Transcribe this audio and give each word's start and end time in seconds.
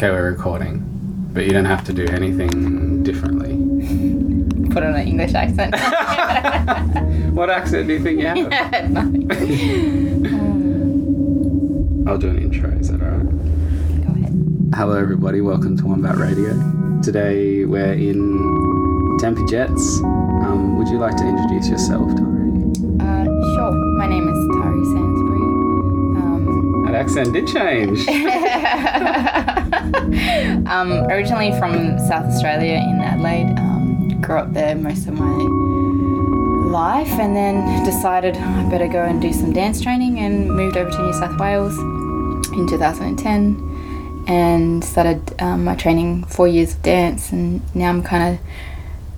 Okay, 0.00 0.08
we're 0.12 0.30
recording, 0.30 0.82
but 1.34 1.44
you 1.44 1.50
don't 1.50 1.66
have 1.66 1.84
to 1.84 1.92
do 1.92 2.06
anything 2.06 3.02
differently. 3.02 3.50
Put 4.70 4.82
on 4.82 4.94
an 4.94 5.06
English 5.06 5.34
accent. 5.34 5.74
What 7.36 7.50
accent 7.50 7.86
do 7.86 7.92
you 7.92 8.00
think 8.02 8.18
you 8.18 8.26
have? 8.26 8.38
no. 8.88 9.00
I'll 12.10 12.16
do 12.16 12.30
an 12.30 12.38
intro. 12.38 12.70
Is 12.70 12.88
that 12.90 13.02
alright? 13.02 13.26
Go 14.06 14.12
ahead. 14.12 14.32
Hello, 14.74 14.98
everybody. 14.98 15.42
Welcome 15.42 15.76
to 15.76 15.84
Wombat 15.86 16.16
Radio. 16.16 16.54
Today 17.02 17.66
we're 17.66 17.92
in 17.92 19.18
Tempe 19.20 19.44
Jets. 19.50 20.00
Um, 20.00 20.78
would 20.78 20.88
you 20.88 20.96
like 20.96 21.16
to 21.18 21.26
introduce 21.28 21.68
yourself, 21.68 22.08
Taree? 22.12 23.02
Uh, 23.02 23.24
sure. 23.54 23.72
My 23.98 24.06
name 24.08 24.26
is 24.26 24.38
Taree 24.56 24.84
Sansbury. 24.94 25.42
Um, 26.22 26.84
That 26.86 26.94
accent 26.94 27.34
did 27.34 27.46
change. 27.46 28.06
um, 30.66 30.92
originally 31.10 31.50
from 31.58 31.98
South 31.98 32.26
Australia 32.26 32.74
in 32.74 33.00
Adelaide. 33.00 33.58
Um, 33.58 34.20
grew 34.20 34.38
up 34.38 34.52
there 34.52 34.76
most 34.76 35.08
of 35.08 35.14
my 35.14 35.26
life 36.70 37.10
and 37.18 37.34
then 37.34 37.84
decided 37.84 38.36
I 38.36 38.68
better 38.70 38.86
go 38.86 39.02
and 39.02 39.20
do 39.20 39.32
some 39.32 39.52
dance 39.52 39.80
training 39.80 40.20
and 40.20 40.48
moved 40.48 40.76
over 40.76 40.90
to 40.90 41.02
New 41.02 41.12
South 41.14 41.38
Wales 41.40 41.76
in 42.52 42.68
2010 42.68 44.24
and 44.28 44.84
started 44.84 45.34
um, 45.40 45.64
my 45.64 45.74
training 45.74 46.24
four 46.26 46.46
years 46.46 46.74
of 46.74 46.82
dance 46.82 47.32
and 47.32 47.62
now 47.74 47.88
I'm 47.88 48.02
kind 48.02 48.34
of 48.34 48.40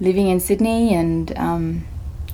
living 0.01 0.29
in 0.29 0.41
Sydney 0.41 0.95
and 0.95 1.37
um, 1.37 1.85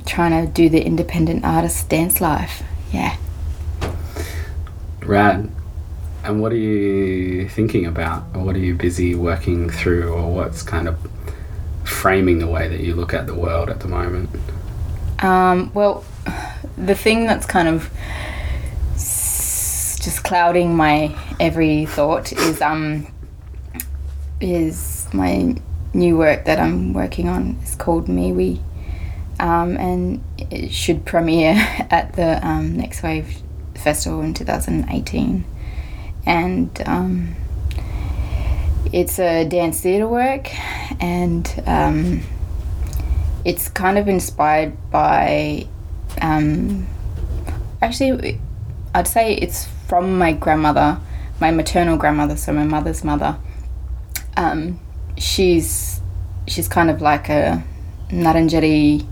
trying 0.06 0.47
to 0.47 0.52
do 0.52 0.69
the 0.69 0.84
independent 0.84 1.45
artist 1.45 1.89
dance 1.89 2.20
life. 2.20 2.62
Yeah. 2.92 3.16
Rad. 5.02 5.50
And 6.24 6.40
what 6.40 6.52
are 6.52 6.56
you 6.56 7.48
thinking 7.48 7.86
about, 7.86 8.24
or 8.34 8.42
what 8.42 8.56
are 8.56 8.60
you 8.60 8.74
busy 8.74 9.14
working 9.14 9.70
through, 9.70 10.12
or 10.12 10.30
what's 10.32 10.62
kind 10.62 10.88
of 10.88 10.98
framing 11.84 12.38
the 12.38 12.47
way 12.47 12.69
that 12.69 12.80
you 12.80 12.94
look 12.94 13.14
at 13.14 13.27
the 13.27 13.34
world 13.34 13.70
at 13.70 13.80
the 13.80 13.88
moment? 13.88 14.28
Um, 15.20 15.70
well, 15.75 16.05
the 16.77 16.94
thing 16.94 17.27
that's 17.27 17.47
kind 17.47 17.69
of 17.69 17.91
just 18.94 20.22
clouding 20.22 20.77
my 20.77 21.14
every 21.41 21.84
thought 21.84 22.32
is 22.32 22.62
um 22.62 23.06
is 24.41 25.08
my 25.12 25.56
new 25.92 26.16
work 26.16 26.44
that 26.44 26.58
I'm 26.60 26.92
working 26.92 27.28
on. 27.28 27.58
It's 27.62 27.75
called 27.75 28.06
MeWe, 28.06 28.60
um, 29.41 29.77
and 29.77 30.22
it 30.38 30.72
should 30.72 31.05
premiere 31.05 31.55
at 31.91 32.14
the 32.14 32.47
um, 32.47 32.77
Next 32.77 33.03
Wave 33.03 33.42
Festival 33.75 34.20
in 34.22 34.34
2018, 34.34 35.44
and 36.29 36.83
um, 36.87 37.34
it's 38.93 39.19
a 39.19 39.45
dance 39.45 39.81
theatre 39.81 40.07
work, 40.07 40.48
and 41.03 41.62
um, 41.67 42.23
it's 43.45 43.69
kind 43.69 43.98
of 43.98 44.07
inspired 44.07 44.77
by 44.91 45.67
um, 46.21 46.87
actually 47.81 48.41
i'd 48.95 49.06
say 49.06 49.34
it's 49.34 49.67
from 49.87 50.19
my 50.19 50.33
grandmother 50.33 50.99
my 51.41 51.51
maternal 51.51 51.97
grandmother 51.97 52.37
so 52.37 52.53
my 52.53 52.65
mother's 52.65 53.05
mother. 53.05 53.37
Um, 54.37 54.81
she's 55.17 56.01
she's 56.47 56.69
kind 56.69 56.91
of 56.91 57.01
like 57.01 57.29
a 57.29 57.62
Ngarrindjeri 58.09 59.06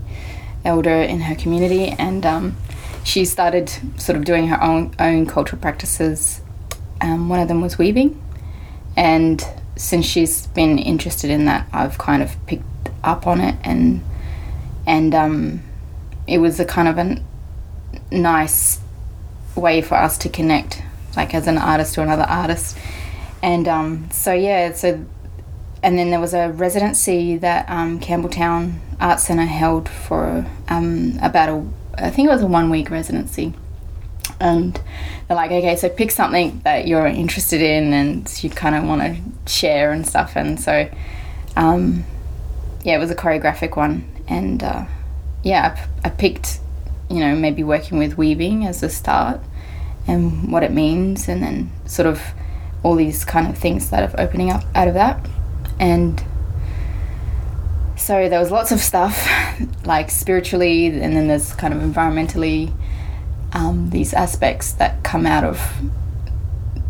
elder 0.65 1.01
in 1.01 1.21
her 1.21 1.35
community 1.35 1.89
and 1.89 2.25
um, 2.25 2.57
she 3.03 3.25
started 3.25 3.69
sort 3.97 4.17
of 4.17 4.25
doing 4.25 4.47
her 4.47 4.61
own 4.61 4.93
own 4.99 5.25
cultural 5.25 5.61
practices 5.61 6.41
um, 7.01 7.29
one 7.29 7.39
of 7.39 7.47
them 7.47 7.61
was 7.61 7.77
weaving 7.77 8.21
and 8.95 9.43
since 9.75 10.05
she's 10.05 10.47
been 10.47 10.77
interested 10.79 11.29
in 11.29 11.45
that 11.45 11.67
i've 11.73 11.97
kind 11.97 12.23
of 12.23 12.35
picked 12.47 12.63
up 13.03 13.27
on 13.27 13.39
it 13.39 13.55
and 13.63 14.01
and 14.87 15.13
um, 15.13 15.61
it 16.25 16.39
was 16.39 16.59
a 16.59 16.65
kind 16.65 16.87
of 16.87 16.97
a 16.97 17.21
nice 18.09 18.79
way 19.55 19.81
for 19.81 19.95
us 19.95 20.17
to 20.19 20.29
connect, 20.29 20.81
like 21.15 21.33
as 21.33 21.45
an 21.45 21.57
artist 21.57 21.95
to 21.95 22.01
another 22.01 22.23
artist. 22.23 22.77
And 23.43 23.67
um, 23.67 24.09
so 24.11 24.33
yeah, 24.33 24.73
so 24.73 25.05
and 25.83 25.97
then 25.97 26.09
there 26.09 26.19
was 26.19 26.33
a 26.33 26.49
residency 26.49 27.37
that 27.37 27.69
um, 27.69 27.99
Campbelltown 27.99 28.79
Art 28.99 29.19
Centre 29.19 29.45
held 29.45 29.89
for 29.89 30.45
um, 30.69 31.19
about 31.21 31.49
a, 31.49 31.65
I 31.97 32.09
think 32.09 32.29
it 32.29 32.31
was 32.31 32.41
a 32.41 32.47
one 32.47 32.69
week 32.69 32.89
residency. 32.89 33.53
And 34.39 34.79
they're 35.27 35.37
like, 35.37 35.51
okay, 35.51 35.75
so 35.75 35.89
pick 35.89 36.11
something 36.11 36.61
that 36.63 36.87
you're 36.87 37.07
interested 37.07 37.61
in 37.61 37.93
and 37.93 38.43
you 38.43 38.49
kind 38.49 38.75
of 38.75 38.83
want 38.83 39.01
to 39.01 39.51
share 39.51 39.91
and 39.91 40.07
stuff. 40.07 40.35
And 40.35 40.59
so, 40.59 40.89
um, 41.55 42.05
yeah, 42.87 42.95
it 42.95 42.99
was 42.99 43.11
a 43.11 43.15
choreographic 43.15 43.75
one, 43.75 44.07
and 44.29 44.63
uh, 44.63 44.85
yeah, 45.43 45.87
I, 46.05 46.09
picked, 46.09 46.59
you 47.09 47.19
know, 47.19 47.35
maybe 47.35 47.61
working 47.61 47.97
with 47.97 48.17
weaving 48.17 48.65
as 48.65 48.81
a 48.81 48.89
start, 48.89 49.41
and 50.07 50.51
what 50.51 50.63
it 50.63 50.71
means, 50.71 51.27
and 51.27 51.43
then 51.43 51.71
sort 51.85 52.07
of 52.07 52.21
all 52.83 52.95
these 52.95 53.25
kind 53.25 53.47
of 53.47 53.57
things 53.57 53.89
that 53.89 54.09
are 54.13 54.21
opening 54.21 54.51
up 54.51 54.63
out 54.73 54.87
of 54.87 54.93
that, 54.93 55.27
and 55.79 56.23
so 57.97 58.29
there 58.29 58.39
was 58.39 58.51
lots 58.51 58.71
of 58.71 58.79
stuff, 58.79 59.27
like 59.85 60.09
spiritually, 60.09 60.87
and 60.87 61.13
then 61.13 61.27
there's 61.27 61.53
kind 61.53 61.73
of 61.73 61.81
environmentally, 61.81 62.71
um, 63.57 63.89
these 63.89 64.13
aspects 64.13 64.71
that 64.73 65.03
come 65.03 65.25
out 65.25 65.43
of 65.43 65.59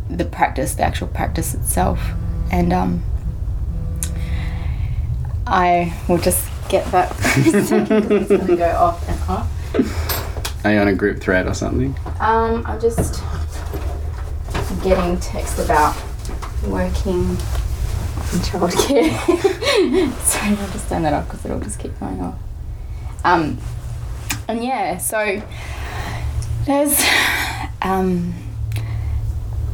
the 0.10 0.26
practice, 0.26 0.76
the 0.76 0.84
actual 0.84 1.08
practice 1.08 1.54
itself, 1.54 2.00
and 2.52 2.74
um, 2.74 3.04
I 5.46 5.94
will 6.10 6.18
just 6.18 6.46
get 6.68 6.86
that 6.92 7.16
for 7.16 7.40
a 7.40 7.64
second 7.64 7.88
'cause 7.88 8.12
it's 8.12 8.28
going 8.28 8.48
to 8.48 8.56
go 8.58 8.70
off 8.70 9.08
and 9.08 9.20
off. 9.30 10.66
Are 10.66 10.74
you 10.74 10.80
on 10.80 10.90
a 10.90 10.94
group 10.94 11.22
thread 11.22 11.48
or 11.48 11.54
something? 11.54 11.96
Um, 12.20 12.64
I'm 12.66 12.82
just 12.82 13.24
getting 14.84 15.18
text 15.20 15.60
about 15.60 15.96
working 16.68 17.30
in 17.30 18.40
childcare. 18.44 19.14
Sorry, 20.20 20.50
I'll 20.58 20.70
just 20.72 20.90
turn 20.90 21.04
that 21.04 21.14
off 21.14 21.30
because 21.30 21.46
it'll 21.46 21.62
just 21.62 21.80
keep 21.80 21.98
going 22.00 22.20
off. 22.22 22.36
Um, 23.24 23.58
and 24.50 24.62
yeah, 24.64 24.98
so 24.98 25.42
there's, 26.68 27.00
um, 27.82 28.34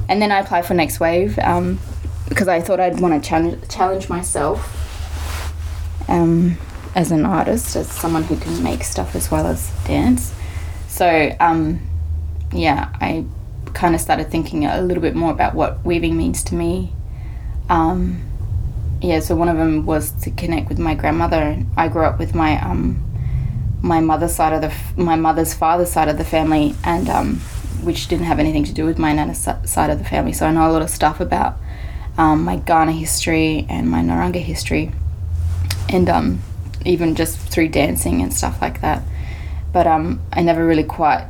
and 0.07 0.21
then 0.21 0.31
I 0.31 0.39
applied 0.39 0.65
for 0.65 0.75
Next 0.75 0.99
Wave 0.99 1.37
um, 1.39 1.79
because 2.29 2.47
I 2.47 2.61
thought 2.61 2.79
I'd 2.79 2.99
want 2.99 3.21
to 3.21 3.27
challenge 3.27 3.67
challenge 3.67 4.09
myself 4.09 4.79
um, 6.07 6.57
as 6.95 7.11
an 7.11 7.25
artist, 7.25 7.75
as 7.75 7.91
someone 7.91 8.23
who 8.23 8.37
can 8.37 8.63
make 8.63 8.83
stuff 8.83 9.15
as 9.15 9.31
well 9.31 9.47
as 9.47 9.71
dance. 9.85 10.33
So, 10.87 11.35
um, 11.39 11.81
yeah, 12.51 12.95
I 13.01 13.25
kind 13.73 13.95
of 13.95 14.01
started 14.01 14.29
thinking 14.29 14.65
a 14.65 14.79
little 14.79 15.01
bit 15.01 15.15
more 15.15 15.31
about 15.31 15.55
what 15.55 15.83
weaving 15.83 16.15
means 16.15 16.43
to 16.45 16.55
me. 16.55 16.93
Um, 17.69 18.23
yeah, 19.01 19.19
so 19.19 19.35
one 19.35 19.49
of 19.49 19.57
them 19.57 19.87
was 19.87 20.11
to 20.21 20.31
connect 20.31 20.69
with 20.69 20.77
my 20.77 20.93
grandmother. 20.93 21.57
I 21.75 21.87
grew 21.87 22.03
up 22.03 22.19
with 22.19 22.35
my 22.35 22.61
um, 22.63 23.03
my 23.83 23.99
mother's 23.99 24.33
side 24.33 24.53
of 24.53 24.61
the 24.61 25.01
my 25.01 25.17
mother's 25.17 25.53
father's 25.53 25.91
side 25.91 26.07
of 26.07 26.17
the 26.17 26.23
family, 26.23 26.73
and 26.83 27.09
um, 27.09 27.35
which 27.83 28.07
didn't 28.07 28.25
have 28.25 28.39
anything 28.39 28.63
to 28.63 28.73
do 28.73 28.85
with 28.85 28.97
my 28.97 29.13
nana's 29.13 29.47
side 29.65 29.89
of 29.89 29.99
the 29.99 30.05
family. 30.05 30.31
So 30.33 30.47
I 30.47 30.51
know 30.51 30.67
a 30.67 30.71
lot 30.71 30.81
of 30.81 30.89
stuff 30.89 31.19
about 31.19 31.57
um, 32.17 32.45
my 32.45 32.57
Kaurna 32.57 32.97
history 32.97 33.67
and 33.69 33.89
my 33.89 34.01
Narungga 34.01 34.41
history, 34.41 34.91
and 35.89 36.09
um, 36.09 36.41
even 36.85 37.13
just 37.13 37.37
through 37.37 37.69
dancing 37.69 38.21
and 38.21 38.33
stuff 38.33 38.61
like 38.61 38.79
that. 38.81 39.03
But 39.73 39.85
um, 39.85 40.21
I 40.31 40.41
never 40.43 40.65
really 40.65 40.85
quite 40.85 41.27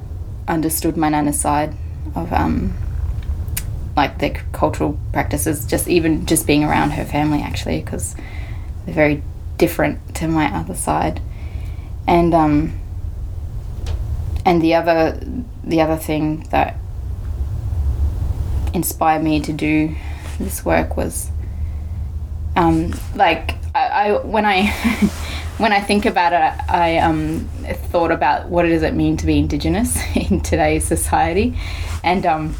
understood 0.47 0.95
my 0.95 1.09
nana's 1.09 1.39
side 1.39 1.73
of 2.13 2.31
um, 2.31 2.75
like 3.97 4.19
the 4.19 4.29
c- 4.29 4.41
cultural 4.51 4.99
practices. 5.11 5.65
Just 5.65 5.88
even 5.88 6.27
just 6.27 6.45
being 6.45 6.63
around 6.63 6.91
her 6.91 7.06
family 7.06 7.41
actually, 7.41 7.81
because 7.81 8.15
they're 8.85 8.94
very 8.94 9.23
different 9.57 10.13
to 10.15 10.27
my 10.27 10.53
other 10.53 10.75
side. 10.75 11.19
And 12.07 12.33
um, 12.33 12.79
and 14.45 14.61
the 14.61 14.75
other 14.75 15.19
the 15.63 15.81
other 15.81 15.97
thing 15.97 16.47
that 16.51 16.77
inspired 18.73 19.23
me 19.23 19.39
to 19.39 19.53
do 19.53 19.95
this 20.39 20.65
work 20.65 20.97
was 20.97 21.29
um, 22.55 22.94
like 23.15 23.55
I, 23.73 23.88
I 23.88 24.11
when 24.23 24.45
I 24.45 24.67
when 25.57 25.71
I 25.71 25.79
think 25.79 26.05
about 26.05 26.33
it, 26.33 26.69
I 26.69 26.97
um, 26.97 27.47
thought 27.91 28.11
about 28.11 28.49
what 28.49 28.63
does 28.63 28.83
it 28.83 28.94
mean 28.94 29.17
to 29.17 29.25
be 29.25 29.38
Indigenous 29.38 29.97
in 30.15 30.41
today's 30.41 30.83
society, 30.85 31.57
and 32.03 32.25
um, 32.25 32.56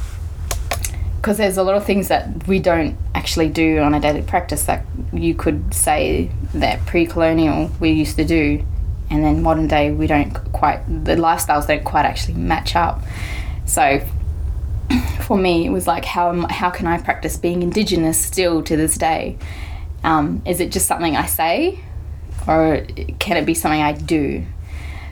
because 1.18 1.38
there's 1.38 1.58
a 1.58 1.64
lot 1.64 1.76
of 1.76 1.86
things 1.86 2.10
that 2.10 2.48
we 2.48 2.60
don't 2.60 2.98
actually 3.16 3.50
do 3.50 3.80
on 3.80 3.94
a 3.94 4.00
daily 4.00 4.22
practice 4.22 4.66
that 4.66 4.86
you 5.14 5.34
could 5.34 5.74
say 5.74 6.30
that 6.54 6.86
pre-colonial 6.86 7.72
we 7.80 7.92
used 7.92 8.18
to 8.18 8.26
do 8.26 8.64
and 9.14 9.24
then 9.24 9.42
modern 9.42 9.68
day 9.68 9.92
we 9.92 10.08
don't 10.08 10.34
quite 10.52 10.84
the 11.06 11.16
lifestyles 11.16 11.68
don't 11.68 11.86
quite 11.86 12.06
actually 12.06 12.34
match 12.34 12.76
up 12.76 13.02
so 13.66 14.02
for 15.22 15.38
me, 15.38 15.66
it 15.66 15.70
was 15.70 15.88
like, 15.88 16.06
how 16.06 16.48
how 16.48 16.70
can 16.70 16.88
I 16.88 17.02
practice 17.02 17.38
being 17.38 17.64
Indigenous 17.64 18.18
still 18.24 18.64
to 18.64 18.76
this 18.76 18.98
day? 18.98 19.38
Um, 20.04 20.42
is 20.46 20.60
it 20.60 20.72
just 20.72 20.88
something 20.88 21.16
I 21.16 21.26
say, 21.26 21.80
or 22.48 22.86
can 23.20 23.38
it 23.38 23.46
be 23.46 23.54
something 23.54 23.82
I 23.82 23.94
do? 23.94 24.46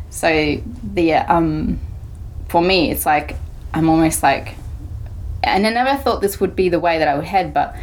So 0.09 0.61
the 0.83 1.13
um, 1.13 1.79
for 2.49 2.61
me, 2.61 2.91
it's 2.91 3.05
like 3.05 3.35
I'm 3.73 3.89
almost 3.89 4.23
like, 4.23 4.55
and 5.43 5.65
I 5.65 5.71
never 5.71 6.01
thought 6.01 6.21
this 6.21 6.39
would 6.39 6.55
be 6.55 6.69
the 6.69 6.79
way 6.79 6.99
that 6.99 7.07
I 7.07 7.15
would 7.15 7.25
head, 7.25 7.53
but 7.53 7.75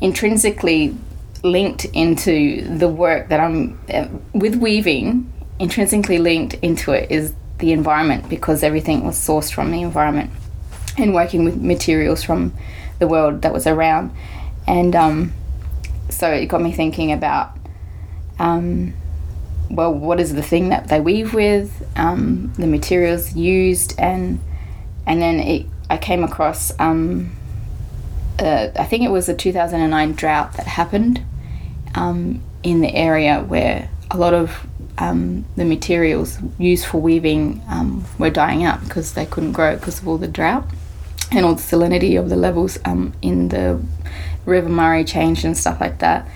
intrinsically 0.00 0.96
linked 1.42 1.84
into 1.86 2.62
the 2.78 2.88
work 2.88 3.28
that 3.28 3.40
I'm 3.40 3.80
uh, 3.92 4.08
with 4.32 4.56
weaving, 4.56 5.32
intrinsically 5.58 6.18
linked 6.18 6.54
into 6.54 6.92
it 6.92 7.10
is 7.10 7.34
the 7.58 7.72
environment 7.72 8.28
because 8.28 8.62
everything 8.62 9.04
was 9.04 9.16
sourced 9.16 9.52
from 9.52 9.70
the 9.70 9.82
environment 9.82 10.30
and 10.96 11.14
working 11.14 11.44
with 11.44 11.56
materials 11.60 12.22
from 12.22 12.52
the 12.98 13.06
world 13.06 13.42
that 13.42 13.52
was 13.52 13.66
around. 13.66 14.12
And 14.66 14.94
um, 14.94 15.32
so 16.08 16.30
it 16.30 16.46
got 16.46 16.60
me 16.60 16.72
thinking 16.72 17.12
about, 17.12 17.56
um, 18.38 18.94
well, 19.70 19.92
what 19.92 20.20
is 20.20 20.34
the 20.34 20.42
thing 20.42 20.70
that 20.70 20.88
they 20.88 21.00
weave 21.00 21.34
with, 21.34 21.86
um, 21.96 22.52
the 22.56 22.66
materials 22.66 23.34
used, 23.34 23.98
and 23.98 24.40
and 25.06 25.22
then 25.22 25.40
it, 25.40 25.66
I 25.90 25.96
came 25.96 26.22
across, 26.22 26.72
um, 26.78 27.32
uh, 28.38 28.68
I 28.76 28.84
think 28.84 29.04
it 29.04 29.10
was 29.10 29.26
the 29.26 29.34
2009 29.34 30.12
drought 30.12 30.54
that 30.54 30.66
happened 30.66 31.22
um, 31.94 32.42
in 32.62 32.80
the 32.80 32.94
area 32.94 33.42
where 33.42 33.90
a 34.10 34.16
lot 34.16 34.34
of 34.34 34.66
um, 34.98 35.44
the 35.56 35.64
materials 35.64 36.38
used 36.58 36.86
for 36.86 37.00
weaving 37.00 37.62
um, 37.68 38.04
were 38.18 38.30
dying 38.30 38.64
out 38.64 38.82
because 38.84 39.14
they 39.14 39.26
couldn't 39.26 39.52
grow 39.52 39.76
because 39.76 40.00
of 40.00 40.08
all 40.08 40.18
the 40.18 40.28
drought 40.28 40.64
and 41.30 41.44
all 41.44 41.54
the 41.54 41.62
salinity 41.62 42.18
of 42.18 42.28
the 42.28 42.36
levels 42.36 42.78
um, 42.84 43.12
in 43.22 43.48
the 43.48 43.80
River 44.44 44.68
Murray 44.68 45.04
changed 45.04 45.44
and 45.44 45.56
stuff 45.56 45.80
like 45.80 45.98
that. 45.98 46.28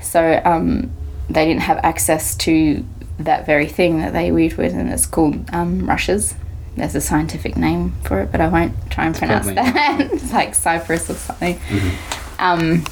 So 0.00 0.42
um, 0.44 0.90
they 1.30 1.46
didn't 1.46 1.62
have 1.62 1.78
access 1.78 2.34
to 2.38 2.84
that 3.18 3.46
very 3.46 3.68
thing 3.68 3.98
that 3.98 4.12
they 4.12 4.32
weaved 4.32 4.56
with, 4.56 4.72
and 4.74 4.90
it's 4.90 5.06
called 5.06 5.48
um, 5.52 5.88
rushes. 5.88 6.34
There's 6.76 6.94
a 6.94 7.00
scientific 7.00 7.56
name 7.56 7.92
for 8.04 8.20
it, 8.20 8.32
but 8.32 8.40
I 8.40 8.48
won't 8.48 8.90
try 8.90 9.06
and 9.06 9.14
pronounce 9.14 9.46
that. 9.46 10.00
it's 10.12 10.32
like 10.32 10.54
cypress 10.54 11.10
or 11.10 11.14
something. 11.14 11.60
Um, 12.38 12.84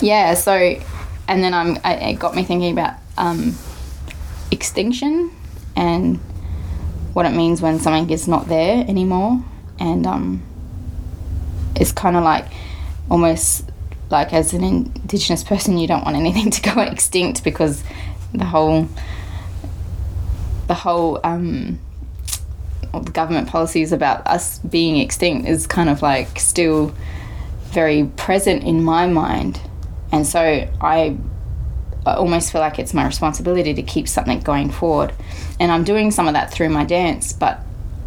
yeah. 0.00 0.34
So, 0.34 0.52
and 1.28 1.42
then 1.42 1.54
I'm, 1.54 1.78
I, 1.84 1.94
it 1.94 2.14
got 2.14 2.34
me 2.34 2.42
thinking 2.42 2.72
about 2.72 2.94
um, 3.16 3.54
extinction 4.50 5.30
and 5.76 6.18
what 7.12 7.26
it 7.26 7.32
means 7.32 7.62
when 7.62 7.78
something 7.78 8.10
is 8.10 8.26
not 8.26 8.48
there 8.48 8.84
anymore, 8.88 9.42
and 9.78 10.06
um, 10.06 10.42
it's 11.76 11.92
kind 11.92 12.16
of 12.16 12.24
like 12.24 12.46
almost 13.10 13.70
like 14.10 14.32
as 14.32 14.52
an 14.52 14.64
indigenous 14.64 15.44
person, 15.44 15.78
you 15.78 15.86
don't 15.86 16.04
want 16.04 16.16
anything 16.16 16.50
to 16.50 16.62
go 16.62 16.80
extinct 16.80 17.44
because 17.44 17.82
the 18.32 18.44
whole 18.44 18.88
the 20.66 20.74
whole 20.74 21.18
um, 21.24 21.78
government 23.12 23.48
policies 23.48 23.92
about 23.92 24.26
us 24.26 24.58
being 24.60 24.98
extinct 24.98 25.48
is 25.48 25.66
kind 25.66 25.88
of 25.88 26.02
like 26.02 26.38
still 26.38 26.94
very 27.66 28.04
present 28.16 28.64
in 28.64 28.82
my 28.82 29.06
mind, 29.06 29.60
and 30.12 30.26
so 30.26 30.40
I, 30.40 31.16
I 32.06 32.14
almost 32.14 32.52
feel 32.52 32.60
like 32.60 32.78
it's 32.78 32.94
my 32.94 33.06
responsibility 33.06 33.74
to 33.74 33.82
keep 33.82 34.08
something 34.08 34.40
going 34.40 34.70
forward, 34.70 35.12
and 35.60 35.70
I'm 35.70 35.84
doing 35.84 36.10
some 36.10 36.26
of 36.28 36.34
that 36.34 36.52
through 36.52 36.70
my 36.70 36.84
dance, 36.84 37.32
but. 37.32 37.60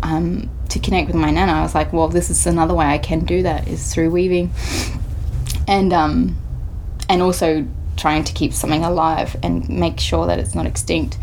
Um, 0.04 0.50
to 0.70 0.80
connect 0.80 1.08
with 1.08 1.16
my 1.16 1.30
nana, 1.30 1.52
I 1.52 1.62
was 1.62 1.76
like, 1.76 1.94
well, 1.94 2.08
this 2.08 2.30
is 2.30 2.48
another 2.48 2.74
way 2.74 2.86
I 2.86 2.98
can 2.98 3.26
do 3.26 3.44
that 3.44 3.68
is 3.68 3.94
through 3.94 4.10
weaving, 4.10 4.52
and 5.68 5.94
um, 5.94 6.38
and 7.10 7.22
also 7.22 7.68
trying 7.98 8.24
to 8.24 8.34
keep 8.34 8.54
something 8.54 8.84
alive 8.84 9.36
and 9.44 9.68
make 9.70 10.00
sure 10.00 10.26
that 10.28 10.40
it's 10.40 10.56
not 10.56 10.66
extinct. 10.66 11.18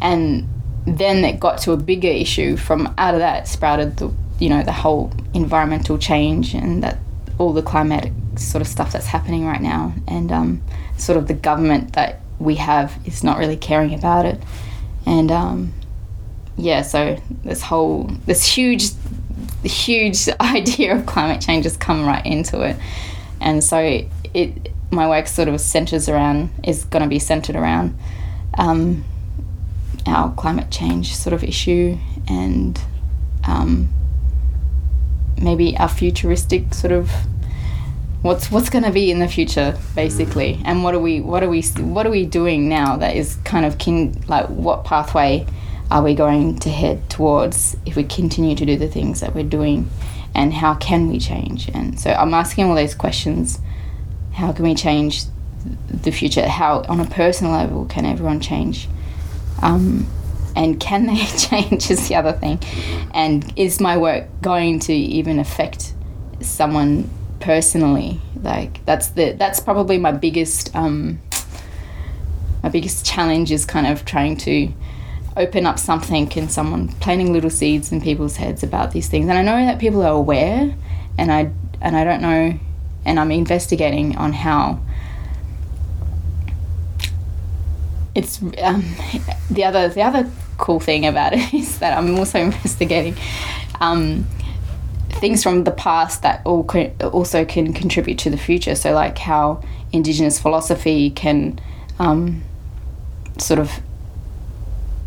And 0.00 0.48
then 0.86 1.24
it 1.24 1.40
got 1.40 1.58
to 1.58 1.72
a 1.72 1.76
bigger 1.76 2.08
issue. 2.08 2.56
From 2.56 2.94
out 2.96 3.14
of 3.14 3.20
that 3.20 3.48
sprouted 3.48 3.96
the 3.96 4.12
you 4.38 4.48
know 4.48 4.62
the 4.62 4.72
whole 4.72 5.12
environmental 5.34 5.98
change 5.98 6.54
and 6.54 6.82
that 6.82 6.98
all 7.38 7.52
the 7.52 7.62
climatic 7.62 8.12
sort 8.36 8.60
of 8.60 8.68
stuff 8.68 8.92
that's 8.92 9.06
happening 9.06 9.46
right 9.46 9.60
now, 9.60 9.92
and 10.06 10.30
um, 10.30 10.62
sort 10.96 11.18
of 11.18 11.26
the 11.26 11.34
government 11.34 11.94
that 11.94 12.20
we 12.38 12.56
have 12.56 12.98
is 13.04 13.24
not 13.24 13.38
really 13.38 13.56
caring 13.56 13.94
about 13.94 14.26
it, 14.26 14.40
and 15.04 15.30
um, 15.30 15.72
yeah, 16.56 16.82
so 16.82 17.20
this 17.42 17.62
whole 17.62 18.04
this 18.26 18.44
huge 18.44 18.90
huge 19.64 20.28
idea 20.40 20.96
of 20.96 21.06
climate 21.06 21.40
change 21.40 21.64
has 21.64 21.76
come 21.76 22.06
right 22.06 22.24
into 22.24 22.60
it, 22.62 22.76
and 23.40 23.62
so 23.62 24.06
it 24.34 24.72
my 24.90 25.08
work 25.08 25.26
sort 25.26 25.48
of 25.48 25.60
centers 25.60 26.08
around 26.08 26.50
is 26.64 26.84
going 26.84 27.02
to 27.02 27.08
be 27.08 27.18
centered 27.18 27.56
around 27.56 27.98
um, 28.56 29.04
our 30.06 30.32
climate 30.34 30.70
change 30.70 31.14
sort 31.14 31.32
of 31.32 31.42
issue 31.42 31.98
and 32.28 32.80
um, 33.44 33.88
maybe 35.40 35.76
our 35.76 35.88
futuristic 35.88 36.74
sort 36.74 36.92
of 36.92 37.10
what's 38.22 38.50
what's 38.50 38.70
going 38.70 38.84
to 38.84 38.90
be 38.90 39.10
in 39.10 39.18
the 39.18 39.28
future 39.28 39.78
basically. 39.94 40.60
And 40.64 40.82
what 40.82 40.94
are 40.94 40.98
we 40.98 41.20
what 41.20 41.42
are 41.42 41.48
we 41.48 41.62
what 41.62 42.06
are 42.06 42.10
we 42.10 42.26
doing 42.26 42.68
now 42.68 42.96
that 42.96 43.16
is 43.16 43.36
kind 43.44 43.66
of 43.66 43.78
kin 43.78 44.20
like 44.26 44.46
what 44.48 44.84
pathway 44.84 45.46
are 45.90 46.02
we 46.02 46.14
going 46.14 46.58
to 46.58 46.68
head 46.70 47.08
towards 47.08 47.76
if 47.86 47.94
we 47.94 48.02
continue 48.02 48.56
to 48.56 48.66
do 48.66 48.76
the 48.76 48.88
things 48.88 49.20
that 49.20 49.34
we're 49.34 49.44
doing? 49.44 49.88
And 50.34 50.52
how 50.52 50.74
can 50.74 51.08
we 51.08 51.18
change? 51.18 51.70
And 51.70 51.98
so 51.98 52.10
i'm 52.10 52.34
asking 52.34 52.66
all 52.66 52.74
those 52.74 52.94
questions. 52.94 53.60
How 54.32 54.52
can 54.52 54.64
we 54.64 54.74
change 54.74 55.24
the 55.88 56.10
future? 56.10 56.46
How 56.46 56.82
on 56.88 57.00
a 57.00 57.06
personal 57.06 57.52
level 57.52 57.86
can 57.86 58.04
everyone 58.04 58.40
change 58.40 58.88
um, 59.62 60.06
and 60.54 60.80
can 60.80 61.06
they 61.06 61.24
change 61.38 61.90
is 61.90 62.08
the 62.08 62.14
other 62.14 62.32
thing. 62.32 62.60
And 63.14 63.52
is 63.56 63.80
my 63.80 63.96
work 63.96 64.26
going 64.42 64.80
to 64.80 64.92
even 64.92 65.38
affect 65.38 65.94
someone 66.40 67.10
personally? 67.40 68.20
Like 68.42 68.84
that's 68.84 69.08
the 69.08 69.32
that's 69.32 69.60
probably 69.60 69.98
my 69.98 70.12
biggest 70.12 70.74
um, 70.74 71.20
my 72.62 72.68
biggest 72.68 73.06
challenge 73.06 73.52
is 73.52 73.64
kind 73.64 73.86
of 73.86 74.04
trying 74.04 74.36
to 74.38 74.72
open 75.36 75.66
up 75.66 75.78
something 75.78 76.32
and 76.36 76.50
someone 76.50 76.88
planting 76.88 77.32
little 77.32 77.50
seeds 77.50 77.92
in 77.92 78.00
people's 78.00 78.36
heads 78.36 78.62
about 78.62 78.92
these 78.92 79.08
things. 79.08 79.28
And 79.28 79.38
i 79.38 79.42
know 79.42 79.66
that 79.66 79.78
people 79.78 80.02
are 80.02 80.12
aware 80.12 80.74
and 81.18 81.30
i 81.30 81.50
and 81.80 81.96
i 81.96 82.04
don't 82.04 82.22
know 82.22 82.58
and 83.04 83.20
i'm 83.20 83.30
investigating 83.30 84.16
on 84.16 84.32
how 84.32 84.80
it's 88.16 88.42
um, 88.58 88.84
the 89.50 89.64
other 89.64 89.88
the 89.88 90.02
other 90.02 90.30
cool 90.58 90.80
thing 90.80 91.06
about 91.06 91.32
it 91.32 91.54
is 91.54 91.78
that 91.78 91.96
i'm 91.96 92.18
also 92.18 92.38
investigating 92.40 93.14
um, 93.80 94.26
things 95.10 95.42
from 95.42 95.64
the 95.64 95.70
past 95.70 96.22
that 96.22 96.40
all 96.44 96.64
co- 96.64 96.92
also 97.12 97.44
can 97.44 97.72
contribute 97.72 98.18
to 98.18 98.30
the 98.30 98.38
future 98.38 98.74
so 98.74 98.92
like 98.92 99.18
how 99.18 99.62
indigenous 99.92 100.40
philosophy 100.40 101.10
can 101.10 101.58
um, 101.98 102.42
sort 103.38 103.58
of 103.60 103.70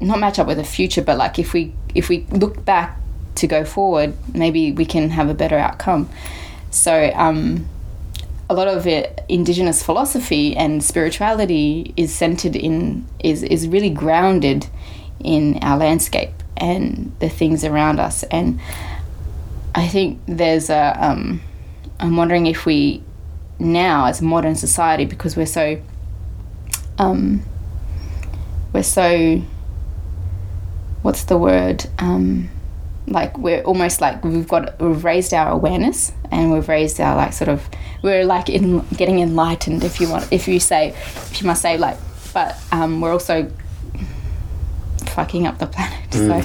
not 0.02 0.20
match 0.20 0.40
up 0.40 0.48
with 0.48 0.58
the 0.58 0.64
future, 0.64 1.02
but 1.02 1.18
like 1.18 1.40
if 1.40 1.54
we 1.54 1.74
if 1.96 2.10
we 2.10 2.26
look 2.32 2.64
back 2.66 2.98
to 3.36 3.48
go 3.48 3.66
forward, 3.66 4.14
maybe 4.34 4.72
we 4.72 4.86
can 4.86 5.10
have 5.10 5.30
a 5.30 5.34
better 5.34 5.58
outcome. 5.58 6.10
So 6.72 7.12
um, 7.16 7.68
a 8.50 8.54
lot 8.56 8.68
of 8.68 8.88
it, 8.88 9.24
indigenous 9.30 9.84
philosophy 9.84 10.56
and 10.56 10.84
spirituality 10.84 11.94
is 11.96 12.14
centered 12.14 12.56
in 12.56 13.06
is 13.20 13.44
is 13.44 13.68
really 13.68 13.92
grounded 13.92 14.68
in 15.20 15.60
our 15.62 15.78
landscape 15.78 16.32
and 16.58 17.12
the 17.20 17.30
things 17.30 17.64
around 17.64 18.00
us. 18.00 18.24
And 18.24 18.60
I 19.76 19.88
think 19.88 20.20
there's 20.26 20.70
a 20.70 20.98
um, 21.00 21.42
I'm 22.00 22.18
wondering 22.18 22.48
if 22.48 22.66
we 22.66 23.04
now 23.60 24.06
as 24.06 24.22
a 24.22 24.24
modern 24.24 24.56
society 24.56 25.06
because 25.06 25.38
we're 25.38 25.46
so 25.46 25.80
um, 26.98 27.44
we're 28.74 28.84
so 28.84 29.42
what's 31.04 31.26
the 31.26 31.38
word 31.38 31.86
um, 32.00 32.50
like 33.10 33.38
we're 33.38 33.62
almost 33.64 34.02
like 34.02 34.24
we've 34.24 34.48
got 34.48 34.80
we've 34.80 35.04
raised 35.04 35.34
our 35.34 35.50
awareness 35.52 36.12
and 36.32 36.52
we've 36.52 36.68
raised 36.70 37.00
our 37.00 37.16
like 37.16 37.34
sort 37.34 37.50
of 37.50 37.68
we're 38.04 38.24
like 38.24 38.50
in 38.50 38.80
getting 38.96 39.20
enlightened 39.20 39.84
if 39.84 40.00
you 40.00 40.08
want 40.10 40.32
if 40.32 40.48
you 40.48 40.60
say 40.60 40.90
if 40.90 41.42
you 41.42 41.48
must 41.48 41.62
say 41.62 41.78
like 41.78 41.98
but 42.34 42.56
um, 42.72 43.02
we're 43.02 43.12
also 43.12 43.52
fucking 45.08 45.48
up 45.48 45.58
the 45.58 45.68
planet 45.68 46.14
so 46.14 46.42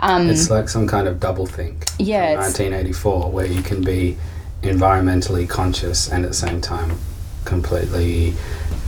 um, 0.00 0.28
It's 0.28 0.50
like 0.50 0.68
some 0.68 0.86
kind 0.86 1.08
of 1.08 1.18
double 1.20 1.46
think. 1.46 1.86
Yeah, 1.98 2.32
From 2.34 2.42
1984, 2.42 3.30
where 3.30 3.46
you 3.46 3.62
can 3.62 3.82
be 3.82 4.18
environmentally 4.62 5.48
conscious 5.48 6.10
and 6.10 6.24
at 6.24 6.30
the 6.32 6.36
same 6.36 6.60
time 6.60 6.98
completely 7.46 8.34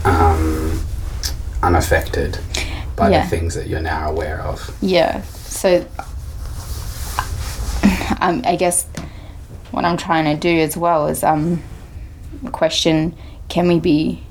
um, 0.03 0.79
unaffected 1.63 2.37
by 2.95 3.09
Yeah. 3.09 3.23
the 3.23 3.29
things 3.29 3.55
that 3.55 3.67
you're 3.67 3.81
now 3.81 4.09
aware 4.11 4.41
of. 4.41 4.75
Yeah. 4.81 5.21
So 5.23 5.85
um, 8.21 8.41
I 8.45 8.55
guess 8.55 8.85
what 9.71 9.85
I'm 9.85 9.97
trying 9.97 10.25
to 10.25 10.35
do 10.35 10.59
as 10.59 10.77
well 10.77 11.07
is 11.07 11.23
um, 11.23 11.61
question: 12.51 13.15
Can 13.49 13.67
we 13.67 13.79
be 13.79 14.23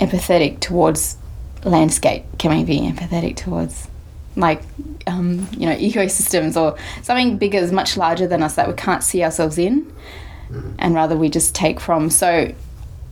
empathetic 0.00 0.60
towards 0.60 1.16
landscape? 1.64 2.24
Can 2.38 2.56
we 2.56 2.64
be 2.64 2.80
empathetic 2.80 3.36
towards 3.36 3.88
like 4.36 4.62
um, 5.06 5.48
you 5.52 5.66
know 5.66 5.76
ecosystems 5.76 6.60
or 6.60 6.78
something 7.02 7.38
bigger, 7.38 7.70
much 7.72 7.96
larger 7.96 8.26
than 8.26 8.42
us 8.42 8.56
that 8.56 8.68
we 8.68 8.74
can't 8.74 9.02
see 9.02 9.22
ourselves 9.22 9.58
in, 9.58 9.92
and 10.78 10.94
rather 10.94 11.16
we 11.16 11.28
just 11.28 11.54
take 11.54 11.80
from. 11.80 12.10
So 12.10 12.52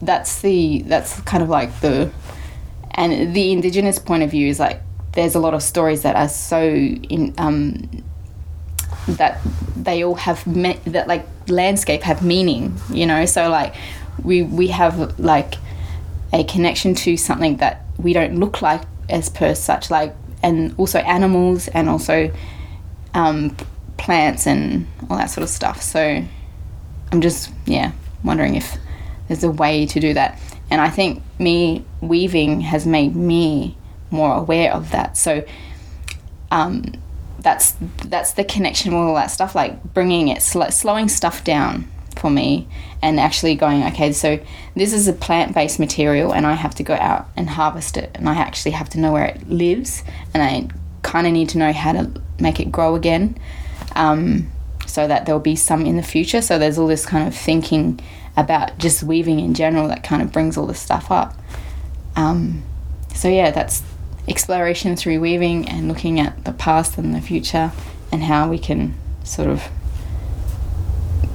that's 0.01 0.41
the 0.41 0.83
that's 0.83 1.21
kind 1.21 1.43
of 1.43 1.49
like 1.49 1.79
the 1.81 2.11
and 2.91 3.35
the 3.35 3.51
indigenous 3.51 3.99
point 3.99 4.23
of 4.23 4.31
view 4.31 4.47
is 4.47 4.59
like 4.59 4.81
there's 5.13 5.35
a 5.35 5.39
lot 5.39 5.53
of 5.53 5.63
stories 5.63 6.01
that 6.03 6.15
are 6.15 6.29
so 6.29 6.61
in 6.61 7.33
um, 7.37 8.03
that 9.07 9.39
they 9.75 10.03
all 10.03 10.15
have 10.15 10.45
me- 10.47 10.79
that 10.85 11.07
like 11.07 11.25
landscape 11.47 12.03
have 12.03 12.23
meaning 12.23 12.75
you 12.89 13.05
know? 13.05 13.25
So 13.25 13.49
like 13.49 13.75
we 14.23 14.43
we 14.43 14.67
have 14.67 15.19
like 15.19 15.55
a 16.31 16.43
connection 16.43 16.95
to 16.95 17.17
something 17.17 17.57
that 17.57 17.85
we 17.97 18.13
don't 18.13 18.39
look 18.39 18.61
like 18.61 18.81
as 19.09 19.29
per 19.29 19.53
such 19.53 19.91
like 19.91 20.15
and 20.41 20.73
also 20.77 20.99
animals 20.99 21.67
and 21.69 21.87
also 21.87 22.31
um, 23.13 23.55
plants 23.97 24.47
and 24.47 24.87
all 25.09 25.17
that 25.17 25.29
sort 25.29 25.43
of 25.43 25.49
stuff. 25.49 25.81
So 25.81 26.23
i'm 27.11 27.21
just 27.21 27.51
yeah 27.65 27.91
wondering 28.23 28.55
if 28.55 28.75
there's 29.27 29.43
a 29.43 29.51
way 29.51 29.85
to 29.85 29.99
do 29.99 30.13
that. 30.13 30.39
And 30.71 30.81
i 30.81 30.89
think 30.89 31.21
me 31.39 31.85
weaving 32.01 32.61
has 32.61 32.85
made 32.85 33.15
me 33.15 33.77
more 34.11 34.35
aware 34.35 34.73
of 34.73 34.91
that. 34.91 35.17
So 35.17 35.43
um, 36.51 36.93
that's 37.43 37.75
that's 38.05 38.33
the 38.33 38.43
connection 38.43 38.93
with 38.93 39.07
all 39.07 39.15
that 39.15 39.27
stuff 39.27 39.53
like 39.53 39.83
bringing 39.93 40.29
it 40.29 40.41
sl- 40.41 40.63
slowing 40.69 41.07
stuff 41.07 41.43
down 41.43 41.87
for 42.15 42.29
me 42.29 42.67
and 43.01 43.19
actually 43.19 43.55
going 43.55 43.83
okay 43.83 44.11
so 44.11 44.39
this 44.75 44.93
is 44.93 45.07
a 45.07 45.13
plant-based 45.13 45.79
material 45.79 46.33
and 46.33 46.45
i 46.45 46.53
have 46.53 46.73
to 46.73 46.83
go 46.83 46.93
out 46.95 47.27
and 47.35 47.49
harvest 47.49 47.97
it 47.97 48.09
and 48.15 48.29
i 48.29 48.35
actually 48.35 48.71
have 48.71 48.87
to 48.87 48.99
know 48.99 49.11
where 49.11 49.25
it 49.25 49.49
lives 49.49 50.03
and 50.33 50.41
i 50.41 50.67
kind 51.01 51.27
of 51.27 51.33
need 51.33 51.49
to 51.49 51.57
know 51.57 51.73
how 51.73 51.91
to 51.91 52.09
make 52.39 52.59
it 52.59 52.71
grow 52.71 52.95
again 52.95 53.37
um, 53.95 54.51
so 54.85 55.07
that 55.07 55.25
there'll 55.25 55.41
be 55.41 55.55
some 55.55 55.85
in 55.85 55.97
the 55.97 56.03
future. 56.03 56.41
So 56.41 56.57
there's 56.57 56.77
all 56.77 56.87
this 56.87 57.05
kind 57.05 57.27
of 57.27 57.35
thinking 57.35 57.99
about 58.35 58.77
just 58.77 59.03
weaving 59.03 59.39
in 59.39 59.53
general 59.53 59.87
that 59.87 60.03
kind 60.03 60.21
of 60.21 60.31
brings 60.31 60.57
all 60.57 60.65
this 60.65 60.79
stuff 60.79 61.11
up. 61.11 61.37
Um, 62.15 62.63
so 63.13 63.27
yeah 63.27 63.51
that's 63.51 63.83
exploration 64.27 64.95
through 64.95 65.19
weaving 65.19 65.67
and 65.67 65.87
looking 65.87 66.19
at 66.19 66.45
the 66.45 66.53
past 66.53 66.97
and 66.97 67.13
the 67.13 67.21
future 67.21 67.71
and 68.11 68.23
how 68.23 68.49
we 68.49 68.57
can 68.57 68.95
sort 69.23 69.47
of 69.49 69.63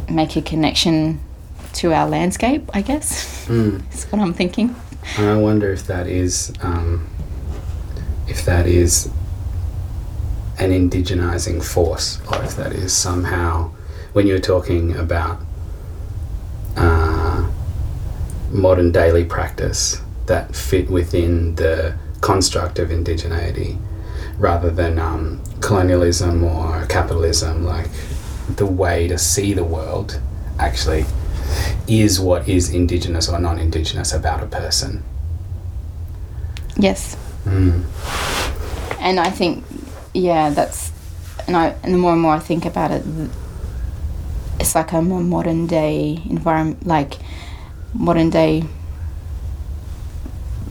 make 0.08 0.36
a 0.36 0.42
connection 0.42 1.20
to 1.74 1.92
our 1.92 2.08
landscape, 2.08 2.68
I 2.72 2.82
guess. 2.82 3.46
Mm. 3.46 3.82
That's 3.90 4.04
what 4.10 4.20
I'm 4.20 4.32
thinking. 4.32 4.74
And 5.16 5.28
I 5.28 5.36
wonder 5.36 5.72
if 5.72 5.86
that 5.86 6.06
is 6.06 6.52
um, 6.60 7.08
if 8.26 8.44
that 8.44 8.66
is 8.66 9.10
an 10.58 10.70
indigenizing 10.70 11.64
force, 11.64 12.20
or 12.30 12.42
if 12.42 12.56
that 12.56 12.72
is 12.72 12.92
somehow 12.92 13.70
when 14.12 14.26
you're 14.26 14.40
talking 14.40 14.96
about 14.96 15.40
uh, 16.76 17.48
modern 18.50 18.92
daily 18.92 19.24
practice 19.24 20.02
that 20.26 20.54
fit 20.54 20.90
within 20.90 21.54
the 21.54 21.96
construct 22.20 22.78
of 22.78 22.88
indigeneity, 22.90 23.78
rather 24.38 24.70
than 24.70 24.98
um, 24.98 25.40
colonialism 25.60 26.44
or 26.44 26.86
capitalism, 26.86 27.64
like 27.64 27.88
the 28.56 28.66
way 28.66 29.08
to 29.08 29.18
see 29.18 29.52
the 29.54 29.64
world 29.64 30.20
actually 30.58 31.04
is 31.86 32.20
what 32.20 32.48
is 32.48 32.70
indigenous 32.70 33.28
or 33.28 33.38
non-indigenous 33.38 34.12
about 34.12 34.42
a 34.42 34.46
person. 34.46 35.02
Yes. 36.76 37.16
Mm. 37.44 37.84
And 39.00 39.18
I 39.18 39.30
think, 39.30 39.64
yeah, 40.12 40.50
that's, 40.50 40.92
and, 41.46 41.56
I, 41.56 41.74
and 41.82 41.94
the 41.94 41.98
more 41.98 42.12
and 42.12 42.20
more 42.20 42.34
I 42.34 42.38
think 42.38 42.64
about 42.64 42.90
it, 42.90 43.04
it's 44.60 44.74
like 44.74 44.92
a 44.92 45.00
more 45.00 45.20
modern 45.20 45.66
day 45.66 46.22
environment, 46.28 46.86
like 46.86 47.14
modern 47.94 48.30
day 48.30 48.64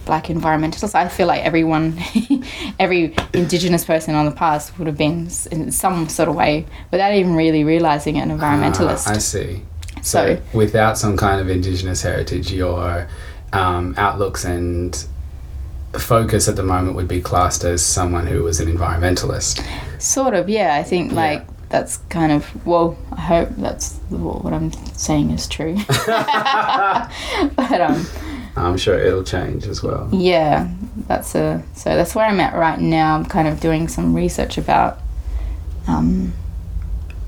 black 0.07 0.25
environmentalists. 0.25 0.95
I 0.95 1.07
feel 1.07 1.27
like 1.27 1.43
everyone, 1.43 1.99
every 2.79 3.13
indigenous 3.33 3.85
person 3.85 4.15
on 4.15 4.25
the 4.25 4.31
past 4.31 4.77
would 4.79 4.87
have 4.87 4.97
been 4.97 5.29
in 5.51 5.71
some 5.71 6.09
sort 6.09 6.29
of 6.29 6.35
way 6.35 6.65
without 6.89 7.13
even 7.13 7.35
really 7.35 7.63
realizing 7.63 8.15
it, 8.15 8.21
an 8.21 8.31
environmentalist. 8.35 9.05
Ah, 9.07 9.11
I 9.11 9.17
see. 9.19 9.61
So, 10.01 10.35
So- 10.35 10.41
without 10.53 10.97
some 10.97 11.15
kind 11.17 11.39
of 11.39 11.49
indigenous 11.49 12.01
heritage, 12.01 12.51
your 12.51 13.07
um, 13.53 13.93
outlooks 13.97 14.43
and 14.45 15.05
focus 15.93 16.47
at 16.47 16.55
the 16.55 16.63
moment 16.63 16.95
would 16.95 17.07
be 17.07 17.21
classed 17.21 17.63
as 17.63 17.83
someone 17.85 18.25
who 18.27 18.43
was 18.43 18.59
an 18.59 18.67
environmentalist. 18.75 19.63
Sort 20.01 20.33
of, 20.33 20.49
yeah. 20.49 20.75
I 20.75 20.83
think 20.83 21.11
Yeah. 21.11 21.17
like 21.17 21.47
that's 21.69 21.97
kind 22.09 22.31
of 22.31 22.65
well. 22.65 22.97
I 23.11 23.19
hope 23.21 23.49
that's 23.57 23.97
what 24.09 24.53
I'm 24.53 24.71
saying 24.93 25.31
is 25.31 25.47
true. 25.47 25.75
but 26.07 27.81
um, 27.81 28.05
I'm 28.65 28.77
sure 28.77 28.97
it'll 28.97 29.23
change 29.23 29.65
as 29.67 29.81
well. 29.83 30.09
yeah, 30.11 30.69
that's 31.07 31.35
a 31.35 31.63
so 31.75 31.95
that's 31.95 32.15
where 32.15 32.25
I'm 32.25 32.39
at 32.39 32.55
right 32.55 32.79
now. 32.79 33.15
I'm 33.15 33.25
kind 33.25 33.47
of 33.47 33.59
doing 33.59 33.87
some 33.87 34.13
research 34.15 34.57
about 34.57 34.99
um, 35.87 36.33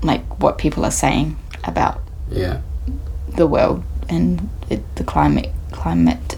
like 0.02 0.24
what 0.40 0.58
people 0.58 0.84
are 0.84 0.90
saying 0.90 1.36
about 1.64 2.00
Yeah. 2.30 2.60
the 3.36 3.46
world 3.46 3.82
and 4.08 4.48
it, 4.68 4.80
the 4.96 5.04
climate 5.04 5.50
climate 5.72 6.36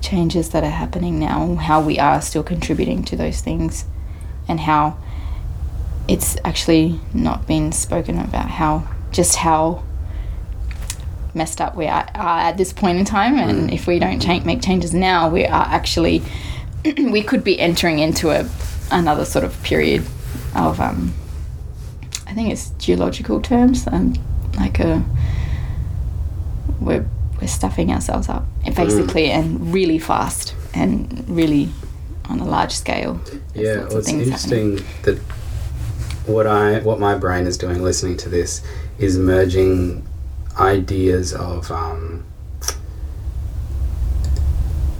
changes 0.00 0.50
that 0.50 0.62
are 0.62 0.70
happening 0.70 1.18
now, 1.18 1.54
how 1.56 1.80
we 1.80 1.98
are 1.98 2.20
still 2.20 2.42
contributing 2.42 3.02
to 3.04 3.16
those 3.16 3.40
things, 3.40 3.86
and 4.46 4.60
how 4.60 4.96
it's 6.06 6.36
actually 6.44 7.00
not 7.14 7.46
been 7.46 7.72
spoken 7.72 8.18
about 8.18 8.50
how 8.50 8.86
just 9.10 9.36
how 9.36 9.82
messed 11.34 11.60
up 11.60 11.74
we 11.74 11.86
are, 11.86 12.06
are 12.14 12.40
at 12.40 12.56
this 12.56 12.72
point 12.72 12.98
in 12.98 13.04
time 13.04 13.36
and 13.36 13.72
if 13.72 13.86
we 13.86 13.98
don't 13.98 14.20
change, 14.20 14.44
make 14.44 14.62
changes 14.62 14.94
now 14.94 15.28
we 15.28 15.44
are 15.44 15.66
actually 15.66 16.22
we 16.84 17.22
could 17.22 17.42
be 17.42 17.58
entering 17.58 17.98
into 17.98 18.30
a 18.30 18.48
another 18.90 19.24
sort 19.24 19.44
of 19.44 19.60
period 19.62 20.04
of 20.54 20.80
um, 20.80 21.12
I 22.26 22.34
think 22.34 22.50
it's 22.50 22.70
geological 22.70 23.40
terms 23.40 23.86
um, 23.86 24.14
like 24.56 24.78
a 24.78 25.04
we're 26.80 27.06
we're 27.40 27.48
stuffing 27.48 27.90
ourselves 27.92 28.28
up 28.28 28.44
basically 28.76 29.30
and 29.30 29.72
really 29.72 29.98
fast 29.98 30.54
and 30.74 31.28
really 31.28 31.68
on 32.28 32.40
a 32.40 32.44
large 32.44 32.72
scale. 32.72 33.14
There's 33.14 33.40
Yeah, 33.54 33.84
well, 33.88 33.98
it's 33.98 34.08
interesting 34.08 34.76
that 35.02 35.18
what 36.26 36.46
I 36.46 36.80
what 36.80 36.98
my 36.98 37.16
brain 37.16 37.46
is 37.46 37.58
doing 37.58 37.82
listening 37.82 38.16
to 38.18 38.28
this 38.28 38.62
is 38.98 39.18
merging 39.18 40.06
ideas 40.58 41.32
of 41.32 41.70
um, 41.70 42.24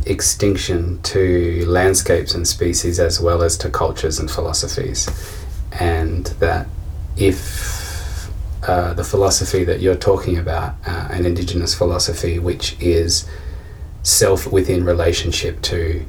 extinction 0.06 1.00
to 1.02 1.64
landscapes 1.66 2.34
and 2.34 2.46
species 2.46 3.00
as 3.00 3.20
well 3.20 3.42
as 3.42 3.56
to 3.58 3.70
cultures 3.70 4.18
and 4.18 4.30
philosophies, 4.30 5.08
and 5.73 6.26
that 6.40 6.66
if 7.16 8.30
uh, 8.66 8.94
the 8.94 9.04
philosophy 9.04 9.64
that 9.64 9.80
you're 9.80 9.94
talking 9.94 10.38
about, 10.38 10.75
uh, 10.87 11.08
an 11.11 11.26
indigenous 11.26 11.75
philosophy, 11.75 12.38
which 12.38 12.76
is 12.80 13.28
self 14.02 14.46
within 14.46 14.84
relationship 14.84 15.61
to 15.62 16.04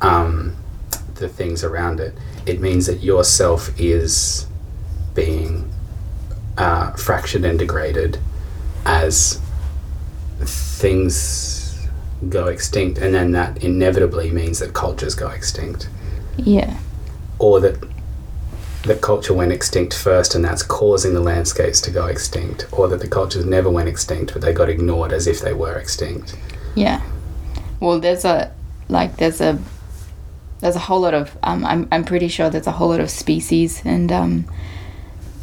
um, 0.00 0.56
the 1.14 1.28
things 1.28 1.64
around 1.64 2.00
it, 2.00 2.14
it 2.46 2.60
means 2.60 2.86
that 2.86 3.02
yourself 3.02 3.70
is 3.78 4.46
being 5.14 5.70
uh, 6.58 6.92
fractured 6.92 7.44
and 7.44 7.58
degraded 7.58 8.18
as 8.84 9.40
things 10.40 11.86
go 12.28 12.48
extinct, 12.48 12.98
and 12.98 13.14
then 13.14 13.32
that 13.32 13.62
inevitably 13.62 14.30
means 14.30 14.58
that 14.58 14.74
cultures 14.74 15.14
go 15.14 15.28
extinct, 15.28 15.88
Yeah, 16.36 16.76
or 17.38 17.60
that 17.60 17.76
the 18.82 18.96
culture 18.96 19.34
went 19.34 19.52
extinct 19.52 19.94
first, 19.94 20.34
and 20.34 20.44
that's 20.44 20.62
causing 20.62 21.14
the 21.14 21.20
landscapes 21.20 21.80
to 21.82 21.90
go 21.90 22.06
extinct, 22.06 22.66
or 22.72 22.88
that 22.88 23.00
the 23.00 23.08
cultures 23.08 23.44
never 23.44 23.70
went 23.70 23.88
extinct, 23.88 24.32
but 24.32 24.42
they 24.42 24.52
got 24.52 24.68
ignored 24.68 25.12
as 25.12 25.26
if 25.26 25.40
they 25.40 25.52
were 25.52 25.78
extinct. 25.78 26.36
yeah. 26.74 27.00
Well, 27.80 28.00
there's 28.00 28.24
a 28.24 28.52
like 28.88 29.16
there's 29.18 29.40
a 29.40 29.56
there's 30.60 30.74
a 30.74 30.80
whole 30.80 31.00
lot 31.00 31.14
of 31.14 31.36
um, 31.44 31.64
I'm 31.64 31.86
I'm 31.92 32.04
pretty 32.04 32.26
sure 32.26 32.50
there's 32.50 32.66
a 32.66 32.72
whole 32.72 32.88
lot 32.88 32.98
of 32.98 33.10
species 33.10 33.82
and 33.84 34.10
um, 34.10 34.44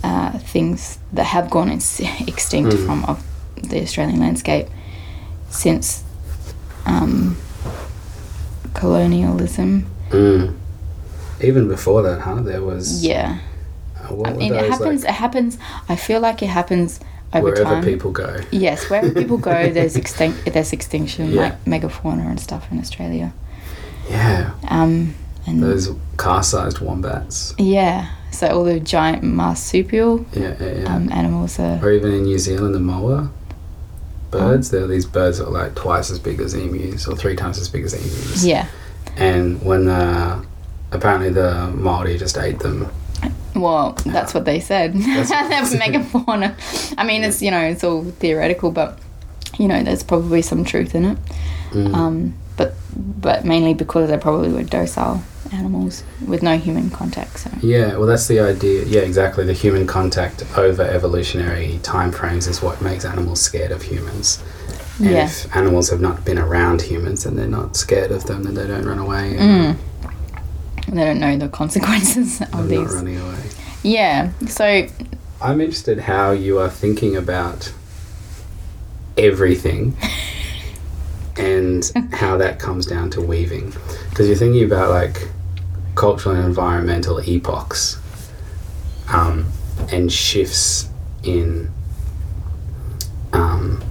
uh, 0.08 0.32
things 0.54 0.80
that 1.18 1.28
have 1.36 1.48
gone 1.50 1.70
ex- 1.78 2.00
extinct 2.34 2.72
Mm. 2.76 2.86
from 2.86 3.00
of 3.12 3.18
the 3.72 3.80
Australian 3.86 4.20
landscape 4.26 4.68
since 5.50 5.86
um, 6.94 7.36
colonialism. 8.74 9.86
Mm. 10.10 10.56
Even 11.42 11.68
before 11.68 12.02
that, 12.04 12.22
huh? 12.22 12.42
There 12.42 12.62
was 12.62 13.04
Yeah, 13.04 13.40
What 14.10 14.30
I 14.30 14.34
mean, 14.34 14.54
it 14.54 14.70
happens. 14.70 15.04
like, 15.04 15.12
it 15.14 15.16
happens. 15.16 15.58
I 15.90 15.96
feel 15.96 16.20
like 16.22 16.42
it 16.44 16.48
happens 16.60 17.00
over 17.34 17.44
wherever 17.52 17.64
time. 17.76 17.84
people 17.84 18.12
go. 18.12 18.38
Yes, 18.52 18.90
wherever 18.90 19.12
people 19.22 19.38
go, 19.38 19.70
there's 19.78 19.96
extinct. 19.96 20.38
There's 20.54 20.72
extinction, 20.74 21.32
Yeah. 21.32 21.42
like 21.44 21.66
megafauna 21.66 22.26
and 22.30 22.40
stuff 22.40 22.72
in 22.72 22.80
Australia. 22.80 23.34
Yeah, 24.10 24.52
Um, 24.70 25.16
and 25.48 25.62
those 25.64 25.90
car-sized 26.18 26.80
wombats. 26.80 27.54
yeah, 27.58 28.10
so 28.36 28.48
all 28.48 28.64
the 28.64 28.80
giant 28.80 29.24
marsupial 29.24 30.26
Yeah, 30.34 30.56
yeah, 30.60 30.72
yeah. 30.82 30.96
um, 30.96 31.12
animals 31.12 31.60
are. 31.60 31.80
or 31.84 31.92
even 31.92 32.12
in 32.14 32.24
New 32.24 32.40
Zealand, 32.40 32.76
the 32.76 32.80
moa 32.80 33.32
birds. 34.32 34.70
There 34.72 34.84
are 34.84 34.88
these 34.88 35.06
birds 35.06 35.38
that 35.38 35.48
are 35.48 35.52
like 35.52 35.76
twice 35.76 36.12
as 36.12 36.20
big 36.20 36.40
as 36.42 36.54
emus, 36.54 37.08
or 37.08 37.16
three 37.16 37.36
times 37.36 37.58
as 37.58 37.70
big 37.70 37.84
as 37.84 37.94
emus. 37.94 38.46
Yeah. 38.46 38.68
And 39.16 39.62
when 39.64 39.88
uh, 39.88 40.44
apparently 40.92 41.30
the 41.30 41.72
Maori 41.76 42.18
just 42.18 42.38
ate 42.38 42.60
them. 42.60 42.90
Well, 43.56 43.94
that's 44.06 44.34
what 44.34 44.44
they 44.44 44.60
said. 44.60 44.94
That's 44.94 45.30
what 45.30 45.50
they 45.72 45.78
They're 45.78 46.02
megafauna. 46.02 46.94
I 46.98 47.06
mean, 47.06 47.24
it's 47.24 47.42
you 47.42 47.52
know, 47.52 47.62
it's 47.62 47.84
all 47.84 48.04
theoretical, 48.04 48.72
but 48.72 49.00
you 49.58 49.68
know, 49.68 49.82
there's 49.84 50.04
probably 50.04 50.42
some 50.42 50.66
truth 50.66 50.94
in 50.96 51.06
it. 51.06 51.18
Mm. 51.72 51.94
Um, 51.94 52.34
but 52.58 52.74
but 52.96 53.46
mainly 53.46 53.74
because 53.74 54.10
they 54.10 54.18
probably 54.18 54.52
were 54.52 54.64
docile 54.64 55.24
animals 55.56 56.04
with 56.28 56.44
no 56.44 56.58
human 56.58 56.90
contact. 56.90 57.40
So 57.40 57.50
Yeah, 57.62 57.98
well, 57.98 58.06
that's 58.08 58.28
the 58.28 58.40
idea. 58.40 58.84
Yeah, 58.86 59.02
exactly. 59.02 59.44
The 59.46 59.54
human 59.54 59.88
contact 59.88 60.44
over 60.58 60.84
evolutionary 60.84 61.80
time 61.84 62.12
frames 62.12 62.48
is 62.48 62.62
what 62.62 62.82
makes 62.82 63.06
animals 63.06 63.42
scared 63.42 63.72
of 63.72 63.82
humans. 63.82 64.44
And 65.00 65.10
Yeah. 65.12 65.26
if 65.26 65.56
animals 65.56 65.90
have 65.90 66.02
not 66.02 66.24
been 66.26 66.38
around 66.40 66.82
humans 66.82 67.26
and 67.26 67.38
they're 67.38 67.48
not 67.48 67.76
scared 67.76 68.12
of 68.12 68.26
them, 68.26 68.44
then 68.44 68.54
they 68.56 68.68
don't 68.68 68.86
run 68.86 69.00
away. 69.00 69.36
Mm. 69.40 69.76
they 70.88 71.04
don't 71.04 71.20
know 71.20 71.36
the 71.38 71.50
consequences 71.50 72.42
of 72.42 72.52
not 72.54 72.68
these. 72.68 72.94
running 72.94 73.20
away. 73.20 73.40
Yeah. 73.84 74.30
So 74.48 74.88
I'm 75.42 75.60
interested 75.62 76.00
how 76.00 76.32
you 76.32 76.60
are 76.60 76.70
thinking 76.70 77.16
about 77.16 77.74
everything 79.18 79.96
and 81.38 81.92
how 82.14 82.38
that 82.38 82.60
comes 82.60 82.86
down 82.86 83.10
to 83.12 83.22
weaving. 83.22 83.74
Because 84.10 84.28
you're 84.28 84.38
thinking 84.38 84.64
about 84.64 84.90
like 84.92 85.28
cultural 85.96 86.36
and 86.36 86.46
environmental 86.46 87.20
epochs 87.28 88.00
um, 89.10 89.52
and 89.92 90.12
shifts 90.12 90.90
in. 91.24 91.72
Um, 93.34 93.82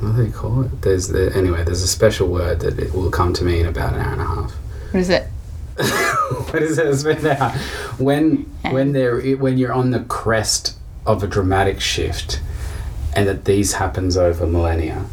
what 0.00 0.16
do 0.16 0.24
they 0.24 0.30
call 0.30 0.62
it? 0.64 0.82
There's 0.82 1.08
the, 1.08 1.34
anyway. 1.34 1.64
There's 1.64 1.82
a 1.82 1.88
special 1.88 2.28
word 2.28 2.60
that 2.60 2.78
it 2.78 2.94
will 2.94 3.10
come 3.10 3.32
to 3.34 3.44
me 3.44 3.60
in 3.60 3.66
about 3.66 3.94
an 3.94 4.00
hour 4.00 4.12
and 4.12 4.20
a 4.20 4.24
half. 4.24 4.52
what 4.90 5.00
is 5.00 5.10
it? 5.10 5.28
what 5.76 6.62
is 6.62 6.78
it? 6.78 6.86
It's 6.86 7.02
been 7.02 7.26
out. 7.26 7.54
When 7.98 8.42
when 8.70 8.92
there 8.92 9.20
when 9.36 9.58
you're 9.58 9.72
on 9.72 9.90
the 9.90 10.00
crest 10.00 10.76
of 11.06 11.22
a 11.22 11.26
dramatic 11.26 11.80
shift, 11.80 12.40
and 13.14 13.26
that 13.28 13.44
these 13.44 13.74
happens 13.74 14.16
over 14.16 14.46
millennia, 14.46 15.06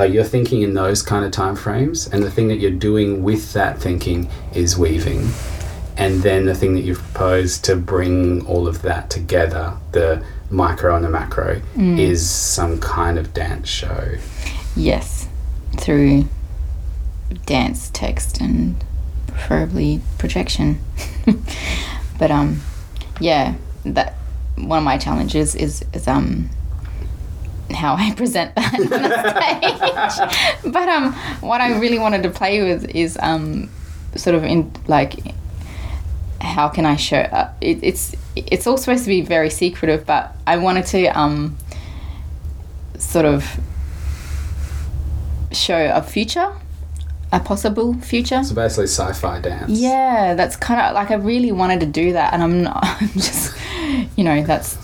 like 0.00 0.14
you're 0.14 0.24
thinking 0.24 0.62
in 0.62 0.72
those 0.72 1.02
kind 1.02 1.26
of 1.26 1.30
time 1.30 1.54
frames, 1.54 2.06
and 2.06 2.22
the 2.22 2.30
thing 2.30 2.48
that 2.48 2.56
you're 2.56 2.70
doing 2.70 3.22
with 3.22 3.52
that 3.52 3.78
thinking 3.78 4.30
is 4.54 4.78
weaving, 4.78 5.28
and 5.98 6.22
then 6.22 6.46
the 6.46 6.54
thing 6.54 6.74
that 6.74 6.80
you've 6.80 7.02
proposed 7.12 7.66
to 7.66 7.76
bring 7.76 8.46
all 8.46 8.66
of 8.66 8.80
that 8.80 9.10
together, 9.10 9.76
the 9.92 10.24
micro 10.48 10.96
and 10.96 11.04
the 11.04 11.10
macro, 11.10 11.60
is 11.76 12.28
some 12.28 12.80
kind 12.80 13.18
of 13.18 13.34
dance 13.34 13.68
show. 13.68 14.14
Yes, 14.74 15.28
through 15.78 16.24
dance, 17.44 17.90
text, 17.92 18.40
and 18.40 18.82
preferably 19.26 20.00
projection. 20.16 20.80
but 22.18 22.30
um, 22.30 22.62
yeah, 23.20 23.56
that 23.84 24.14
one 24.56 24.78
of 24.78 24.84
my 24.84 24.96
challenges 24.96 25.54
is 25.54 25.84
is 25.92 26.08
um 26.08 26.48
how 27.72 27.94
I 27.94 28.12
present 28.14 28.54
that 28.54 28.74
on 28.74 28.86
the 28.88 30.60
stage. 30.62 30.72
but 30.72 30.88
um, 30.88 31.12
what 31.40 31.60
I 31.60 31.78
really 31.78 31.98
wanted 31.98 32.22
to 32.24 32.30
play 32.30 32.62
with 32.62 32.88
is 32.94 33.18
um 33.20 33.70
sort 34.16 34.36
of 34.36 34.44
in 34.44 34.72
like 34.86 35.14
how 36.40 36.68
can 36.68 36.86
I 36.86 36.96
show 36.96 37.18
uh, 37.18 37.52
it, 37.60 37.78
it's 37.82 38.16
it's 38.34 38.66
all 38.66 38.76
supposed 38.76 39.04
to 39.04 39.08
be 39.08 39.22
very 39.22 39.50
secretive, 39.50 40.06
but 40.06 40.34
I 40.46 40.56
wanted 40.56 40.86
to 40.86 41.06
um 41.06 41.56
sort 42.98 43.24
of 43.24 43.60
show 45.52 45.92
a 45.94 46.02
future, 46.02 46.52
a 47.32 47.40
possible 47.40 47.94
future. 47.94 48.42
So 48.44 48.54
basically, 48.54 48.84
sci-fi 48.84 49.40
dance. 49.40 49.70
Yeah, 49.70 50.34
that's 50.34 50.56
kind 50.56 50.80
of 50.80 50.94
like 50.94 51.10
I 51.10 51.14
really 51.14 51.52
wanted 51.52 51.80
to 51.80 51.86
do 51.86 52.12
that, 52.12 52.32
and 52.32 52.42
I'm 52.42 52.62
not. 52.62 52.80
I'm 52.82 53.08
just, 53.08 53.56
you 54.16 54.24
know, 54.24 54.42
that's 54.42 54.76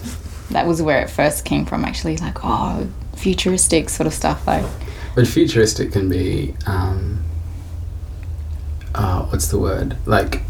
that 0.50 0.66
was 0.66 0.80
where 0.82 1.02
it 1.02 1.10
first 1.10 1.44
came 1.44 1.64
from. 1.66 1.84
Actually, 1.84 2.16
like 2.18 2.38
oh, 2.44 2.88
futuristic 3.16 3.88
sort 3.88 4.06
of 4.06 4.14
stuff. 4.14 4.46
Like 4.46 4.64
But 5.14 5.26
futuristic 5.26 5.92
can 5.92 6.08
be, 6.08 6.54
um, 6.66 7.24
uh, 8.94 9.24
what's 9.26 9.48
the 9.48 9.58
word? 9.58 9.96
Like, 10.06 10.42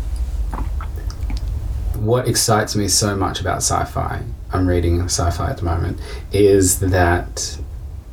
what 1.95 2.29
excites 2.29 2.77
me 2.77 2.89
so 2.89 3.17
much 3.17 3.41
about 3.41 3.59
sci 3.59 3.85
fi, 3.85 4.23
I'm 4.53 4.67
reading 4.67 5.01
sci 5.03 5.31
fi 5.31 5.51
at 5.51 5.59
the 5.59 5.65
moment, 5.65 5.99
is 6.33 6.81
that 6.81 7.59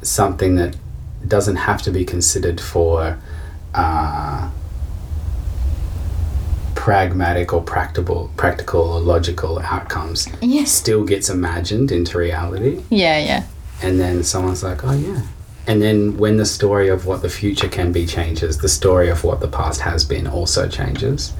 something 0.01 0.55
that 0.55 0.75
doesn't 1.27 1.55
have 1.55 1.81
to 1.83 1.91
be 1.91 2.03
considered 2.05 2.59
for 2.59 3.17
uh, 3.73 4.49
pragmatic 6.83 7.53
or 7.53 7.61
practical, 7.61 8.29
practical 8.35 8.81
or 8.81 8.99
logical 8.99 9.57
outcomes 9.59 10.27
yes, 10.41 10.69
still 10.69 11.05
gets 11.05 11.29
imagined 11.29 11.93
into 11.93 12.17
reality 12.17 12.83
yeah, 12.89 13.17
yeah, 13.17 13.45
and 13.81 13.97
then 13.97 14.21
someone's 14.21 14.63
like, 14.63 14.83
oh 14.83 14.91
yeah. 14.91 15.21
And 15.65 15.81
then 15.81 16.17
when 16.17 16.35
the 16.35 16.45
story 16.45 16.89
of 16.89 17.05
what 17.05 17.21
the 17.21 17.29
future 17.29 17.69
can 17.69 17.93
be 17.93 18.05
changes, 18.05 18.57
the 18.57 18.67
story 18.67 19.07
of 19.09 19.23
what 19.23 19.39
the 19.39 19.47
past 19.47 19.79
has 19.79 20.03
been 20.03 20.27
also 20.27 20.67
changes. 20.67 21.31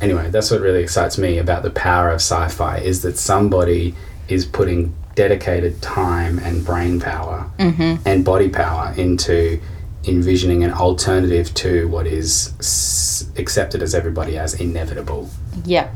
Anyway, 0.00 0.28
that's 0.28 0.50
what 0.50 0.60
really 0.60 0.82
excites 0.82 1.16
me 1.16 1.38
about 1.38 1.62
the 1.62 1.70
power 1.70 2.08
of 2.08 2.16
sci 2.16 2.48
fi 2.48 2.78
is 2.78 3.02
that 3.02 3.16
somebody 3.16 3.94
is 4.26 4.44
putting 4.44 4.92
dedicated 5.14 5.80
time 5.80 6.40
and 6.40 6.64
brain 6.66 6.98
power 6.98 7.48
mm-hmm. 7.60 8.02
and 8.08 8.24
body 8.24 8.48
power 8.48 8.92
into 8.96 9.60
envisioning 10.06 10.62
an 10.64 10.72
alternative 10.72 11.52
to 11.54 11.88
what 11.88 12.06
is 12.06 12.52
s- 12.58 13.30
accepted 13.36 13.82
as 13.82 13.94
everybody 13.94 14.36
as 14.38 14.54
inevitable. 14.54 15.30
yep, 15.64 15.92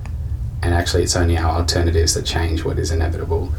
And 0.63 0.75
actually, 0.75 1.03
it's 1.03 1.17
only 1.17 1.37
our 1.37 1.59
alternatives 1.61 2.15
that 2.15 2.25
change 2.25 2.65
what 2.65 2.79
is 2.79 2.91
inevitable. 2.91 3.53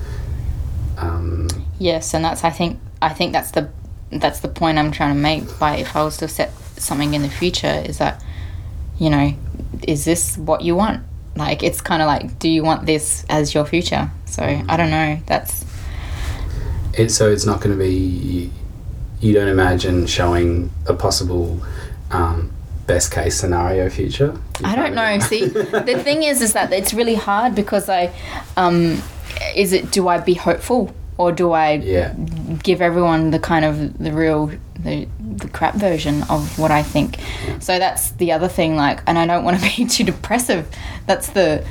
Um, 0.98 1.48
yes, 1.80 2.14
and 2.14 2.26
that's 2.26 2.44
I 2.44 2.50
think 2.50 2.80
I 3.02 3.10
think 3.10 3.32
that's 3.32 3.52
the 3.52 3.70
that's 4.12 4.40
the 4.42 4.48
point 4.50 4.78
I'm 4.78 4.92
trying 4.92 5.14
to 5.16 5.20
make. 5.22 5.58
By 5.60 5.78
if 5.78 5.96
I 5.96 6.04
was 6.04 6.18
to 6.18 6.28
set 6.28 6.52
something 6.78 7.14
in 7.14 7.22
the 7.22 7.30
future, 7.30 7.84
is 7.86 8.00
that 8.00 8.24
you 8.98 9.10
know, 9.10 9.34
is 9.88 10.04
this 10.04 10.38
what 10.38 10.62
you 10.62 10.76
want? 10.76 11.04
Like 11.36 11.64
it's 11.64 11.80
kind 11.80 12.02
of 12.02 12.08
like, 12.08 12.38
do 12.40 12.50
you 12.50 12.64
want 12.64 12.86
this 12.86 13.24
as 13.30 13.54
your 13.54 13.66
future? 13.66 14.12
So 14.26 14.44
I 14.44 14.76
don't 14.76 14.90
know. 14.92 15.20
That's 15.26 15.64
It, 16.98 17.10
so 17.12 17.32
it's 17.32 17.46
not 17.46 17.62
going 17.62 17.78
to 17.78 17.82
be. 17.82 18.52
You 19.22 19.34
don't 19.34 19.48
imagine 19.50 20.08
showing 20.08 20.70
a 20.88 20.94
possible 20.94 21.62
um, 22.12 22.52
best 22.88 23.12
case 23.12 23.36
scenario 23.40 23.90
future. 23.90 24.38
You 24.60 24.66
I 24.66 24.76
don't 24.76 24.96
know. 24.96 25.20
See, 25.20 25.46
the 25.92 26.00
thing 26.04 26.24
is, 26.24 26.42
is 26.42 26.54
that 26.54 26.72
it's 26.72 26.94
really 26.94 27.16
hard 27.16 27.54
because 27.56 27.90
I, 27.90 28.12
um, 28.58 29.02
is 29.56 29.74
it 29.74 29.92
do 29.92 30.08
I 30.08 30.20
be 30.20 30.34
hopeful 30.36 30.94
or 31.18 31.32
do 31.34 31.52
I 31.52 31.74
Yeah. 31.74 32.14
give 32.64 32.82
everyone 32.82 33.32
the 33.32 33.40
kind 33.40 33.66
of 33.66 33.98
the 33.98 34.12
real 34.14 34.52
the 34.80 35.08
the 35.36 35.50
crap 35.50 35.76
version 35.76 36.24
of 36.30 36.58
what 36.58 36.72
I 36.72 36.82
think? 36.82 37.18
So 37.60 37.78
that's 37.78 38.12
the 38.12 38.32
other 38.32 38.48
thing. 38.48 38.78
Like, 38.78 39.02
and 39.06 39.18
I 39.20 39.26
don't 39.28 39.44
want 39.44 39.60
to 39.60 39.64
be 39.78 39.86
too 39.86 40.06
depressive. 40.06 40.66
That's 41.08 41.28
the, 41.30 41.66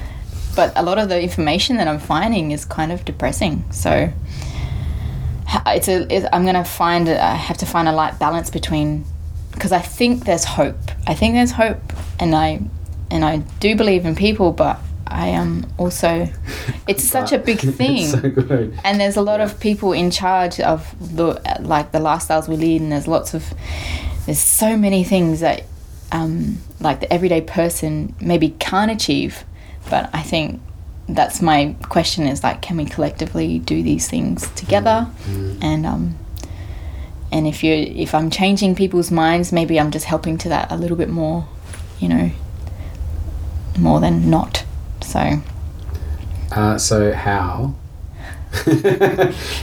but 0.54 0.72
a 0.76 0.82
lot 0.82 0.98
of 0.98 1.08
the 1.08 1.18
information 1.20 1.78
that 1.78 1.88
I'm 1.88 1.98
finding 1.98 2.50
is 2.50 2.64
kind 2.66 2.92
of 2.92 3.04
depressing. 3.06 3.64
So 3.70 4.12
it's 5.66 5.88
a 5.88 6.12
it's, 6.14 6.26
i'm 6.32 6.44
gonna 6.44 6.64
find 6.64 7.08
i 7.08 7.34
have 7.34 7.56
to 7.58 7.66
find 7.66 7.88
a 7.88 7.92
light 7.92 8.18
balance 8.18 8.50
between 8.50 9.04
because 9.52 9.72
i 9.72 9.80
think 9.80 10.24
there's 10.24 10.44
hope. 10.44 10.76
I 11.06 11.14
think 11.14 11.34
there's 11.34 11.52
hope 11.52 11.80
and 12.20 12.34
i 12.34 12.60
and 13.10 13.24
i 13.24 13.38
do 13.60 13.74
believe 13.76 14.04
in 14.04 14.14
people 14.14 14.52
but 14.52 14.78
i 15.06 15.28
am 15.28 15.66
also 15.78 16.28
it's 16.86 17.04
such 17.16 17.32
a 17.32 17.38
big 17.38 17.58
thing 17.58 18.02
it's 18.02 18.12
so 18.12 18.72
and 18.84 19.00
there's 19.00 19.16
a 19.16 19.22
lot 19.22 19.40
of 19.40 19.58
people 19.58 19.92
in 19.92 20.10
charge 20.10 20.60
of 20.60 20.94
the 21.16 21.40
like 21.60 21.92
the 21.92 21.98
lifestyles 21.98 22.48
we 22.48 22.56
lead 22.56 22.80
and 22.80 22.92
there's 22.92 23.08
lots 23.08 23.34
of 23.34 23.44
there's 24.26 24.38
so 24.38 24.76
many 24.76 25.04
things 25.04 25.40
that 25.40 25.64
um, 26.12 26.58
like 26.80 27.00
the 27.00 27.12
everyday 27.12 27.40
person 27.40 28.14
maybe 28.20 28.50
can't 28.58 28.90
achieve 28.90 29.44
but 29.90 30.10
i 30.12 30.22
think 30.22 30.60
that's 31.08 31.40
my 31.40 31.74
question 31.88 32.26
is 32.26 32.42
like 32.42 32.60
can 32.62 32.76
we 32.76 32.84
collectively 32.84 33.58
do 33.58 33.82
these 33.82 34.08
things 34.08 34.48
together? 34.50 35.08
And 35.62 35.86
um 35.86 36.18
and 37.30 37.46
if 37.46 37.62
you 37.62 37.74
if 37.74 38.14
i'm 38.14 38.30
changing 38.30 38.74
people's 38.74 39.10
minds 39.10 39.52
maybe 39.52 39.78
i'm 39.78 39.90
just 39.90 40.06
helping 40.06 40.38
to 40.38 40.48
that 40.48 40.72
a 40.72 40.76
little 40.76 40.96
bit 40.96 41.10
more 41.10 41.46
you 41.98 42.08
know 42.08 42.30
more 43.78 44.00
than 44.00 44.28
not. 44.28 44.64
So. 45.00 45.40
Uh, 46.50 46.78
so 46.78 47.12
how? 47.12 47.74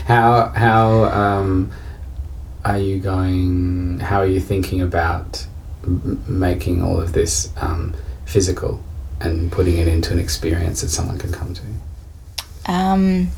How 0.06 0.52
how 0.54 1.04
um, 1.06 1.72
are 2.64 2.78
you 2.78 3.00
going? 3.00 3.98
How 3.98 4.20
are 4.20 4.26
you 4.26 4.38
thinking 4.38 4.80
about 4.80 5.44
m- 5.82 6.22
making 6.28 6.84
all 6.84 7.00
of 7.00 7.12
this 7.12 7.50
um, 7.56 7.94
physical 8.26 8.80
and 9.20 9.50
putting 9.50 9.78
it 9.78 9.88
into 9.88 10.12
an 10.12 10.18
experience 10.18 10.80
that 10.82 10.88
someone 10.88 11.18
can 11.18 11.32
come 11.32 11.54
to? 11.54 11.62
um, 12.72 13.30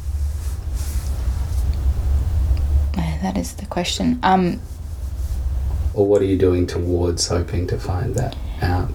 that 3.22 3.36
is 3.36 3.54
the 3.54 3.66
question. 3.66 4.18
Um, 4.22 4.60
Or 5.94 6.06
what 6.06 6.22
are 6.22 6.24
you 6.26 6.38
doing 6.38 6.66
towards 6.68 7.26
hoping 7.28 7.66
to 7.66 7.78
find 7.78 8.14
that 8.14 8.36
out? 8.62 8.90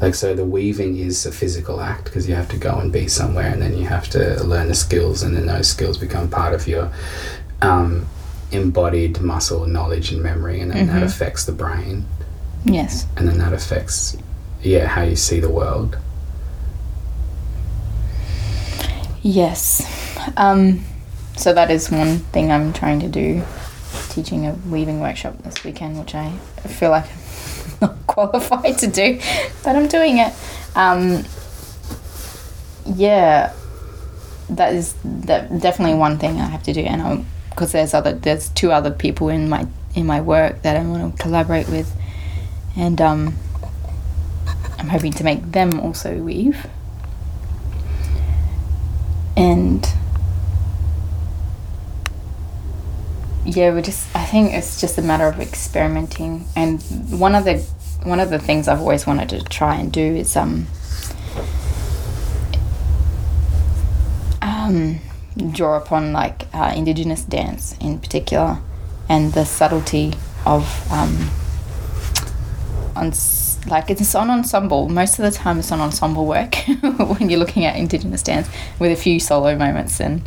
Like, 0.00 0.14
so 0.14 0.34
the 0.34 0.44
weaving 0.46 0.96
is 0.98 1.26
a 1.26 1.32
physical 1.32 1.80
act 1.80 2.04
because 2.04 2.26
you 2.28 2.34
have 2.34 2.48
to 2.50 2.56
go 2.56 2.78
and 2.78 2.90
be 2.92 3.06
somewhere 3.06 3.46
and 3.52 3.60
then 3.60 3.76
you 3.76 3.86
have 3.86 4.08
to 4.10 4.42
learn 4.44 4.68
the 4.68 4.74
skills, 4.74 5.22
and 5.22 5.36
then 5.36 5.46
those 5.46 5.68
skills 5.68 5.98
become 5.98 6.28
part 6.28 6.54
of 6.54 6.66
your 6.66 6.90
um, 7.62 8.06
embodied 8.50 9.20
muscle 9.20 9.66
knowledge 9.66 10.10
and 10.12 10.22
memory, 10.22 10.60
and 10.60 10.72
then 10.72 10.86
that 10.88 11.02
Mhm. 11.02 11.06
affects 11.06 11.44
the 11.44 11.52
brain, 11.52 12.04
yes. 12.64 13.06
and 13.16 13.28
then 13.28 13.38
that 13.38 13.52
affects, 13.52 14.16
yeah, 14.64 14.86
how 14.86 15.02
you 15.02 15.16
see 15.16 15.40
the 15.40 15.50
world. 15.50 15.98
Yes. 19.22 19.86
Um, 20.36 20.84
so 21.36 21.52
that 21.52 21.70
is 21.70 21.90
one 21.90 22.18
thing 22.18 22.50
I'm 22.50 22.72
trying 22.72 23.00
to 23.00 23.08
do, 23.08 23.42
teaching 24.08 24.46
a 24.46 24.54
weaving 24.68 25.00
workshop 25.00 25.38
this 25.42 25.64
weekend, 25.64 25.98
which 25.98 26.14
I 26.14 26.30
feel 26.66 26.90
like 26.90 27.06
I'm 27.10 27.78
not 27.88 28.06
qualified 28.06 28.78
to 28.78 28.86
do, 28.86 29.20
but 29.62 29.76
I'm 29.76 29.88
doing 29.88 30.18
it. 30.18 30.32
Um, 30.74 31.24
yeah, 32.86 33.52
that 34.50 34.74
is 34.74 34.94
that 35.04 35.60
definitely 35.60 35.96
one 35.96 36.18
thing 36.18 36.40
I 36.40 36.46
have 36.46 36.62
to 36.64 36.72
do, 36.72 36.80
and 36.80 37.24
because 37.50 37.72
there's 37.72 37.94
other 37.94 38.12
there's 38.12 38.48
two 38.50 38.72
other 38.72 38.90
people 38.90 39.28
in 39.28 39.48
my 39.48 39.66
in 39.94 40.06
my 40.06 40.20
work 40.20 40.62
that 40.62 40.76
I 40.76 40.84
want 40.84 41.16
to 41.16 41.22
collaborate 41.22 41.68
with, 41.68 41.90
and 42.76 43.00
um, 43.00 43.34
I'm 44.84 44.90
hoping 44.90 45.14
to 45.14 45.24
make 45.24 45.52
them 45.52 45.80
also 45.80 46.14
weave. 46.18 46.66
And 49.34 49.88
yeah 53.46 53.74
we 53.74 53.82
just 53.82 54.14
i 54.16 54.24
think 54.24 54.54
it's 54.54 54.80
just 54.80 54.98
a 54.98 55.02
matter 55.02 55.26
of 55.26 55.40
experimenting. 55.40 56.44
And 56.54 56.82
one 57.10 57.34
of 57.34 57.44
the 57.44 57.60
one 58.02 58.20
of 58.20 58.28
the 58.28 58.38
things 58.38 58.68
i've 58.68 58.80
always 58.80 59.06
wanted 59.06 59.30
to 59.30 59.42
try 59.44 59.76
and 59.76 59.90
do 59.90 60.02
is 60.02 60.36
um 60.36 60.66
um 64.42 65.00
draw 65.50 65.78
upon 65.78 66.12
like 66.12 66.46
uh, 66.52 66.74
indigenous 66.76 67.24
dance 67.24 67.74
in 67.80 67.98
particular 67.98 68.58
and 69.08 69.32
the 69.32 69.46
subtlety 69.46 70.12
of 70.44 70.92
um 70.92 71.30
on 72.94 73.12
like 73.66 73.90
it's 73.90 74.14
on 74.14 74.30
ensemble. 74.30 74.88
Most 74.88 75.18
of 75.18 75.24
the 75.24 75.30
time 75.30 75.58
it's 75.58 75.72
on 75.72 75.80
ensemble 75.80 76.26
work 76.26 76.54
when 76.80 77.30
you're 77.30 77.38
looking 77.38 77.64
at 77.64 77.76
indigenous 77.76 78.22
dance 78.22 78.48
with 78.78 78.92
a 78.92 78.96
few 78.96 79.20
solo 79.20 79.56
moments. 79.56 80.00
And 80.00 80.22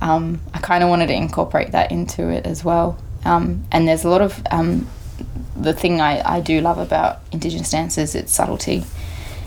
um, 0.00 0.40
i 0.54 0.58
kind 0.58 0.84
of 0.84 0.90
wanted 0.90 1.08
to 1.08 1.14
incorporate 1.14 1.72
that 1.72 1.90
into 1.90 2.28
it 2.28 2.46
as 2.46 2.64
well. 2.64 2.98
Um, 3.24 3.64
and 3.72 3.88
there's 3.88 4.04
a 4.04 4.08
lot 4.08 4.22
of 4.22 4.40
um, 4.50 4.88
the 5.56 5.72
thing 5.72 6.00
I, 6.00 6.36
I 6.36 6.40
do 6.40 6.60
love 6.60 6.78
about 6.78 7.20
indigenous 7.32 7.70
dance 7.70 7.98
is 7.98 8.14
its 8.14 8.32
subtlety. 8.32 8.84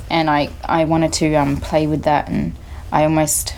And 0.10 0.30
i, 0.30 0.50
I 0.66 0.84
wanted 0.86 1.14
to 1.14 1.34
um, 1.36 1.58
play 1.58 1.88
with 1.88 2.04
that. 2.04 2.28
And 2.30 2.56
i 2.92 3.04
almost 3.04 3.56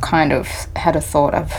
kind 0.00 0.32
of 0.32 0.46
had 0.76 0.94
a 0.94 1.00
thought 1.00 1.34
of 1.34 1.52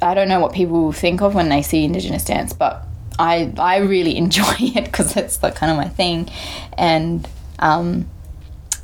I 0.00 0.14
don't 0.14 0.28
know 0.28 0.40
what 0.40 0.52
people 0.54 0.92
think 0.92 1.20
of 1.20 1.34
when 1.34 1.50
they 1.50 1.60
see 1.62 1.84
Indigenous 1.84 2.24
dance, 2.24 2.52
but 2.52 2.86
I 3.18 3.52
I 3.58 3.78
really 3.78 4.16
enjoy 4.24 4.54
it 4.58 4.84
because 4.84 5.14
that's 5.14 5.42
like 5.42 5.54
kind 5.54 5.70
of 5.70 5.76
my 5.78 5.88
thing, 5.88 6.30
and 6.76 7.28
um, 7.58 8.08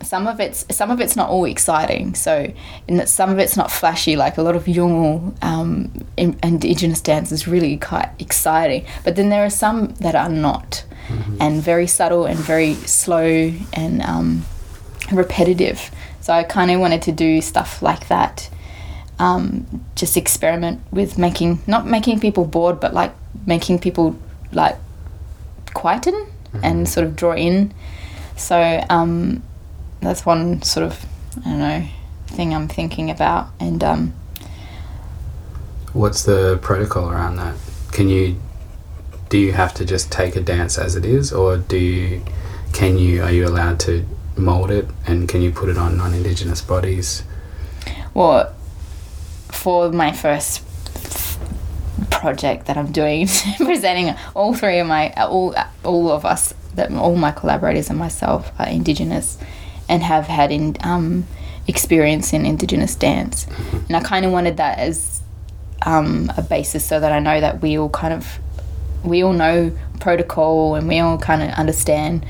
some 0.02 0.26
of 0.26 0.40
it's 0.40 0.64
some 0.74 0.90
of 0.90 1.00
it's 1.00 1.16
not 1.16 1.28
all 1.28 1.44
exciting. 1.44 2.14
So 2.14 2.52
in 2.88 2.96
that 2.96 3.08
some 3.08 3.30
of 3.30 3.38
it's 3.38 3.56
not 3.56 3.70
flashy. 3.70 4.16
Like 4.16 4.38
a 4.38 4.42
lot 4.42 4.56
of 4.56 4.64
Yolngu 4.64 5.42
um, 5.42 6.06
in, 6.16 6.38
Indigenous 6.42 7.00
dance 7.00 7.32
is 7.32 7.46
really 7.46 7.76
quite 7.76 8.10
exciting, 8.18 8.86
but 9.04 9.16
then 9.16 9.28
there 9.30 9.44
are 9.44 9.50
some 9.50 9.88
that 10.00 10.14
are 10.14 10.28
not, 10.28 10.84
and 11.40 11.62
very 11.62 11.86
subtle 11.86 12.26
and 12.26 12.38
very 12.38 12.74
slow 12.74 13.52
and 13.72 14.02
um, 14.02 14.44
repetitive. 15.12 15.90
So 16.20 16.32
I 16.32 16.44
kind 16.44 16.70
of 16.70 16.80
wanted 16.80 17.02
to 17.02 17.12
do 17.12 17.40
stuff 17.40 17.82
like 17.82 18.08
that 18.08 18.50
um, 19.20 19.84
just 19.94 20.16
experiment 20.16 20.80
with 20.90 21.18
making 21.18 21.60
not 21.66 21.86
making 21.86 22.18
people 22.18 22.44
bored 22.46 22.80
but 22.80 22.94
like 22.94 23.12
making 23.46 23.78
people 23.78 24.16
like 24.52 24.76
quieten 25.74 26.26
and 26.62 26.88
sort 26.88 27.06
of 27.06 27.14
draw 27.14 27.32
in 27.32 27.72
so 28.36 28.84
um, 28.90 29.42
that's 30.00 30.26
one 30.26 30.60
sort 30.62 30.84
of 30.84 31.06
i 31.44 31.50
don't 31.50 31.58
know 31.58 31.86
thing 32.26 32.54
i'm 32.54 32.68
thinking 32.68 33.10
about 33.10 33.48
and 33.60 33.84
um, 33.84 34.12
What's 35.92 36.22
the 36.22 36.56
protocol 36.62 37.10
around 37.10 37.36
that? 37.36 37.56
Can 37.90 38.08
you 38.08 38.40
do 39.28 39.38
you 39.38 39.52
have 39.52 39.74
to 39.74 39.84
just 39.84 40.10
take 40.10 40.36
a 40.36 40.40
dance 40.40 40.78
as 40.78 40.94
it 40.94 41.04
is, 41.04 41.32
or 41.32 41.56
do 41.56 41.76
you 41.76 42.22
can 42.72 42.96
you 42.96 43.22
are 43.22 43.32
you 43.32 43.46
allowed 43.46 43.80
to 43.80 44.06
mold 44.36 44.70
it 44.70 44.86
and 45.06 45.28
can 45.28 45.42
you 45.42 45.50
put 45.50 45.68
it 45.68 45.76
on 45.76 45.96
non-indigenous 45.96 46.62
bodies? 46.62 47.24
well 48.14 48.52
for 49.48 49.90
my 49.90 50.10
first 50.12 50.62
project 52.06 52.66
that 52.66 52.76
i'm 52.76 52.90
doing 52.92 53.26
presenting 53.56 54.14
all 54.34 54.54
three 54.54 54.78
of 54.78 54.86
my 54.86 55.12
all 55.14 55.54
all 55.84 56.10
of 56.10 56.24
us 56.24 56.54
that 56.74 56.92
all 56.92 57.16
my 57.16 57.32
collaborators 57.32 57.90
and 57.90 57.98
myself 57.98 58.52
are 58.58 58.68
indigenous 58.68 59.38
and 59.88 60.02
have 60.02 60.26
had 60.26 60.52
in 60.52 60.76
um, 60.82 61.26
experience 61.66 62.32
in 62.32 62.46
indigenous 62.46 62.94
dance. 62.94 63.46
And 63.88 63.96
i 63.96 64.00
kind 64.00 64.24
of 64.24 64.32
wanted 64.32 64.56
that 64.58 64.78
as 64.78 65.20
um, 65.82 66.30
a 66.36 66.42
basis 66.42 66.84
so 66.84 67.00
that 67.00 67.12
i 67.12 67.18
know 67.18 67.40
that 67.40 67.60
we 67.60 67.78
all 67.78 67.88
kind 67.88 68.12
of 68.14 68.38
we 69.02 69.22
all 69.22 69.32
know 69.32 69.76
protocol 69.98 70.74
and 70.74 70.86
we 70.88 70.98
all 70.98 71.18
kind 71.18 71.42
of 71.42 71.50
understand 71.50 72.24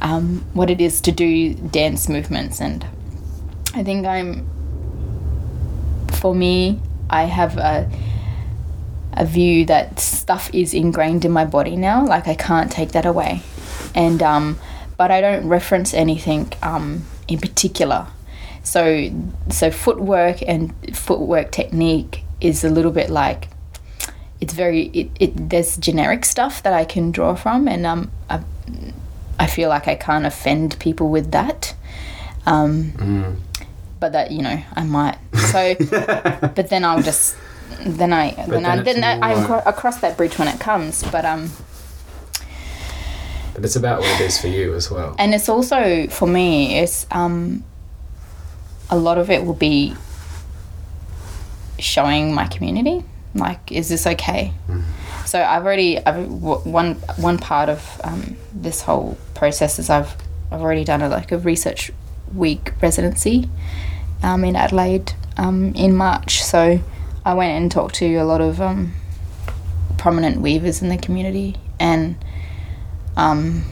um, 0.00 0.44
what 0.52 0.68
it 0.68 0.80
is 0.80 1.00
to 1.02 1.12
do 1.12 1.54
dance 1.54 2.08
movements. 2.08 2.60
And 2.60 2.86
i 3.74 3.82
think 3.82 4.06
i'm 4.06 4.48
for 6.12 6.34
me 6.34 6.80
i 7.08 7.24
have 7.24 7.56
a 7.56 7.90
a 9.14 9.24
view 9.26 9.64
that 9.66 9.98
stuff 10.00 10.48
is 10.54 10.72
ingrained 10.74 11.24
in 11.24 11.30
my 11.30 11.44
body 11.44 11.76
now 11.76 12.04
like 12.06 12.26
i 12.28 12.34
can't 12.34 12.70
take 12.72 12.92
that 12.92 13.04
away 13.06 13.42
and 13.94 14.22
um, 14.22 14.58
but 14.96 15.10
i 15.10 15.20
don't 15.20 15.46
reference 15.48 15.92
anything 15.94 16.50
um, 16.62 17.04
in 17.28 17.38
particular 17.38 18.06
so 18.62 19.10
so 19.48 19.70
footwork 19.70 20.40
and 20.46 20.72
footwork 20.96 21.50
technique 21.50 22.24
is 22.40 22.64
a 22.64 22.68
little 22.70 22.92
bit 22.92 23.10
like 23.10 23.48
it's 24.40 24.54
very 24.54 24.86
it, 24.88 25.10
it 25.20 25.48
there's 25.50 25.76
generic 25.76 26.24
stuff 26.24 26.62
that 26.62 26.72
i 26.72 26.84
can 26.84 27.10
draw 27.12 27.34
from 27.34 27.68
and 27.68 27.84
um 27.86 28.10
i, 28.30 28.40
I 29.38 29.46
feel 29.46 29.68
like 29.68 29.86
i 29.88 29.94
can't 29.94 30.26
offend 30.26 30.78
people 30.78 31.08
with 31.10 31.30
that 31.32 31.74
um, 32.44 32.92
Mm. 32.96 33.36
but 34.00 34.12
that 34.12 34.32
you 34.32 34.42
know 34.42 34.60
I 34.74 34.82
might. 34.82 35.16
So, 35.52 35.76
but 36.56 36.68
then 36.70 36.84
I'll 36.84 37.02
just 37.02 37.36
then 37.86 38.12
I 38.12 38.30
then, 38.48 38.64
I 38.66 38.80
then 38.82 39.00
then 39.00 39.22
I, 39.22 39.34
more- 39.48 39.62
across 39.66 40.00
that 40.00 40.16
bridge 40.16 40.38
when 40.38 40.48
it 40.48 40.58
comes. 40.60 41.02
But 41.04 41.24
um, 41.24 41.50
But 43.54 43.64
it's 43.64 43.76
about 43.76 44.00
what 44.00 44.20
it 44.20 44.24
is 44.24 44.40
for 44.40 44.48
you 44.48 44.74
as 44.74 44.90
well. 44.90 45.14
and 45.18 45.34
it's 45.34 45.48
also 45.48 46.06
for 46.08 46.26
me 46.26 46.78
it's 46.78 47.06
um, 47.10 47.62
a 48.90 48.96
lot 48.96 49.18
of 49.18 49.30
it 49.30 49.44
will 49.44 49.54
be 49.54 49.94
showing 51.78 52.32
my 52.34 52.46
community 52.46 53.04
like 53.34 53.72
is 53.72 53.88
this 53.88 54.06
okay 54.06 54.52
so 55.24 55.42
i've 55.42 55.64
already 55.64 55.98
I've, 55.98 56.28
w- 56.28 56.60
one 56.70 56.94
one 57.16 57.38
part 57.38 57.68
of 57.68 58.00
um, 58.04 58.36
this 58.54 58.82
whole 58.82 59.16
process 59.34 59.78
is 59.78 59.90
i've 59.90 60.14
i've 60.50 60.60
already 60.60 60.84
done 60.84 61.02
a 61.02 61.08
like 61.08 61.32
a 61.32 61.38
research 61.38 61.90
week 62.34 62.72
residency 62.80 63.48
um, 64.22 64.44
in 64.44 64.54
adelaide 64.54 65.12
um, 65.38 65.72
in 65.74 65.96
march 65.96 66.42
so 66.44 66.78
i 67.24 67.34
went 67.34 67.52
and 67.52 67.70
talked 67.70 67.94
to 67.96 68.14
a 68.16 68.24
lot 68.24 68.40
of 68.40 68.60
um, 68.60 68.92
prominent 69.98 70.40
weavers 70.40 70.82
in 70.82 70.88
the 70.88 70.98
community 70.98 71.56
and 71.78 72.16
um, 73.16 73.64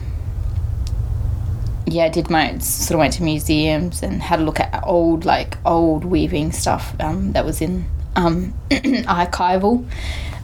yeah, 1.91 2.09
did 2.09 2.29
my 2.29 2.57
sort 2.59 2.95
of 2.95 2.99
went 2.99 3.13
to 3.13 3.23
museums 3.23 4.01
and 4.01 4.21
had 4.21 4.39
a 4.39 4.43
look 4.43 4.59
at 4.59 4.83
old 4.85 5.25
like 5.25 5.57
old 5.65 6.05
weaving 6.05 6.51
stuff 6.51 6.95
um, 6.99 7.33
that 7.33 7.45
was 7.45 7.61
in 7.61 7.85
um, 8.15 8.53
archival 8.69 9.87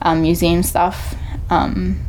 um, 0.02 0.22
museum 0.22 0.62
stuff, 0.62 1.14
um, 1.50 2.00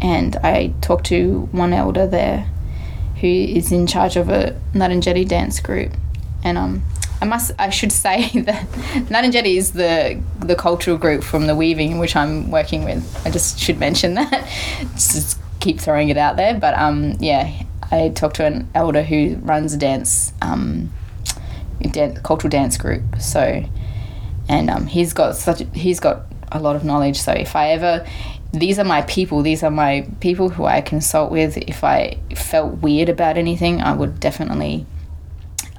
and 0.00 0.36
I 0.36 0.74
talked 0.80 1.06
to 1.06 1.48
one 1.52 1.72
elder 1.72 2.06
there, 2.06 2.48
who 3.20 3.26
is 3.26 3.72
in 3.72 3.86
charge 3.86 4.16
of 4.16 4.28
a 4.28 4.58
Ngarrindjeri 4.72 5.26
dance 5.26 5.60
group, 5.60 5.92
and 6.44 6.56
um, 6.56 6.82
I 7.20 7.24
must 7.24 7.52
I 7.58 7.70
should 7.70 7.92
say 7.92 8.28
that 8.42 8.66
Ngarrindjeri 9.08 9.56
is 9.56 9.72
the 9.72 10.20
the 10.40 10.54
cultural 10.54 10.96
group 10.96 11.24
from 11.24 11.46
the 11.46 11.56
weaving 11.56 11.92
in 11.92 11.98
which 11.98 12.16
I'm 12.16 12.50
working 12.50 12.84
with. 12.84 13.26
I 13.26 13.30
just 13.30 13.58
should 13.58 13.78
mention 13.78 14.14
that. 14.20 14.48
just 14.94 15.38
keep 15.60 15.80
throwing 15.80 16.10
it 16.10 16.16
out 16.16 16.36
there, 16.36 16.54
but 16.54 16.74
um, 16.74 17.16
yeah, 17.18 17.62
I 17.90 18.10
talked 18.10 18.36
to 18.36 18.44
an 18.44 18.68
elder 18.74 19.02
who 19.02 19.36
runs 19.36 19.72
a 19.72 19.78
dance 19.78 20.32
um, 20.42 20.92
cultural 22.22 22.50
dance 22.50 22.76
group. 22.76 23.02
So, 23.20 23.64
and 24.48 24.70
um, 24.70 24.86
he's 24.86 25.12
got 25.12 25.36
such 25.36 25.62
he's 25.74 26.00
got 26.00 26.26
a 26.52 26.60
lot 26.60 26.76
of 26.76 26.84
knowledge. 26.84 27.18
So 27.18 27.32
if 27.32 27.56
I 27.56 27.70
ever 27.70 28.06
these 28.52 28.78
are 28.78 28.84
my 28.84 29.02
people. 29.02 29.42
These 29.42 29.62
are 29.62 29.70
my 29.70 30.08
people 30.20 30.48
who 30.48 30.64
I 30.64 30.80
consult 30.80 31.30
with. 31.30 31.56
If 31.56 31.84
I 31.84 32.18
felt 32.34 32.80
weird 32.80 33.08
about 33.08 33.36
anything, 33.36 33.80
I 33.80 33.94
would 33.94 34.20
definitely 34.20 34.86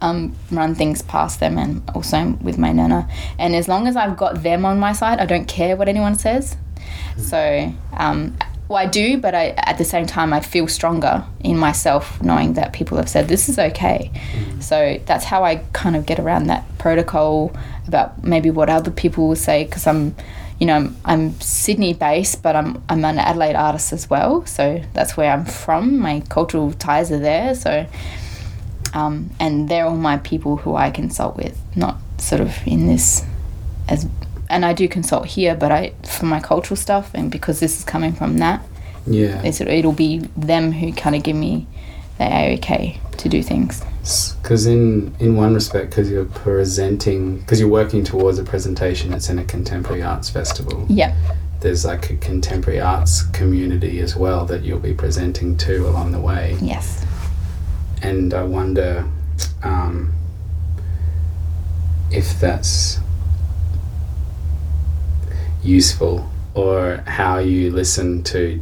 um, 0.01 0.35
run 0.51 0.75
things 0.75 1.01
past 1.01 1.39
them 1.39 1.57
and 1.57 1.87
also 1.93 2.37
with 2.41 2.57
my 2.57 2.71
nana. 2.71 3.09
And 3.39 3.55
as 3.55 3.67
long 3.67 3.87
as 3.87 3.95
I've 3.95 4.17
got 4.17 4.43
them 4.43 4.65
on 4.65 4.79
my 4.79 4.93
side, 4.93 5.19
I 5.19 5.25
don't 5.25 5.47
care 5.47 5.75
what 5.75 5.87
anyone 5.87 6.15
says. 6.15 6.57
So, 7.17 7.73
um, 7.93 8.37
well, 8.67 8.77
I 8.77 8.85
do, 8.85 9.17
but 9.17 9.33
I, 9.33 9.49
at 9.57 9.77
the 9.77 9.85
same 9.85 10.05
time, 10.05 10.33
I 10.33 10.41
feel 10.41 10.67
stronger 10.67 11.25
in 11.39 11.57
myself 11.57 12.21
knowing 12.21 12.53
that 12.53 12.73
people 12.73 12.97
have 12.97 13.09
said 13.09 13.27
this 13.27 13.47
is 13.47 13.57
okay. 13.57 14.11
So 14.59 14.99
that's 15.05 15.25
how 15.25 15.43
I 15.43 15.57
kind 15.73 15.95
of 15.95 16.05
get 16.05 16.19
around 16.19 16.47
that 16.47 16.65
protocol 16.77 17.55
about 17.87 18.23
maybe 18.23 18.51
what 18.51 18.69
other 18.69 18.91
people 18.91 19.29
will 19.29 19.35
say 19.37 19.63
because 19.63 19.87
I'm 19.87 20.15
you 20.59 20.65
know, 20.65 20.75
I'm, 20.75 20.97
I'm 21.05 21.39
Sydney 21.39 21.93
based, 21.93 22.41
but 22.41 22.55
I'm, 22.55 22.81
I'm 22.89 23.05
an 23.05 23.19
Adelaide 23.19 23.55
artist 23.55 23.93
as 23.93 24.09
well. 24.09 24.45
So 24.45 24.81
that's 24.93 25.15
where 25.15 25.31
I'm 25.31 25.45
from. 25.45 25.99
My 25.99 26.21
cultural 26.21 26.73
ties 26.73 27.11
are 27.11 27.19
there. 27.19 27.53
So, 27.53 27.85
um, 28.97 29.29
and 29.39 29.69
they're 29.69 29.85
all 29.85 29.95
my 30.11 30.17
people 30.17 30.57
who 30.57 30.75
I 30.75 30.89
consult 30.91 31.35
with, 31.37 31.55
not 31.75 31.97
sort 32.17 32.41
of 32.41 32.51
in 32.65 32.87
this 32.87 33.23
as, 33.87 34.07
and 34.49 34.65
I 34.65 34.73
do 34.73 34.87
consult 34.87 35.25
here, 35.27 35.55
but 35.55 35.71
I, 35.71 35.93
for 36.03 36.25
my 36.25 36.39
cultural 36.39 36.75
stuff, 36.75 37.11
and 37.13 37.29
because 37.31 37.59
this 37.59 37.77
is 37.79 37.83
coming 37.85 38.13
from 38.13 38.37
that, 38.39 38.59
Yeah. 39.05 39.41
it's, 39.43 39.61
it'll 39.61 39.93
be 39.93 40.19
them 40.35 40.71
who 40.71 40.91
kind 40.93 41.15
of 41.15 41.23
give 41.23 41.35
me 41.35 41.67
the 42.17 42.25
okay 42.55 42.99
to 43.17 43.29
do 43.29 43.43
things. 43.43 43.83
Because 44.41 44.65
in 44.65 45.13
in 45.19 45.35
one 45.35 45.53
respect, 45.53 45.89
because 45.89 46.09
you're 46.09 46.25
presenting, 46.25 47.39
because 47.39 47.59
you're 47.59 47.69
working 47.81 48.03
towards 48.03 48.39
a 48.39 48.43
presentation 48.43 49.11
that's 49.11 49.29
in 49.29 49.37
a 49.37 49.43
contemporary 49.43 50.01
arts 50.01 50.29
festival. 50.29 50.85
Yeah. 50.89 51.13
There's 51.59 51.83
like 51.85 52.09
a 52.09 52.15
contemporary 52.17 52.79
arts 52.79 53.23
community 53.33 53.99
as 53.99 54.15
well 54.15 54.45
that 54.45 54.63
you'll 54.63 54.79
be 54.79 54.93
presenting 54.93 55.57
to 55.57 55.87
along 55.87 56.11
the 56.13 56.21
way. 56.21 56.55
Yes. 56.61 57.05
And 58.01 58.33
I 58.33 58.43
wonder 58.43 59.05
um, 59.63 60.13
if 62.11 62.39
that's 62.39 62.99
useful 65.63 66.29
or 66.53 67.03
how 67.05 67.37
you 67.39 67.71
listen 67.71 68.23
to 68.23 68.61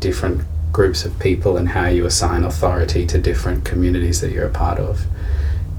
different 0.00 0.42
groups 0.72 1.04
of 1.04 1.18
people 1.18 1.56
and 1.56 1.68
how 1.70 1.86
you 1.86 2.06
assign 2.06 2.44
authority 2.44 3.06
to 3.06 3.18
different 3.18 3.64
communities 3.64 4.20
that 4.20 4.30
you're 4.30 4.46
a 4.46 4.50
part 4.50 4.78
of 4.78 5.06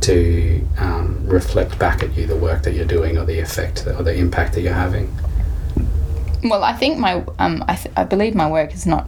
to 0.02 0.66
um, 0.78 1.26
reflect 1.28 1.78
back 1.80 2.04
at 2.04 2.16
you 2.16 2.26
the 2.26 2.36
work 2.36 2.64
that 2.64 2.74
you're 2.74 2.86
doing 2.86 3.18
or 3.18 3.26
the 3.26 3.40
effect 3.40 3.86
or 3.88 4.04
the 4.04 4.16
impact 4.16 4.54
that 4.54 4.62
you're 4.62 4.74
having. 4.74 5.14
Well, 6.44 6.64
I 6.64 6.74
think 6.74 7.00
my 7.00 7.24
um, 7.40 7.64
I, 7.68 7.76
th- 7.76 7.94
I 7.98 8.04
believe 8.04 8.36
my 8.36 8.50
work 8.50 8.74
is 8.74 8.86
not. 8.86 9.08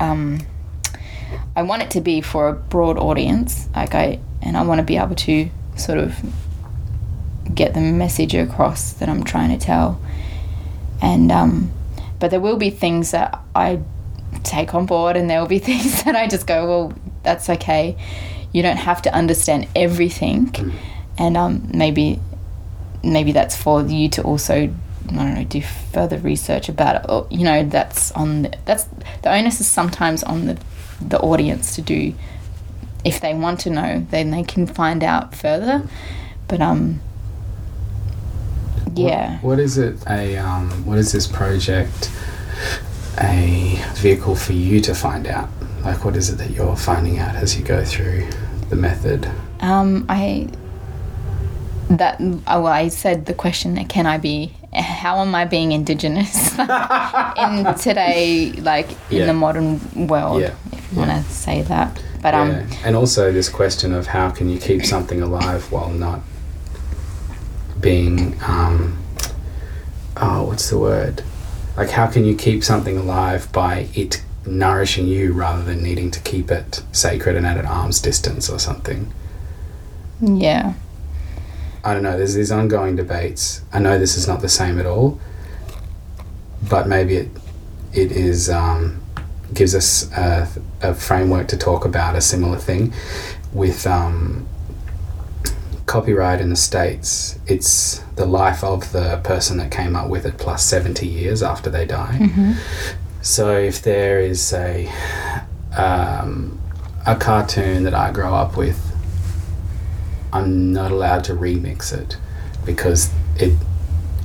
Um, 0.00 0.40
I 1.56 1.62
want 1.62 1.82
it 1.82 1.90
to 1.92 2.00
be 2.00 2.20
for 2.20 2.48
a 2.48 2.52
broad 2.52 2.98
audience, 2.98 3.68
like 3.74 3.94
I 3.94 4.20
and 4.42 4.56
I 4.56 4.62
want 4.62 4.78
to 4.78 4.84
be 4.84 4.96
able 4.96 5.14
to 5.16 5.50
sort 5.76 5.98
of 5.98 6.14
get 7.54 7.74
the 7.74 7.80
message 7.80 8.34
across 8.34 8.92
that 8.94 9.08
I'm 9.08 9.24
trying 9.24 9.56
to 9.58 9.64
tell. 9.64 10.00
And 11.00 11.30
um, 11.32 11.72
but 12.18 12.30
there 12.30 12.40
will 12.40 12.56
be 12.56 12.70
things 12.70 13.10
that 13.12 13.38
I 13.54 13.80
take 14.42 14.74
on 14.74 14.86
board, 14.86 15.16
and 15.16 15.28
there 15.28 15.40
will 15.40 15.48
be 15.48 15.58
things 15.70 16.04
that 16.04 16.14
I 16.14 16.26
just 16.26 16.46
go, 16.46 16.66
well, 16.66 16.92
that's 17.22 17.48
okay. 17.50 17.96
You 18.52 18.62
don't 18.62 18.78
have 18.78 19.02
to 19.02 19.14
understand 19.14 19.68
everything, 19.76 20.54
and 21.18 21.36
um, 21.36 21.68
maybe 21.72 22.20
maybe 23.02 23.32
that's 23.32 23.56
for 23.56 23.82
you 23.82 24.08
to 24.08 24.22
also 24.22 24.54
I 24.54 25.14
don't 25.14 25.34
know 25.34 25.44
do 25.44 25.62
further 25.62 26.18
research 26.18 26.68
about 26.68 26.96
it. 26.96 27.10
Or, 27.10 27.26
you 27.30 27.44
know, 27.44 27.64
that's 27.64 28.12
on 28.12 28.42
the, 28.42 28.58
that's 28.64 28.84
the 29.22 29.32
onus 29.32 29.60
is 29.60 29.66
sometimes 29.66 30.22
on 30.22 30.46
the 30.46 30.58
the 31.00 31.18
audience 31.20 31.74
to 31.76 31.82
do. 31.82 32.14
If 33.04 33.20
they 33.20 33.32
want 33.34 33.60
to 33.60 33.70
know, 33.70 34.06
then 34.10 34.30
they 34.30 34.42
can 34.42 34.66
find 34.66 35.04
out 35.04 35.34
further. 35.34 35.88
But 36.48 36.60
um, 36.60 37.00
yeah. 38.94 39.34
What, 39.36 39.44
what 39.44 39.58
is 39.60 39.78
it? 39.78 39.96
A 40.08 40.36
um, 40.36 40.70
what 40.84 40.98
is 40.98 41.12
this 41.12 41.26
project? 41.26 42.10
A 43.20 43.82
vehicle 43.94 44.36
for 44.36 44.52
you 44.52 44.80
to 44.80 44.94
find 44.94 45.26
out? 45.26 45.48
Like, 45.84 46.04
what 46.04 46.16
is 46.16 46.30
it 46.30 46.36
that 46.38 46.50
you're 46.50 46.76
finding 46.76 47.18
out 47.18 47.34
as 47.36 47.56
you 47.58 47.64
go 47.64 47.84
through 47.84 48.26
the 48.68 48.76
method? 48.76 49.28
Um, 49.60 50.06
I 50.08 50.48
that 51.90 52.16
oh, 52.20 52.62
well, 52.62 52.66
I 52.66 52.88
said 52.88 53.26
the 53.26 53.34
question 53.34 53.82
can 53.86 54.06
I 54.06 54.18
be? 54.18 54.54
How 54.74 55.20
am 55.20 55.34
I 55.34 55.46
being 55.46 55.72
indigenous 55.72 56.52
in 56.58 57.74
today, 57.78 58.52
like 58.60 58.90
in 59.10 59.18
Yeah. 59.18 59.26
the 59.26 59.32
modern 59.34 60.06
world? 60.06 60.42
Yeah. 60.42 60.54
You 60.92 60.98
want 60.98 61.10
to 61.10 61.30
say 61.30 61.62
that, 61.62 62.02
but 62.22 62.34
um, 62.34 62.50
yeah. 62.50 62.66
And 62.84 62.96
also 62.96 63.30
this 63.30 63.48
question 63.48 63.92
of 63.92 64.06
how 64.08 64.30
can 64.30 64.48
you 64.48 64.58
keep 64.58 64.84
something 64.84 65.20
alive 65.20 65.70
while 65.70 65.90
not 65.90 66.20
being 67.80 68.38
um, 68.42 68.98
oh, 70.16 70.44
what's 70.44 70.70
the 70.70 70.78
word? 70.78 71.22
Like, 71.76 71.90
how 71.90 72.06
can 72.06 72.24
you 72.24 72.34
keep 72.34 72.64
something 72.64 72.96
alive 72.96 73.52
by 73.52 73.88
it 73.94 74.22
nourishing 74.46 75.06
you 75.06 75.32
rather 75.32 75.62
than 75.62 75.82
needing 75.82 76.10
to 76.10 76.20
keep 76.20 76.50
it 76.50 76.82
sacred 76.90 77.36
and 77.36 77.46
at 77.46 77.56
an 77.56 77.66
arm's 77.66 78.00
distance 78.00 78.48
or 78.50 78.58
something? 78.58 79.12
yeah, 80.20 80.74
I 81.84 81.94
don't 81.94 82.02
know, 82.02 82.16
there's 82.16 82.34
these 82.34 82.50
ongoing 82.50 82.96
debates. 82.96 83.62
I 83.72 83.78
know 83.78 83.98
this 83.98 84.16
is 84.16 84.26
not 84.26 84.40
the 84.40 84.48
same 84.48 84.80
at 84.80 84.86
all, 84.86 85.20
but 86.68 86.88
maybe 86.88 87.16
it 87.16 87.28
it 87.92 88.12
is 88.12 88.50
um, 88.50 89.00
gives 89.54 89.74
us 89.74 90.10
a, 90.12 90.48
a 90.82 90.94
framework 90.94 91.48
to 91.48 91.56
talk 91.56 91.84
about 91.84 92.14
a 92.16 92.20
similar 92.20 92.58
thing 92.58 92.92
with 93.52 93.86
um, 93.86 94.46
copyright 95.86 96.40
in 96.40 96.50
the 96.50 96.56
states. 96.56 97.38
It's 97.46 98.00
the 98.16 98.26
life 98.26 98.62
of 98.62 98.92
the 98.92 99.20
person 99.24 99.56
that 99.58 99.70
came 99.70 99.96
up 99.96 100.08
with 100.08 100.26
it 100.26 100.36
plus 100.38 100.62
seventy 100.64 101.06
years 101.08 101.42
after 101.42 101.70
they 101.70 101.86
die. 101.86 102.16
hmm 102.16 102.52
So 103.22 103.56
if 103.56 103.82
there 103.82 104.20
is 104.20 104.52
a 104.52 104.90
um, 105.76 106.60
a 107.06 107.16
cartoon 107.16 107.84
that 107.84 107.94
I 107.94 108.10
grow 108.12 108.34
up 108.34 108.56
with, 108.56 108.78
I'm 110.32 110.72
not 110.72 110.90
allowed 110.90 111.24
to 111.24 111.34
remix 111.34 111.92
it 111.92 112.16
because 112.64 113.10
it 113.36 113.54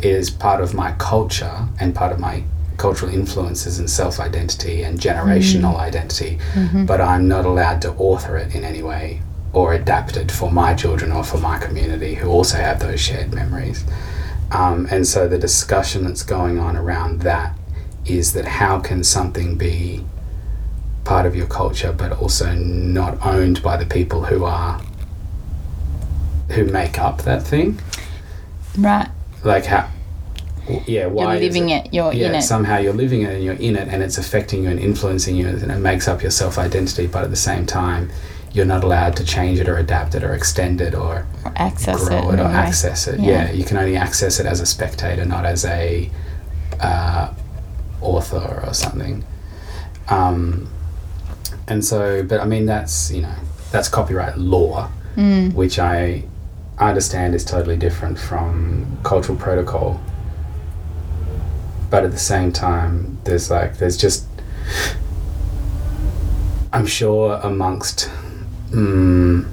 is 0.01 0.29
part 0.29 0.61
of 0.61 0.73
my 0.73 0.91
culture 0.93 1.67
and 1.79 1.95
part 1.95 2.11
of 2.11 2.19
my 2.19 2.43
cultural 2.83 3.13
influences 3.13 3.79
and 3.79 3.89
self 3.89 4.19
identity 4.19 4.83
and 4.83 4.99
generational 4.99 5.77
identity. 5.77 6.37
But 6.85 6.99
I'm 6.99 7.29
not 7.29 7.45
allowed 7.45 7.81
to 7.83 7.91
author 7.93 8.35
it 8.35 8.53
in 8.53 8.65
any 8.65 8.83
way 8.83 9.21
or 9.53 9.73
adapt 9.73 10.17
it 10.17 10.29
for 10.29 10.51
my 10.51 10.73
children 10.73 11.09
or 11.13 11.23
for 11.23 11.37
my 11.37 11.57
community 11.59 12.13
who 12.15 12.27
also 12.27 12.57
have 12.57 12.81
those 12.81 12.99
shared 12.99 13.33
memories. 13.33 13.85
Um, 14.51 14.85
and 14.91 15.07
so 15.07 15.29
the 15.29 15.37
discussion 15.37 16.03
that's 16.03 16.23
going 16.23 16.59
on 16.59 16.75
around 16.75 17.21
that 17.21 17.57
is 18.05 18.33
that 18.33 18.45
how 18.45 18.81
can 18.81 19.01
something 19.01 19.55
be 19.57 20.03
part 21.05 21.25
of 21.25 21.37
your 21.37 21.47
culture 21.47 21.93
but 21.93 22.11
also 22.11 22.53
not 22.53 23.13
owned 23.25 23.63
by 23.63 23.77
the 23.77 23.85
people 23.85 24.25
who 24.25 24.43
are 24.43 24.81
who 26.49 26.65
make 26.65 26.99
up 26.99 27.21
that 27.21 27.43
thing 27.43 27.79
right. 28.77 29.09
like 29.43 29.65
how 29.65 29.89
yeah 30.87 31.05
why 31.07 31.33
You're 31.33 31.41
living 31.43 31.69
it. 31.69 31.93
You're 31.93 32.13
yeah 32.13 32.27
in 32.29 32.35
it. 32.35 32.41
somehow 32.43 32.77
you're 32.77 32.93
living 32.93 33.21
it 33.23 33.33
and 33.35 33.43
you're 33.43 33.55
in 33.55 33.75
it 33.75 33.87
and 33.89 34.01
it's 34.01 34.17
affecting 34.17 34.63
you 34.63 34.69
and 34.69 34.79
influencing 34.79 35.35
you 35.35 35.47
and 35.47 35.71
it 35.71 35.77
makes 35.79 36.07
up 36.07 36.21
your 36.21 36.31
self-identity 36.31 37.07
but 37.07 37.23
at 37.23 37.29
the 37.29 37.35
same 37.35 37.65
time 37.65 38.09
you're 38.53 38.65
not 38.65 38.83
allowed 38.83 39.15
to 39.17 39.23
change 39.25 39.59
it 39.59 39.67
or 39.67 39.77
adapt 39.77 40.15
it 40.15 40.23
or 40.23 40.33
extend 40.33 40.79
it 40.79 40.93
or 40.93 41.25
or 41.43 41.51
access 41.55 42.07
grow 42.07 42.17
it. 42.17 42.19
it, 42.19 42.25
or 42.25 42.33
anyway. 42.33 42.49
access 42.53 43.07
it. 43.07 43.19
Yeah. 43.19 43.45
Yeah. 43.45 43.51
you 43.51 43.65
can 43.65 43.77
only 43.77 43.97
access 43.97 44.39
it 44.39 44.45
as 44.45 44.59
a 44.61 44.65
spectator, 44.65 45.25
not 45.25 45.43
as 45.45 45.65
a 45.65 46.09
uh, 46.79 47.33
author 48.01 48.63
or 48.65 48.73
something. 48.73 49.23
Um, 50.09 50.69
and 51.67 51.83
so, 51.83 52.23
but 52.23 52.39
I 52.41 52.45
mean, 52.45 52.65
that's 52.67 53.11
you 53.11 53.21
know, 53.23 53.33
that's 53.71 53.89
copyright 53.89 54.37
law, 54.37 54.89
Mm. 55.15 55.53
which 55.53 55.77
I 55.79 56.23
understand 56.79 57.35
is 57.35 57.45
totally 57.45 57.77
different 57.77 58.17
from 58.19 58.97
cultural 59.03 59.37
protocol. 59.37 59.99
But 61.93 62.05
at 62.05 62.11
the 62.11 62.17
same 62.17 62.51
time, 62.51 63.19
there's 63.23 63.51
like 63.51 63.77
there's 63.77 63.97
just 63.97 64.25
I'm 66.73 66.87
sure 66.87 67.39
amongst 67.43 68.09
mm, 68.71 69.47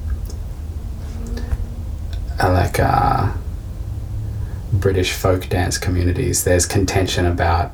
uh, 2.42 2.50
like 2.50 2.81
uh, 2.81 3.31
British 4.72 5.12
folk 5.12 5.50
dance 5.50 5.76
communities, 5.76 6.44
there's 6.44 6.64
contention 6.64 7.26
about 7.26 7.72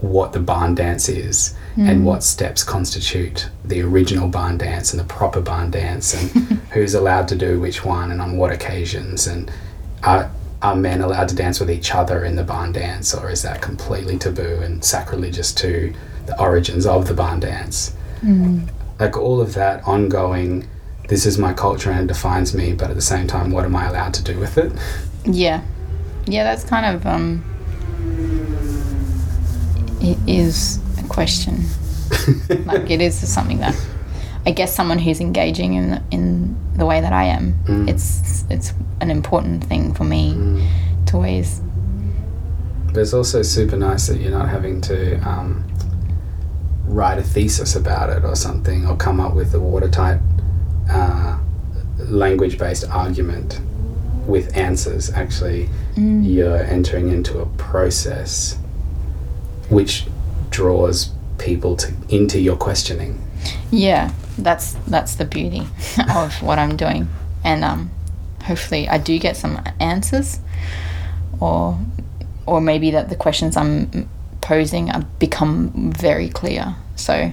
what 0.00 0.32
the 0.32 0.40
barn 0.40 0.74
dance 0.74 1.10
is 1.10 1.54
and 1.76 2.06
what 2.06 2.22
steps 2.22 2.64
constitute 2.64 3.50
the 3.66 3.82
original 3.82 4.28
barn 4.28 4.56
dance 4.56 4.94
and 4.94 4.98
the 4.98 5.04
proper 5.04 5.42
barn 5.42 5.70
dance 5.70 6.14
and 6.14 6.30
who's 6.72 6.94
allowed 6.94 7.28
to 7.28 7.36
do 7.36 7.60
which 7.60 7.84
one 7.84 8.10
and 8.12 8.22
on 8.22 8.38
what 8.38 8.50
occasions 8.50 9.26
and 9.26 9.52
are, 10.04 10.30
are 10.62 10.74
men 10.74 11.00
allowed 11.00 11.28
to 11.28 11.34
dance 11.36 11.60
with 11.60 11.70
each 11.70 11.94
other 11.94 12.24
in 12.24 12.34
the 12.36 12.42
barn 12.42 12.72
dance 12.72 13.14
or 13.14 13.30
is 13.30 13.42
that 13.42 13.62
completely 13.62 14.18
taboo 14.18 14.60
and 14.62 14.84
sacrilegious 14.84 15.52
to 15.52 15.92
the 16.26 16.40
origins 16.40 16.84
of 16.86 17.06
the 17.06 17.14
barn 17.14 17.38
dance 17.40 17.94
like 18.98 19.16
all 19.16 19.40
of 19.40 19.54
that 19.54 19.86
ongoing 19.86 20.66
this 21.08 21.24
is 21.24 21.38
my 21.38 21.52
culture 21.52 21.90
and 21.90 22.00
it 22.00 22.06
defines 22.12 22.54
me 22.54 22.72
but 22.72 22.90
at 22.90 22.96
the 22.96 23.00
same 23.02 23.26
time 23.26 23.50
what 23.52 23.64
am 23.64 23.76
i 23.76 23.86
allowed 23.86 24.12
to 24.12 24.22
do 24.22 24.38
with 24.38 24.58
it 24.58 24.72
Yeah, 25.24 25.62
yeah, 26.26 26.44
that's 26.44 26.64
kind 26.64 26.86
of 26.96 27.06
um. 27.06 27.42
It 30.00 30.16
is 30.26 30.78
a 30.98 31.06
question. 31.08 31.64
like 32.66 32.88
it 32.90 33.00
is 33.00 33.14
something 33.28 33.58
that 33.58 33.74
I 34.46 34.52
guess 34.52 34.74
someone 34.74 34.98
who's 34.98 35.20
engaging 35.20 35.74
in 35.74 36.02
in 36.10 36.56
the 36.78 36.86
way 36.86 37.00
that 37.00 37.12
I 37.12 37.24
am. 37.24 37.54
It's 37.88 38.44
it's 38.48 38.72
an 39.00 39.10
important 39.10 39.64
thing 39.64 39.92
for 39.94 40.04
me 40.04 40.34
to 41.06 41.16
always. 41.16 41.60
but 42.86 42.98
it's 42.98 43.12
also 43.12 43.42
super 43.42 43.76
nice 43.76 44.06
that 44.06 44.18
you're 44.18 44.30
not 44.30 44.48
having 44.48 44.80
to 44.82 45.16
um, 45.28 45.64
write 46.84 47.18
a 47.18 47.22
thesis 47.22 47.76
about 47.76 48.10
it 48.10 48.24
or 48.24 48.34
something 48.34 48.86
or 48.86 48.96
come 48.96 49.20
up 49.20 49.34
with 49.34 49.54
a 49.54 49.60
watertight 49.60 50.20
uh, 50.90 51.38
language-based 51.98 52.84
argument 52.90 53.60
with 54.26 54.56
answers. 54.56 55.10
Actually 55.10 55.68
you're 55.96 56.58
entering 56.58 57.08
into 57.08 57.40
a 57.40 57.46
process 57.56 58.56
which 59.68 60.06
draws 60.50 61.10
people 61.38 61.76
to 61.76 61.92
into 62.08 62.40
your 62.40 62.56
questioning. 62.56 63.20
Yeah, 63.70 64.12
that's 64.38 64.72
that's 64.86 65.16
the 65.16 65.24
beauty 65.24 65.66
of 66.14 66.42
what 66.42 66.58
I'm 66.58 66.76
doing, 66.76 67.08
and 67.44 67.64
um, 67.64 67.90
hopefully 68.44 68.88
I 68.88 68.98
do 68.98 69.18
get 69.18 69.36
some 69.36 69.62
answers, 69.80 70.40
or 71.40 71.78
or 72.46 72.60
maybe 72.60 72.90
that 72.92 73.08
the 73.08 73.16
questions 73.16 73.56
I'm 73.56 74.08
posing 74.40 74.90
are 74.90 75.02
become 75.18 75.92
very 75.92 76.28
clear. 76.28 76.74
So, 76.96 77.30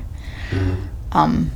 um, 1.14 1.52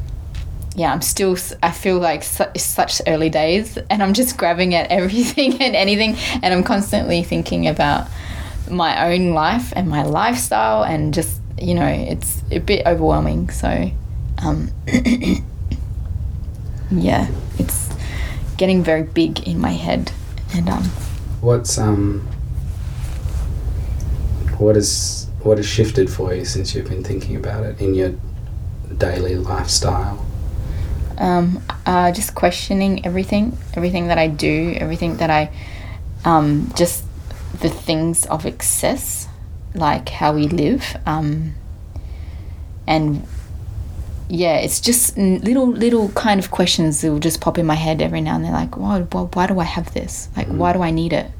yeah, 0.75 0.93
I'm 0.93 1.01
still. 1.01 1.37
I 1.61 1.71
feel 1.71 1.97
like 1.99 2.23
su- 2.23 2.45
it's 2.55 2.63
such 2.63 3.01
early 3.07 3.29
days, 3.29 3.77
and 3.89 4.01
I'm 4.01 4.13
just 4.13 4.37
grabbing 4.41 4.73
at 4.75 4.89
everything 4.89 5.61
and 5.61 5.75
anything, 5.75 6.15
and 6.41 6.53
I'm 6.53 6.63
constantly 6.63 7.23
thinking 7.23 7.67
about 7.67 8.07
my 8.69 9.11
own 9.11 9.33
life 9.33 9.73
and 9.75 9.89
my 9.89 10.03
lifestyle, 10.03 10.83
and 10.83 11.13
just 11.13 11.41
you 11.61 11.73
know, 11.73 11.87
it's 11.87 12.41
a 12.51 12.59
bit 12.59 12.85
overwhelming. 12.85 13.49
So, 13.49 13.91
um, 14.41 14.69
yeah, 16.91 17.29
it's 17.57 17.89
getting 18.57 18.83
very 18.83 19.03
big 19.03 19.47
in 19.47 19.59
my 19.59 19.71
head, 19.71 20.11
and 20.53 20.69
um, 20.69 20.83
what's 21.41 21.77
um 21.77 22.27
what 24.57 24.75
is 24.75 25.27
what 25.41 25.57
has 25.57 25.65
shifted 25.65 26.09
for 26.09 26.33
you 26.33 26.45
since 26.45 26.75
you've 26.75 26.89
been 26.89 27.03
thinking 27.03 27.35
about 27.35 27.63
it 27.63 27.79
in 27.79 27.95
your 27.95 28.13
daily 28.97 29.35
lifestyle? 29.35 30.25
Um, 31.17 31.61
uh, 31.85 32.11
just 32.11 32.35
questioning 32.35 33.05
everything, 33.05 33.57
everything 33.73 34.07
that 34.07 34.17
I 34.17 34.27
do, 34.27 34.75
everything 34.77 35.17
that 35.17 35.29
I, 35.29 35.51
um, 36.23 36.71
just 36.75 37.03
the 37.59 37.69
things 37.69 38.25
of 38.27 38.45
excess, 38.45 39.27
like 39.73 40.09
how 40.09 40.33
we 40.33 40.47
live, 40.47 40.97
um, 41.05 41.55
and 42.87 43.25
yeah, 44.29 44.57
it's 44.57 44.79
just 44.79 45.17
little 45.17 45.67
little 45.67 46.09
kind 46.09 46.39
of 46.39 46.51
questions 46.51 47.01
that 47.01 47.11
will 47.11 47.19
just 47.19 47.41
pop 47.41 47.57
in 47.57 47.65
my 47.65 47.75
head 47.75 48.01
every 48.01 48.21
now 48.21 48.35
and 48.35 48.45
then, 48.45 48.53
like, 48.53 48.77
why, 48.77 49.01
why, 49.01 49.23
why 49.23 49.47
do 49.47 49.59
I 49.59 49.65
have 49.65 49.93
this? 49.93 50.29
Like, 50.37 50.47
why 50.47 50.73
do 50.73 50.81
I 50.81 50.91
need 50.91 51.13
it? 51.13 51.31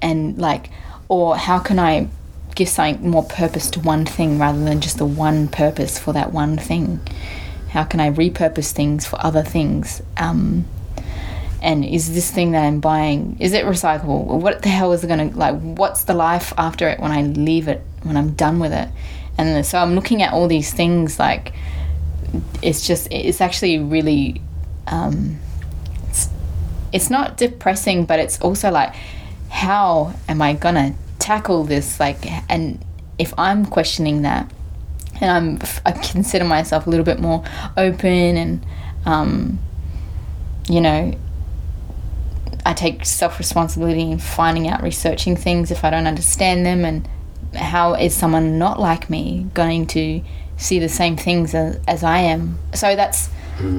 And 0.00 0.38
like, 0.38 0.70
or 1.08 1.36
how 1.36 1.58
can 1.58 1.78
I 1.78 2.08
give 2.54 2.68
something 2.68 3.08
more 3.08 3.24
purpose 3.24 3.70
to 3.70 3.80
one 3.80 4.06
thing 4.06 4.38
rather 4.38 4.62
than 4.64 4.80
just 4.80 4.98
the 4.98 5.06
one 5.06 5.48
purpose 5.48 5.98
for 5.98 6.12
that 6.12 6.32
one 6.32 6.56
thing? 6.56 7.00
how 7.72 7.84
can 7.84 8.00
I 8.00 8.10
repurpose 8.10 8.72
things 8.72 9.06
for 9.06 9.18
other 9.24 9.42
things? 9.42 10.02
Um, 10.18 10.66
and 11.62 11.84
is 11.84 12.12
this 12.12 12.30
thing 12.30 12.52
that 12.52 12.64
I'm 12.64 12.80
buying 12.80 13.36
is 13.40 13.54
it 13.54 13.64
recyclable? 13.64 14.26
What 14.26 14.62
the 14.62 14.68
hell 14.68 14.92
is 14.92 15.02
it 15.02 15.08
gonna 15.08 15.30
like? 15.34 15.58
What's 15.58 16.04
the 16.04 16.12
life 16.12 16.52
after 16.58 16.88
it 16.88 17.00
when 17.00 17.12
I 17.12 17.22
leave 17.22 17.68
it 17.68 17.82
when 18.02 18.16
I'm 18.16 18.32
done 18.32 18.58
with 18.58 18.72
it? 18.72 18.88
And 19.38 19.64
so 19.64 19.78
I'm 19.78 19.94
looking 19.94 20.22
at 20.22 20.34
all 20.34 20.48
these 20.48 20.72
things 20.72 21.18
like 21.18 21.54
it's 22.62 22.86
just 22.86 23.08
it's 23.10 23.40
actually 23.40 23.78
really 23.78 24.40
um, 24.86 25.38
it's, 26.08 26.28
it's 26.92 27.10
not 27.10 27.36
depressing, 27.36 28.04
but 28.04 28.18
it's 28.18 28.40
also 28.40 28.70
like 28.70 28.94
how 29.48 30.14
am 30.28 30.40
I 30.40 30.54
gonna 30.54 30.94
tackle 31.18 31.64
this? 31.64 32.00
Like, 32.00 32.18
and 32.50 32.82
if 33.18 33.34
I'm 33.38 33.66
questioning 33.66 34.22
that 34.22 34.50
and 35.20 35.30
I'm 35.30 35.68
I 35.86 35.92
consider 35.92 36.44
myself 36.44 36.86
a 36.86 36.90
little 36.90 37.04
bit 37.04 37.20
more 37.20 37.44
open 37.76 38.36
and 38.36 38.66
um, 39.06 39.58
you 40.68 40.80
know 40.80 41.14
I 42.64 42.74
take 42.74 43.04
self 43.04 43.38
responsibility 43.38 44.10
in 44.10 44.18
finding 44.18 44.68
out 44.68 44.82
researching 44.82 45.36
things 45.36 45.70
if 45.70 45.84
I 45.84 45.90
don't 45.90 46.06
understand 46.06 46.64
them 46.64 46.84
and 46.84 47.08
how 47.54 47.94
is 47.94 48.14
someone 48.14 48.58
not 48.58 48.80
like 48.80 49.10
me 49.10 49.48
going 49.52 49.86
to 49.88 50.22
see 50.62 50.78
the 50.78 50.88
same 50.88 51.16
things 51.16 51.54
as, 51.54 51.78
as 51.86 52.02
I 52.02 52.18
am 52.18 52.58
so 52.74 52.96
that's 52.96 53.28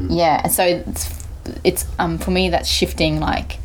yeah 0.10 0.48
so 0.48 0.64
it's, 0.64 1.26
it's 1.64 1.86
um 2.00 2.18
for 2.18 2.32
me 2.32 2.50
that's 2.50 2.70
shifting 2.70 3.20
like 3.20 3.58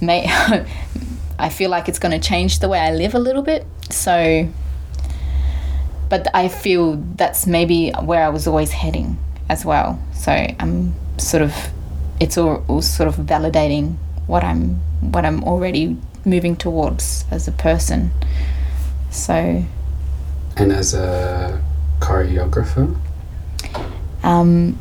may 0.00 0.26
I 1.38 1.48
feel 1.48 1.70
like 1.70 1.88
it's 1.88 1.98
going 1.98 2.18
to 2.18 2.28
change 2.28 2.60
the 2.60 2.68
way 2.68 2.78
I 2.78 2.92
live 2.92 3.14
a 3.14 3.18
little 3.18 3.42
bit 3.42 3.66
so 3.90 4.48
but 6.08 6.28
I 6.34 6.48
feel 6.48 6.96
that's 7.16 7.46
maybe 7.46 7.90
where 7.90 8.24
I 8.24 8.28
was 8.28 8.46
always 8.46 8.70
heading 8.70 9.18
as 9.48 9.64
well. 9.64 10.00
So 10.14 10.30
I'm 10.32 10.94
sort 11.18 11.42
of, 11.42 11.54
it's 12.20 12.38
all, 12.38 12.64
all 12.68 12.82
sort 12.82 13.08
of 13.08 13.16
validating 13.16 13.96
what 14.26 14.42
I'm 14.42 14.80
what 15.00 15.24
I'm 15.24 15.44
already 15.44 15.96
moving 16.24 16.56
towards 16.56 17.24
as 17.30 17.46
a 17.46 17.52
person. 17.52 18.10
So 19.10 19.64
and 20.56 20.72
as 20.72 20.94
a 20.94 21.62
choreographer? 22.00 22.96
Um, 24.22 24.78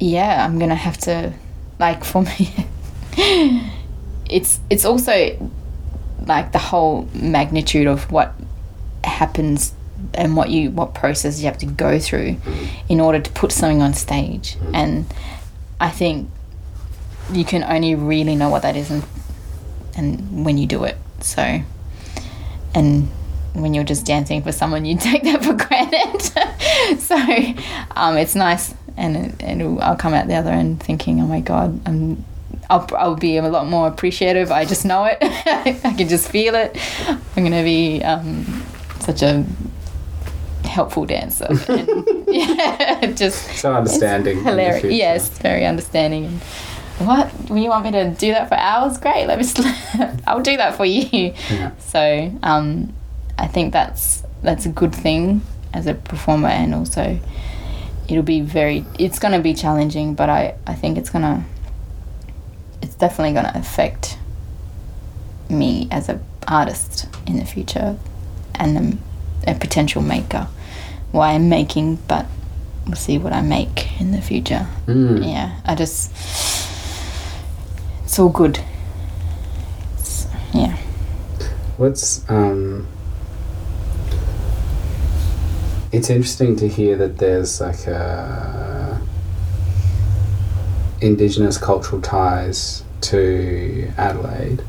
yeah, 0.00 0.44
I'm 0.44 0.58
gonna 0.58 0.74
have 0.74 0.98
to 0.98 1.32
like 1.78 2.04
for 2.04 2.22
me. 2.22 2.54
it's 4.30 4.60
it's 4.70 4.84
also 4.84 5.50
like 6.26 6.52
the 6.52 6.58
whole 6.58 7.08
magnitude 7.14 7.86
of 7.86 8.10
what 8.10 8.34
happens 9.04 9.72
and 10.14 10.36
what 10.36 10.50
you 10.50 10.70
what 10.70 10.94
process 10.94 11.40
you 11.40 11.46
have 11.46 11.58
to 11.58 11.66
go 11.66 11.98
through 11.98 12.36
in 12.88 13.00
order 13.00 13.18
to 13.20 13.30
put 13.32 13.52
something 13.52 13.82
on 13.82 13.94
stage. 13.94 14.56
And 14.72 15.06
i 15.80 15.90
think 15.90 16.30
you 17.32 17.44
can 17.44 17.62
only 17.64 17.94
really 17.94 18.34
know 18.34 18.48
what 18.48 18.62
that 18.62 18.76
is 18.76 18.90
and 18.90 19.04
and 19.96 20.44
when 20.44 20.58
you 20.58 20.66
do 20.66 20.84
it 20.84 20.96
so 21.20 21.60
and 22.74 23.08
when 23.62 23.74
you're 23.74 23.84
just 23.84 24.04
dancing 24.04 24.42
for 24.42 24.52
someone 24.52 24.84
you 24.84 24.96
take 24.98 25.22
that 25.24 25.44
for 25.44 25.54
granted 25.54 27.00
so 27.00 27.16
um, 27.96 28.16
it's 28.16 28.34
nice 28.34 28.74
and 28.96 29.40
and 29.42 29.80
i'll 29.80 29.96
come 29.96 30.14
out 30.14 30.26
the 30.26 30.34
other 30.34 30.50
end 30.50 30.82
thinking 30.82 31.20
oh 31.20 31.26
my 31.26 31.40
god 31.40 31.80
i'm 31.86 32.24
I'll, 32.70 32.86
I'll 32.96 33.16
be 33.16 33.38
a 33.38 33.42
lot 33.48 33.66
more 33.66 33.88
appreciative. 33.88 34.50
I 34.50 34.64
just 34.64 34.84
know 34.84 35.04
it. 35.04 35.18
I 35.22 35.94
can 35.96 36.08
just 36.08 36.30
feel 36.30 36.54
it. 36.54 36.76
I'm 37.08 37.20
going 37.36 37.52
to 37.52 37.62
be 37.62 38.02
um, 38.02 38.62
such 39.00 39.22
a 39.22 39.46
helpful 40.64 41.06
dancer. 41.06 41.46
And, 41.68 42.26
yeah, 42.28 43.12
just 43.12 43.56
so 43.56 43.74
understanding 43.74 44.44
hilarious. 44.44 44.84
Yes, 44.84 45.28
very 45.38 45.64
understanding. 45.64 46.40
And 46.98 47.08
what? 47.08 47.32
You 47.48 47.70
want 47.70 47.86
me 47.86 47.92
to 47.92 48.10
do 48.10 48.32
that 48.32 48.48
for 48.48 48.56
hours? 48.56 48.98
Great. 48.98 49.26
Let 49.26 49.38
me. 49.38 49.44
Just, 49.44 49.60
I'll 50.26 50.42
do 50.42 50.56
that 50.58 50.76
for 50.76 50.84
you. 50.84 51.32
Yeah. 51.50 51.70
So 51.78 52.32
um, 52.42 52.92
I 53.38 53.46
think 53.46 53.72
that's 53.72 54.22
that's 54.42 54.66
a 54.66 54.68
good 54.68 54.94
thing 54.94 55.42
as 55.72 55.86
a 55.86 55.94
performer, 55.94 56.48
and 56.48 56.74
also 56.74 57.18
it'll 58.08 58.22
be 58.22 58.40
very. 58.40 58.84
It's 58.98 59.18
going 59.18 59.32
to 59.32 59.40
be 59.40 59.54
challenging, 59.54 60.14
but 60.14 60.28
I 60.28 60.56
I 60.66 60.74
think 60.74 60.98
it's 60.98 61.10
gonna. 61.10 61.44
It's 62.82 62.94
definitely 62.94 63.32
going 63.32 63.52
to 63.52 63.58
affect 63.58 64.18
me 65.48 65.88
as 65.90 66.08
an 66.08 66.22
artist 66.46 67.08
in 67.26 67.38
the 67.38 67.44
future, 67.44 67.96
and 68.54 68.76
um, 68.76 69.00
a 69.46 69.54
potential 69.54 70.02
maker. 70.02 70.48
Why 71.12 71.32
I'm 71.32 71.48
making, 71.48 71.96
but 72.08 72.26
we'll 72.86 72.96
see 72.96 73.18
what 73.18 73.32
I 73.32 73.40
make 73.40 74.00
in 74.00 74.12
the 74.12 74.20
future. 74.20 74.66
Mm. 74.86 75.26
Yeah, 75.26 75.60
I 75.64 75.74
just 75.74 76.10
it's 78.04 78.18
all 78.18 78.28
good. 78.28 78.60
It's, 79.98 80.26
yeah. 80.52 80.76
What's 81.76 82.28
um 82.28 82.86
it's 85.92 86.10
interesting 86.10 86.56
to 86.56 86.68
hear 86.68 86.96
that 86.96 87.18
there's 87.18 87.60
like 87.60 87.86
a 87.86 89.00
indigenous 91.00 91.56
cultural 91.58 92.00
ties 92.02 92.82
to 93.00 93.90
Adelaide 93.96 94.62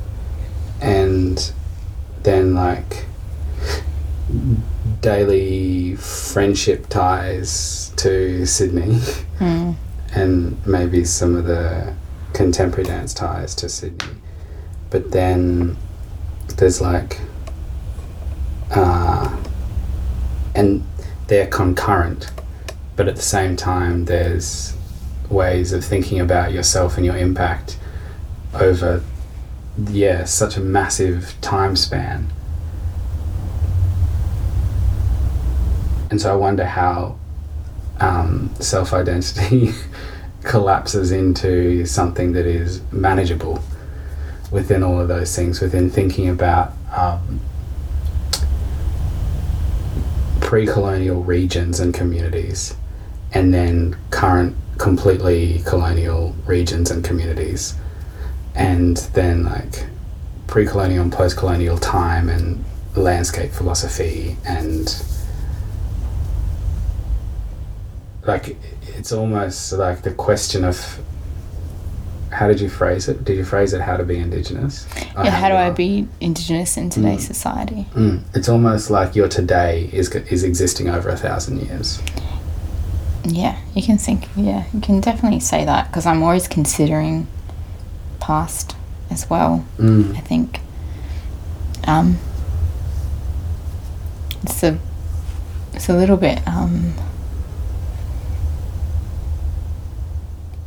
and 0.81 1.51
then 2.23 2.53
like 2.53 3.05
daily 5.01 5.95
friendship 5.95 6.87
ties 6.87 7.91
to 7.97 8.45
Sydney 8.45 8.99
Mm. 9.39 9.75
and 10.13 10.67
maybe 10.67 11.05
some 11.05 11.35
of 11.35 11.45
the 11.45 11.93
contemporary 12.33 12.83
dance 12.83 13.13
ties 13.13 13.55
to 13.55 13.69
Sydney. 13.69 14.09
But 14.89 15.11
then 15.11 15.77
there's 16.57 16.81
like, 16.81 17.21
uh, 18.71 19.37
and 20.53 20.83
they're 21.29 21.47
concurrent, 21.47 22.31
but 22.95 23.07
at 23.07 23.15
the 23.15 23.21
same 23.21 23.55
time, 23.55 24.05
there's 24.05 24.75
ways 25.29 25.71
of 25.71 25.85
thinking 25.85 26.19
about 26.19 26.51
yourself 26.51 26.97
and 26.97 27.05
your 27.05 27.15
impact 27.15 27.77
over, 28.55 29.03
yeah, 29.87 30.23
such 30.23 30.57
a 30.57 30.59
massive 30.59 31.35
time 31.39 31.75
span. 31.75 32.27
And 36.09 36.19
so 36.19 36.33
I 36.33 36.35
wonder 36.35 36.65
how 36.65 37.15
um, 37.99 38.49
self 38.59 38.91
identity 38.91 39.71
collapses 40.43 41.11
into 41.11 41.85
something 41.85 42.31
that 42.31 42.47
is 42.47 42.81
manageable 42.91 43.63
within 44.49 44.81
all 44.81 44.99
of 44.99 45.07
those 45.07 45.35
things, 45.35 45.61
within 45.61 45.91
thinking 45.91 46.27
about 46.27 46.73
um, 46.91 47.39
pre 50.49 50.65
colonial 50.65 51.21
regions 51.21 51.79
and 51.79 51.93
communities, 51.93 52.75
and 53.33 53.53
then 53.53 53.95
current 54.09 54.55
completely 54.79 55.61
colonial 55.63 56.35
regions 56.47 56.89
and 56.89 57.03
communities, 57.03 57.75
and 58.55 58.97
then 59.13 59.43
like 59.43 59.85
pre 60.47 60.65
colonial 60.65 61.03
and 61.03 61.13
post 61.13 61.37
colonial 61.37 61.77
time 61.77 62.29
and 62.29 62.65
landscape 62.95 63.51
philosophy 63.51 64.35
and 64.43 65.05
like 68.25 68.57
it's 68.97 69.11
almost 69.11 69.73
like 69.73 70.01
the 70.01 70.11
question 70.11 70.65
of 70.65 70.99
how 72.31 72.47
did 72.47 72.61
you 72.61 72.69
phrase 72.69 73.07
it? 73.07 73.23
Did 73.25 73.37
you 73.37 73.43
phrase 73.43 73.73
it 73.73 73.81
how 73.81 73.97
to 73.97 74.03
be 74.03 74.17
indigenous? 74.17 74.87
Yeah, 75.15 75.31
how 75.31 75.49
do 75.49 75.55
I 75.55 75.69
be 75.71 76.07
indigenous 76.21 76.77
in 76.77 76.89
today's 76.89 77.23
Mm. 77.25 77.27
society? 77.27 77.85
Mm. 77.95 78.21
It's 78.35 78.47
almost 78.49 78.89
like 78.91 79.15
your 79.15 79.27
today 79.27 79.89
is 79.91 80.09
is 80.09 80.43
existing 80.43 80.89
over 80.89 81.09
a 81.09 81.17
thousand 81.17 81.61
years. 81.61 81.99
Yeah, 83.25 83.57
you 83.75 83.81
can 83.83 83.97
think. 83.97 84.27
Yeah, 84.35 84.63
you 84.73 84.79
can 84.81 85.01
definitely 85.01 85.39
say 85.41 85.65
that 85.65 85.87
because 85.87 86.05
I'm 86.05 86.21
always 86.23 86.47
considering 86.47 87.27
past 88.19 88.75
as 89.09 89.29
well. 89.29 89.65
I 89.77 89.81
Mm. 89.81 90.23
think 90.23 90.61
um, 91.85 92.17
it's 94.43 94.63
a 94.63 94.77
it's 95.73 95.89
a 95.89 95.93
little 95.93 96.17
bit 96.17 96.39
um, 96.47 96.93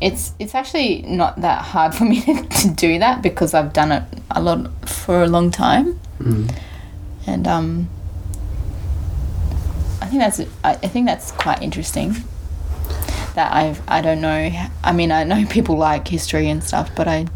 it's 0.03 0.33
it's 0.39 0.55
actually 0.55 1.03
not 1.03 1.41
that 1.41 1.63
hard 1.63 1.95
for 1.95 2.05
me 2.05 2.21
to 2.61 2.69
do 2.75 2.99
that 2.99 3.23
because 3.23 3.55
I've 3.55 3.73
done 3.73 3.93
it 3.93 4.03
a 4.31 4.41
lot 4.43 4.89
for 4.89 5.23
a 5.23 5.27
long 5.29 5.51
time 5.51 5.99
Mm. 6.21 6.55
and 7.27 7.47
um, 7.49 7.89
I 10.01 10.07
think 10.07 10.21
that's 10.23 10.41
I, 10.63 10.71
I 10.73 10.89
think 10.89 11.07
that's 11.07 11.33
quite 11.33 11.63
interesting. 11.63 12.15
That 13.35 13.53
I've 13.53 13.81
I 13.89 14.01
don't 14.03 14.21
know. 14.21 14.51
I 14.85 14.93
mean, 14.93 15.11
I 15.11 15.25
know 15.25 15.45
people 15.51 15.77
like 15.77 16.09
history 16.09 16.49
and 16.51 16.63
stuff, 16.63 16.91
but 16.95 17.09
I 17.09 17.27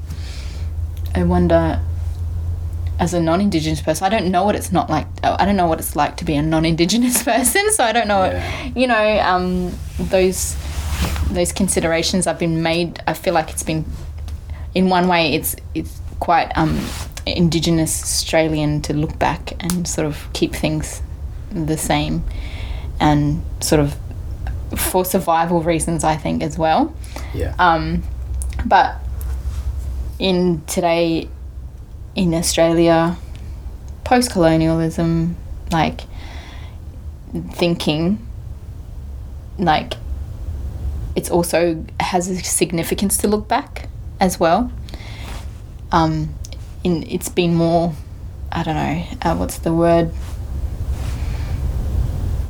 I 1.14 1.23
wonder 1.23 1.81
as 2.99 3.12
a 3.12 3.21
non-indigenous 3.21 3.83
person, 3.83 4.07
I 4.07 4.09
don't 4.09 4.31
know 4.31 4.45
what 4.45 4.55
it's 4.57 4.73
not 4.73 4.89
like. 4.89 5.07
I 5.23 5.45
don't 5.45 5.57
know 5.57 5.67
what 5.67 5.79
it's 5.81 5.97
like 5.97 6.17
to 6.19 6.25
be 6.25 6.35
a 6.35 6.43
non-indigenous 6.43 7.23
person, 7.31 7.71
so 7.73 7.85
I 7.85 7.93
don't 7.93 8.09
know. 8.09 8.25
Yeah. 8.25 8.71
You 8.75 8.87
know, 8.87 9.21
um, 9.21 9.73
those 9.99 10.57
those 11.30 11.53
considerations 11.53 12.24
have 12.24 12.38
been 12.38 12.62
made. 12.62 13.03
I 13.07 13.14
feel 13.14 13.34
like 13.34 13.51
it's 13.51 13.62
been 13.62 13.84
in 14.74 14.88
one 14.88 15.09
way 15.09 15.34
it's 15.34 15.57
it's 15.74 16.01
quite 16.20 16.51
um, 16.57 16.78
indigenous 17.26 18.03
Australian 18.03 18.82
to 18.82 18.92
look 18.92 19.18
back 19.18 19.53
and 19.62 19.86
sort 19.86 20.07
of 20.07 20.28
keep 20.32 20.55
things 20.55 21.03
the 21.51 21.76
same 21.76 22.24
and 23.01 23.42
sort 23.61 23.80
of 23.80 23.97
for 24.76 25.05
survival 25.05 25.62
reasons 25.62 26.05
I 26.05 26.16
think 26.16 26.42
as 26.42 26.59
well. 26.59 26.94
Yeah. 27.34 27.55
Um, 27.59 28.03
but 28.64 28.97
in 30.18 30.62
today 30.66 31.28
in 32.14 32.34
Australia, 32.34 33.16
post 34.05 34.30
colonialism, 34.30 35.36
like 35.70 36.01
thinking, 37.53 38.26
like 39.59 39.94
it's 41.17 41.31
also 41.31 41.85
has 41.99 42.29
a 42.29 42.37
significance 42.45 43.17
to 43.19 43.29
look 43.29 43.49
back 43.49 43.89
as 44.21 44.39
well. 44.39 44.71
Um, 45.91 46.35
in 46.85 47.03
it's 47.09 47.29
been 47.29 47.55
more, 47.55 47.95
I 48.53 48.62
don't 48.62 48.75
know, 48.75 49.05
uh, 49.23 49.37
what's 49.37 49.59
the 49.59 49.73
word? 49.73 50.12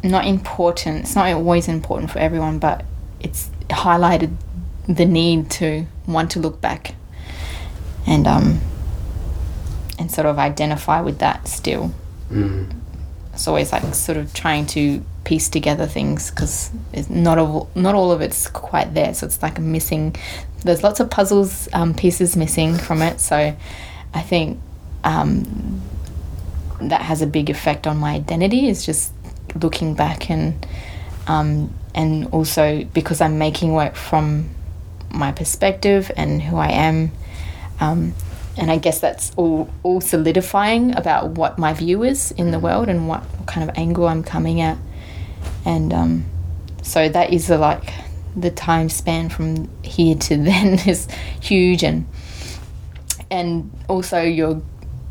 Not 0.05 0.27
important. 0.27 1.01
It's 1.01 1.17
not 1.17 1.33
always 1.33 1.69
important 1.69 2.11
for 2.11 2.19
everyone, 2.19 2.59
but 2.59 2.85
it's 3.21 3.51
highlighted 3.71 4.37
the 4.87 5.05
need 5.05 5.51
to 5.51 5.87
want 6.07 6.31
to 6.33 6.39
look 6.39 6.61
back 6.61 6.95
and 8.07 8.25
um 8.29 8.61
and 9.99 10.11
sort 10.11 10.27
of 10.27 10.39
identify 10.39 11.01
with 11.01 11.19
that 11.19 11.49
still 11.49 11.93
Mm. 12.31 12.73
it's 13.33 13.47
always 13.49 13.71
like 13.73 13.83
sort 13.95 14.19
of 14.19 14.33
trying 14.35 14.67
to 14.67 15.05
piece 15.27 15.49
together 15.49 15.87
things 15.87 16.31
because 16.31 16.71
not 17.11 17.37
all 17.37 17.69
not 17.75 17.97
all 17.97 18.13
of 18.13 18.21
it's 18.21 18.47
quite 18.47 18.95
there 18.95 19.13
so 19.13 19.27
it's 19.27 19.43
like 19.43 19.59
a 19.59 19.61
missing 19.61 20.15
there's 20.63 20.85
lots 20.85 21.01
of 21.01 21.11
puzzles 21.11 21.69
um, 21.73 21.93
pieces 21.93 22.37
missing 22.37 22.79
from 22.79 23.03
it 23.03 23.19
so 23.19 23.37
i 24.15 24.23
think 24.23 24.61
um, 25.03 25.83
that 26.81 27.03
has 27.03 27.23
a 27.23 27.27
big 27.27 27.51
effect 27.51 27.89
on 27.89 27.97
my 27.97 28.15
identity 28.15 28.69
is 28.69 28.87
just 28.87 29.13
looking 29.61 29.95
back 29.95 30.31
and 30.31 30.65
um, 31.27 31.75
and 31.93 32.29
also 32.29 32.85
because 32.95 33.21
i'm 33.21 33.37
making 33.37 33.73
work 33.73 33.97
from 33.97 34.49
my 35.11 35.33
perspective 35.33 36.09
and 36.17 36.41
who 36.41 36.57
i 36.57 36.69
am 36.69 37.11
um, 37.81 38.15
and 38.59 38.71
I 38.71 38.79
guess 38.79 39.01
that's 39.01 39.33
all 39.37 39.69
all 39.83 40.01
solidifying 40.01 40.97
about 40.97 41.33
what 41.33 41.59
my 41.59 41.75
view 41.75 42.05
is 42.05 42.31
in 42.33 42.53
the 42.53 42.59
world 42.59 42.89
and 42.89 43.07
what, 43.07 43.23
kind 43.45 43.69
of 43.69 43.77
angle 43.77 44.09
I'm 44.09 44.23
coming 44.23 44.63
at, 44.63 44.79
and 45.67 45.93
um, 45.93 46.25
so 46.83 47.09
that 47.11 47.33
is 47.33 47.49
the 47.49 47.59
like 47.59 47.93
the 48.35 48.51
time 48.51 48.89
span 48.89 49.29
from 49.29 49.69
here 49.83 50.15
to 50.15 50.37
then 50.51 50.79
is 50.89 51.07
huge 51.41 51.83
and 51.83 52.07
and 53.31 53.71
also 53.89 54.23
your 54.23 54.63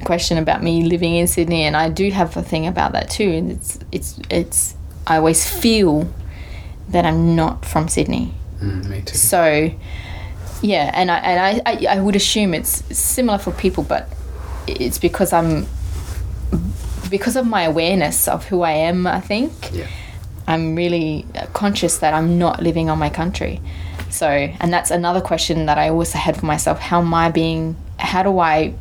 question 0.04 0.38
about 0.38 0.64
me 0.64 0.84
living 0.84 1.16
in 1.16 1.28
Sydney 1.28 1.64
and 1.64 1.76
I 1.76 1.90
do 1.90 2.10
have 2.12 2.36
a 2.38 2.42
thing 2.42 2.66
about 2.68 2.94
that 2.94 3.10
too 3.10 3.30
and 3.30 3.52
it's 3.52 3.80
it's 3.92 4.20
it's 4.30 4.76
I 5.08 5.18
always 5.18 5.48
feel 5.48 6.10
that 6.90 7.06
I'm 7.06 7.36
not 7.36 7.66
from 7.66 7.88
Sydney 7.88 8.34
Mm, 8.62 8.88
me 8.88 9.02
too. 9.02 9.18
so, 9.18 9.70
yeah, 10.62 10.90
and 10.94 11.12
I 11.12 11.18
and 11.18 11.62
I, 11.68 11.72
I, 11.72 11.98
I 11.98 12.00
would 12.00 12.16
assume 12.16 12.54
it's 12.54 12.84
similar 12.98 13.38
for 13.38 13.52
people, 13.52 13.84
but 13.84 14.08
it's 14.66 14.98
because 14.98 15.34
I'm 15.34 15.68
because 17.10 17.36
of 17.36 17.46
my 17.46 17.64
awareness 17.64 18.28
of 18.30 18.46
who 18.46 18.62
I 18.62 18.72
am. 18.72 19.08
I 19.08 19.20
think 19.20 19.52
Yeah. 19.74 19.88
I'm 20.48 20.76
really 20.76 21.26
conscious 21.54 21.98
that 22.00 22.14
I'm 22.14 22.38
not 22.38 22.62
living 22.62 22.90
on 22.90 23.00
my 23.00 23.10
country. 23.10 23.62
So, 24.10 24.28
and 24.28 24.72
that's 24.72 24.92
another 24.92 25.22
question 25.22 25.66
that 25.66 25.78
I 25.78 25.90
also 25.90 26.18
had 26.18 26.38
for 26.38 26.46
myself: 26.46 26.80
How 26.80 27.02
am 27.02 27.14
I 27.14 27.30
being? 27.30 27.76
How 27.98 28.24
do 28.24 28.40
I? 28.40 28.74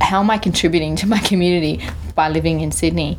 How 0.00 0.20
am 0.20 0.30
I 0.30 0.38
contributing 0.38 0.96
to 0.96 1.06
my 1.06 1.18
community 1.30 1.84
by 2.14 2.28
living 2.28 2.60
in 2.60 2.72
Sydney? 2.72 3.18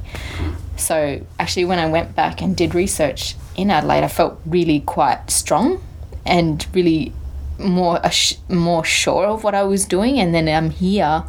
So, 0.78 1.26
actually, 1.40 1.66
when 1.66 1.80
I 1.80 1.88
went 1.88 2.16
back 2.16 2.42
and 2.42 2.56
did 2.56 2.76
research 2.76 3.36
in 3.56 3.70
Adelaide, 3.70 4.04
I 4.04 4.08
felt 4.08 4.40
really 4.46 4.82
quite 4.82 5.30
strong 5.30 5.82
and 6.26 6.66
really 6.74 7.14
more 7.60 8.02
more 8.50 8.84
sure 8.84 9.26
of 9.28 9.44
what 9.44 9.56
I 9.56 9.64
was 9.64 9.86
doing. 9.86 10.20
And 10.20 10.34
then 10.34 10.48
I'm 10.48 10.70
here 10.70 11.24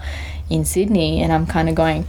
in 0.48 0.64
Sydney, 0.64 1.22
and 1.22 1.32
I'm 1.32 1.46
kind 1.46 1.68
of 1.68 1.74
going, 1.74 2.06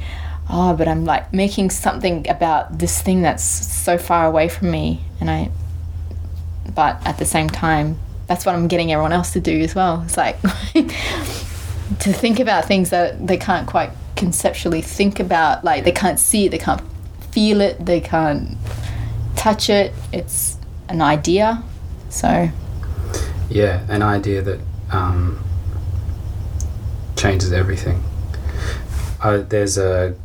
oh, 0.50 0.76
but 0.76 0.88
I'm 0.88 1.06
like 1.06 1.34
making 1.34 1.70
something 1.70 2.28
about 2.30 2.80
this 2.80 3.02
thing 3.02 3.22
that's 3.22 3.44
so 3.44 3.98
far 3.98 4.26
away 4.26 4.50
from 4.50 4.72
me, 4.72 5.02
and 5.20 5.30
I 5.30 5.50
but 6.76 7.06
at 7.08 7.18
the 7.18 7.26
same 7.26 7.50
time, 7.50 7.98
that's 8.28 8.46
what 8.46 8.54
I'm 8.54 8.68
getting 8.68 8.92
everyone 8.92 9.14
else 9.14 9.32
to 9.34 9.40
do 9.40 9.62
as 9.62 9.74
well. 9.74 10.04
It's 10.04 10.18
like 10.18 10.40
to 12.00 12.14
think 12.14 12.40
about 12.40 12.66
things 12.66 12.90
that 12.90 13.26
they 13.26 13.38
can't 13.38 13.68
quite 13.68 13.92
conceptually 14.16 14.82
think 14.82 15.20
about, 15.20 15.64
like 15.64 15.86
they 15.86 15.92
can't 15.92 16.20
see 16.20 16.46
it, 16.46 16.50
they 16.50 16.58
can't 16.58 16.82
feel 17.32 17.62
it, 17.62 17.84
they 17.84 18.02
can't 18.02 18.58
touch 19.36 19.70
it. 19.70 19.94
It's 20.12 20.58
an 20.90 21.02
idea. 21.02 21.64
So, 22.10 22.50
Yeah, 23.50 23.86
an 23.90 24.02
idea 24.02 24.42
that 24.42 24.60
um, 24.92 25.44
changes 27.16 27.54
everything. 27.54 28.04
Uh, 29.22 29.38
there's 29.38 29.78
a 29.78 30.16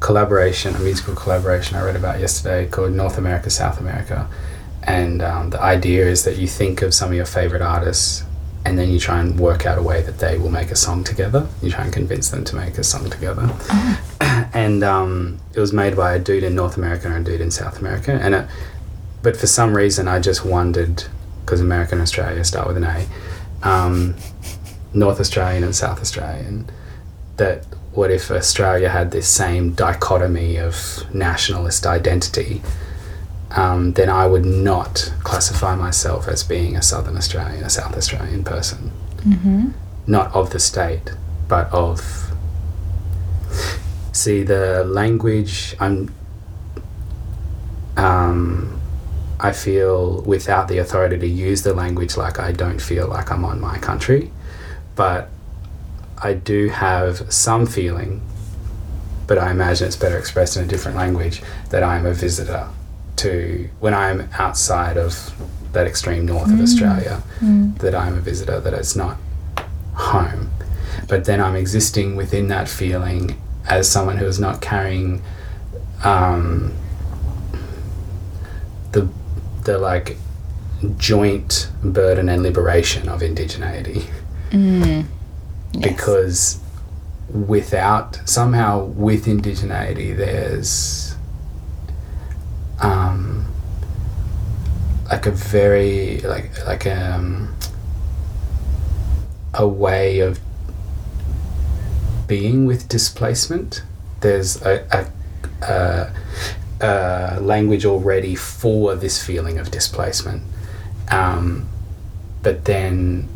collaboration, 0.00 0.74
a 0.74 0.78
musical 0.78 1.14
collaboration 1.14 1.76
I 1.76 1.84
read 1.84 1.96
about 1.96 2.20
yesterday 2.20 2.68
called 2.68 2.92
North 2.92 3.18
America, 3.18 3.50
South 3.50 3.80
America. 3.80 4.28
And 4.82 5.22
um, 5.22 5.50
the 5.50 5.60
idea 5.60 6.06
is 6.06 6.24
that 6.24 6.36
you 6.36 6.46
think 6.46 6.82
of 6.82 6.94
some 6.94 7.10
of 7.10 7.14
your 7.14 7.26
favorite 7.26 7.62
artists 7.62 8.24
and 8.64 8.76
then 8.76 8.90
you 8.90 8.98
try 8.98 9.20
and 9.20 9.38
work 9.38 9.64
out 9.64 9.78
a 9.78 9.82
way 9.82 10.02
that 10.02 10.18
they 10.18 10.38
will 10.38 10.50
make 10.50 10.72
a 10.72 10.76
song 10.76 11.04
together. 11.04 11.46
You 11.62 11.70
try 11.70 11.84
and 11.84 11.92
convince 11.92 12.30
them 12.30 12.44
to 12.44 12.56
make 12.56 12.78
a 12.78 12.84
song 12.84 13.08
together. 13.08 13.48
and 14.52 14.82
um, 14.82 15.38
it 15.54 15.60
was 15.60 15.72
made 15.72 15.96
by 15.96 16.14
a 16.14 16.18
dude 16.18 16.42
in 16.42 16.56
North 16.56 16.76
America 16.76 17.06
and 17.06 17.26
a 17.26 17.30
dude 17.30 17.40
in 17.40 17.52
South 17.52 17.78
America. 17.78 18.12
And 18.12 18.34
it, 18.34 18.48
but 19.22 19.36
for 19.36 19.46
some 19.46 19.76
reason, 19.76 20.08
I 20.08 20.18
just 20.18 20.44
wondered 20.44 21.04
because 21.44 21.60
America 21.60 21.92
and 21.92 22.02
Australia 22.02 22.44
start 22.44 22.66
with 22.66 22.76
an 22.76 22.84
A, 22.84 23.06
um, 23.62 24.16
North 24.92 25.20
Australian 25.20 25.62
and 25.62 25.74
South 25.74 26.00
Australian, 26.00 26.68
that 27.36 27.64
what 27.96 28.10
if 28.10 28.30
Australia 28.30 28.90
had 28.90 29.10
this 29.10 29.26
same 29.26 29.72
dichotomy 29.72 30.58
of 30.58 31.02
nationalist 31.14 31.86
identity? 31.86 32.60
Um, 33.52 33.94
then 33.94 34.10
I 34.10 34.26
would 34.26 34.44
not 34.44 35.12
classify 35.24 35.74
myself 35.74 36.28
as 36.28 36.44
being 36.44 36.76
a 36.76 36.82
Southern 36.82 37.16
Australian, 37.16 37.64
a 37.64 37.70
South 37.70 37.96
Australian 37.96 38.44
person. 38.44 38.92
mm-hmm. 39.18 39.70
Not 40.06 40.34
of 40.34 40.50
the 40.50 40.60
state, 40.60 41.14
but 41.48 41.72
of. 41.72 42.30
See, 44.12 44.42
the 44.42 44.84
language, 44.84 45.74
I'm. 45.80 46.14
Um, 47.96 48.80
I 49.40 49.52
feel 49.52 50.22
without 50.22 50.68
the 50.68 50.78
authority 50.78 51.18
to 51.18 51.26
use 51.26 51.62
the 51.62 51.74
language 51.74 52.16
like 52.16 52.38
I 52.38 52.52
don't 52.52 52.80
feel 52.80 53.08
like 53.08 53.30
I'm 53.30 53.44
on 53.44 53.60
my 53.60 53.78
country, 53.78 54.30
but 54.94 55.28
I 56.22 56.34
do 56.34 56.68
have 56.68 57.32
some 57.32 57.66
feeling, 57.66 58.22
but 59.26 59.38
I 59.38 59.50
imagine 59.50 59.86
it's 59.86 59.96
better 59.96 60.18
expressed 60.18 60.56
in 60.56 60.64
a 60.64 60.66
different 60.66 60.96
language, 60.96 61.42
that 61.70 61.82
I'm 61.82 62.06
a 62.06 62.12
visitor 62.14 62.68
to 63.16 63.68
when 63.80 63.94
I'm 63.94 64.28
outside 64.38 64.96
of 64.96 65.32
that 65.72 65.86
extreme 65.86 66.26
north 66.26 66.50
of 66.50 66.60
Australia, 66.60 67.22
that 67.78 67.94
I'm 67.94 68.14
a 68.16 68.20
visitor, 68.20 68.60
that 68.60 68.72
it's 68.74 68.96
not 68.96 69.18
home. 69.94 70.50
But 71.08 71.24
then 71.24 71.40
I'm 71.40 71.56
existing 71.56 72.16
within 72.16 72.48
that 72.48 72.68
feeling 72.68 73.40
as 73.68 73.90
someone 73.90 74.16
who 74.16 74.26
is 74.26 74.38
not 74.40 74.60
carrying 74.60 75.22
um, 76.04 76.74
the 78.92 79.08
the 79.64 79.78
like 79.78 80.16
joint 80.96 81.70
burden 81.82 82.28
and 82.28 82.42
liberation 82.42 83.08
of 83.08 83.20
indigeneity 83.20 84.06
Mm. 84.50 85.06
Yes. 85.72 85.82
because 85.92 86.60
without 87.28 88.20
somehow 88.28 88.84
with 88.84 89.26
indigeneity 89.26 90.16
there's 90.16 91.16
um 92.80 93.44
like 95.10 95.26
a 95.26 95.30
very 95.32 96.20
like 96.20 96.64
like 96.66 96.86
um 96.86 97.54
a 99.54 99.66
way 99.66 100.20
of 100.20 100.38
being 102.26 102.66
with 102.66 102.88
displacement 102.88 103.82
there's 104.20 104.60
a, 104.62 104.84
a, 105.62 105.66
a, 105.72 106.12
a 106.84 107.40
language 107.40 107.84
already 107.84 108.34
for 108.34 108.94
this 108.94 109.22
feeling 109.22 109.58
of 109.58 109.70
displacement 109.70 110.42
um, 111.10 111.68
but 112.42 112.64
then 112.64 113.28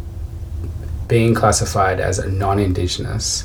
being 1.10 1.34
classified 1.34 1.98
as 1.98 2.20
a 2.20 2.30
non-indigenous 2.30 3.44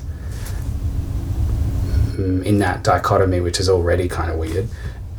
mm, 2.15 2.43
in 2.45 2.59
that 2.59 2.83
dichotomy, 2.83 3.41
which 3.41 3.59
is 3.59 3.67
already 3.67 4.07
kind 4.07 4.31
of 4.31 4.37
weird, 4.37 4.67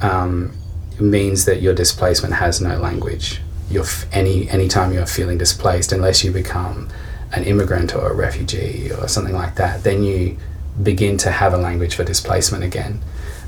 um, 0.01 0.53
means 1.01 1.44
that 1.44 1.61
your 1.61 1.74
displacement 1.74 2.34
has 2.34 2.61
no 2.61 2.78
language. 2.78 3.40
You're 3.68 3.82
f- 3.84 4.07
any 4.12 4.49
anytime 4.49 4.92
you're 4.92 5.07
feeling 5.07 5.38
displaced, 5.38 5.92
unless 5.92 6.22
you 6.24 6.30
become 6.30 6.88
an 7.32 7.42
immigrant 7.42 7.94
or 7.94 8.11
a 8.12 8.14
refugee 8.14 8.90
or 8.92 9.09
something 9.09 9.34
like 9.34 9.57
that, 9.57 9.82
then 9.82 10.05
you 10.05 10.38
begin 10.82 11.18
to 11.18 11.30
have 11.30 11.53
a 11.53 11.57
language 11.59 11.97
for 11.97 12.05
displacement 12.05 12.62
again. 12.62 13.01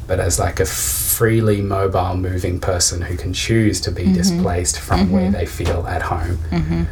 But 0.09 0.19
as 0.19 0.39
like 0.41 0.59
a 0.59 0.67
freely 0.67 1.61
mobile, 1.63 2.17
moving 2.17 2.59
person 2.59 3.03
who 3.03 3.17
can 3.17 3.33
choose 3.33 3.81
to 3.83 3.93
be 3.93 4.13
displaced 4.13 4.81
from 4.81 5.13
where 5.13 5.31
they 5.31 5.47
feel 5.47 5.87
at 5.87 6.03
home, 6.03 6.39
Mm-hmm. 6.51 6.83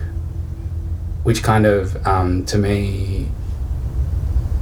Which 1.27 1.43
kind 1.43 1.67
of 1.67 2.07
um, 2.07 2.45
to 2.45 2.57
me 2.57 3.27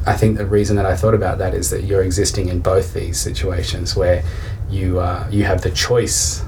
i 0.07 0.15
think 0.15 0.39
the 0.39 0.47
reason 0.47 0.77
that 0.77 0.87
i 0.87 0.97
thought 0.97 1.13
about 1.13 1.37
that 1.37 1.53
is 1.53 1.69
that 1.69 1.85
you're 1.85 2.03
existing 2.03 2.49
in 2.49 2.59
both 2.59 2.95
these 2.95 3.21
situations 3.21 3.95
where 3.95 4.25
you 4.71 4.99
uh, 4.99 5.29
you 5.31 5.45
have 5.45 5.61
the 5.61 5.71
choice 5.71 6.43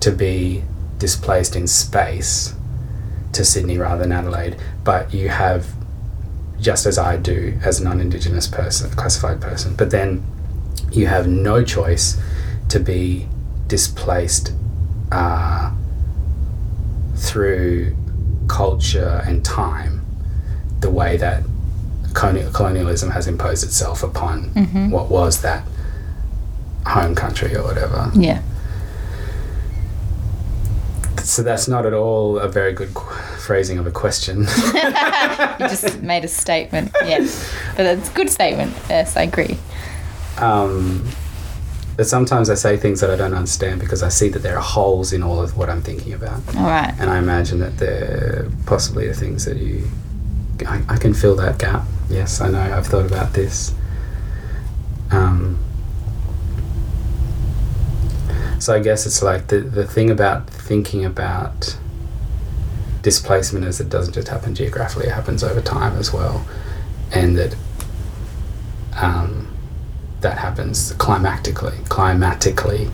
to 0.00 0.10
be 0.12 0.62
displaced 0.98 1.56
in 1.56 1.66
space 1.66 2.54
to 3.32 3.42
sydney 3.42 3.78
rather 3.78 4.02
than 4.02 4.12
adelaide 4.12 4.54
but 4.84 5.14
you 5.14 5.30
have 5.30 5.66
just 6.60 6.84
as 6.84 6.98
i 6.98 7.16
do 7.16 7.58
as 7.64 7.80
a 7.80 7.84
non-indigenous 7.84 8.46
person 8.46 8.90
classified 8.90 9.40
person 9.40 9.74
but 9.76 9.90
then 9.90 10.22
you 10.92 11.06
have 11.06 11.26
no 11.26 11.64
choice 11.64 12.20
to 12.68 12.78
be 12.78 13.26
displaced 13.66 14.52
uh, 15.10 15.72
through 17.16 17.96
culture 18.52 19.22
and 19.26 19.42
time 19.44 20.04
the 20.80 20.90
way 20.90 21.16
that 21.16 21.42
colonialism 22.14 23.10
has 23.10 23.26
imposed 23.26 23.64
itself 23.64 24.02
upon 24.02 24.50
Mhm. 24.54 24.90
what 24.90 25.10
was 25.10 25.40
that 25.40 25.62
home 26.86 27.14
country 27.14 27.56
or 27.56 27.62
whatever. 27.62 28.10
Yeah. 28.14 28.40
So 31.22 31.42
that's 31.42 31.66
not 31.68 31.86
at 31.86 31.94
all 31.94 32.38
a 32.38 32.48
very 32.48 32.72
good 32.72 32.92
qu- 32.94 33.14
phrasing 33.38 33.78
of 33.78 33.86
a 33.86 33.90
question. 33.90 34.40
you 35.60 35.68
just 35.68 36.02
made 36.02 36.24
a 36.24 36.28
statement. 36.28 36.90
Yes. 37.04 37.48
But 37.76 37.86
it's 37.86 38.10
a 38.10 38.12
good 38.12 38.28
statement. 38.30 38.74
Yes, 38.90 39.16
I 39.16 39.22
agree. 39.22 39.56
um, 40.38 41.06
but 41.96 42.06
sometimes 42.06 42.48
I 42.48 42.54
say 42.54 42.76
things 42.76 43.00
that 43.00 43.10
I 43.10 43.16
don't 43.16 43.34
understand 43.34 43.80
because 43.80 44.02
I 44.02 44.08
see 44.08 44.28
that 44.30 44.40
there 44.40 44.56
are 44.56 44.62
holes 44.62 45.12
in 45.12 45.22
all 45.22 45.40
of 45.40 45.56
what 45.56 45.68
I'm 45.68 45.82
thinking 45.82 46.12
about. 46.12 46.40
All 46.56 46.64
right. 46.64 46.94
And 46.98 47.10
I 47.10 47.18
imagine 47.18 47.58
that 47.60 47.78
there 47.78 48.48
possibly 48.66 49.06
are 49.08 49.14
things 49.14 49.44
that 49.44 49.58
you. 49.58 49.88
I, 50.66 50.82
I 50.88 50.96
can 50.96 51.12
fill 51.12 51.36
that 51.36 51.58
gap. 51.58 51.84
Yes, 52.08 52.40
I 52.40 52.50
know. 52.50 52.60
I've 52.60 52.86
thought 52.86 53.06
about 53.06 53.34
this. 53.34 53.74
Um, 55.10 55.58
so 58.58 58.74
I 58.74 58.78
guess 58.78 59.06
it's 59.06 59.22
like 59.22 59.48
the, 59.48 59.58
the 59.58 59.86
thing 59.86 60.08
about 60.08 60.48
thinking 60.48 61.04
about 61.04 61.76
displacement 63.02 63.64
is 63.64 63.80
it 63.80 63.88
doesn't 63.88 64.14
just 64.14 64.28
happen 64.28 64.54
geographically, 64.54 65.08
it 65.08 65.12
happens 65.12 65.42
over 65.42 65.60
time 65.60 65.98
as 65.98 66.12
well. 66.12 66.46
And 67.12 67.36
that 67.36 67.56
um, 68.94 69.41
that 70.22 70.38
happens 70.38 70.92
climactically, 70.94 71.86
climatically, 71.88 72.88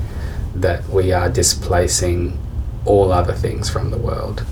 that 0.55 0.89
we 0.89 1.13
are 1.13 1.29
displacing 1.29 2.39
all 2.85 3.13
other 3.13 3.35
things 3.35 3.69
from 3.71 3.91
the 3.91 3.99
world 3.99 4.45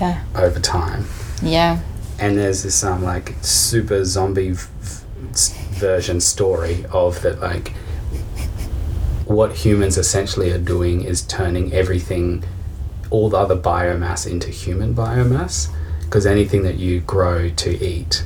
Yeah. 0.00 0.22
over 0.34 0.58
time. 0.60 1.04
Yeah. 1.42 1.80
And 2.18 2.36
there's 2.36 2.62
this 2.62 2.82
um 2.84 3.02
like 3.04 3.34
super 3.42 4.04
zombie 4.04 4.52
v- 4.52 4.66
version 5.78 6.20
story 6.20 6.84
of 6.92 7.22
that 7.22 7.40
like 7.40 7.72
what 9.26 9.52
humans 9.52 9.96
essentially 9.96 10.50
are 10.50 10.58
doing 10.58 11.02
is 11.02 11.22
turning 11.22 11.72
everything, 11.72 12.42
all 13.10 13.28
the 13.30 13.36
other 13.36 13.56
biomass 13.56 14.28
into 14.30 14.48
human 14.50 14.94
biomass, 14.94 15.68
because 16.02 16.26
anything 16.26 16.62
that 16.64 16.76
you 16.76 17.00
grow 17.00 17.48
to 17.50 17.84
eat 17.84 18.24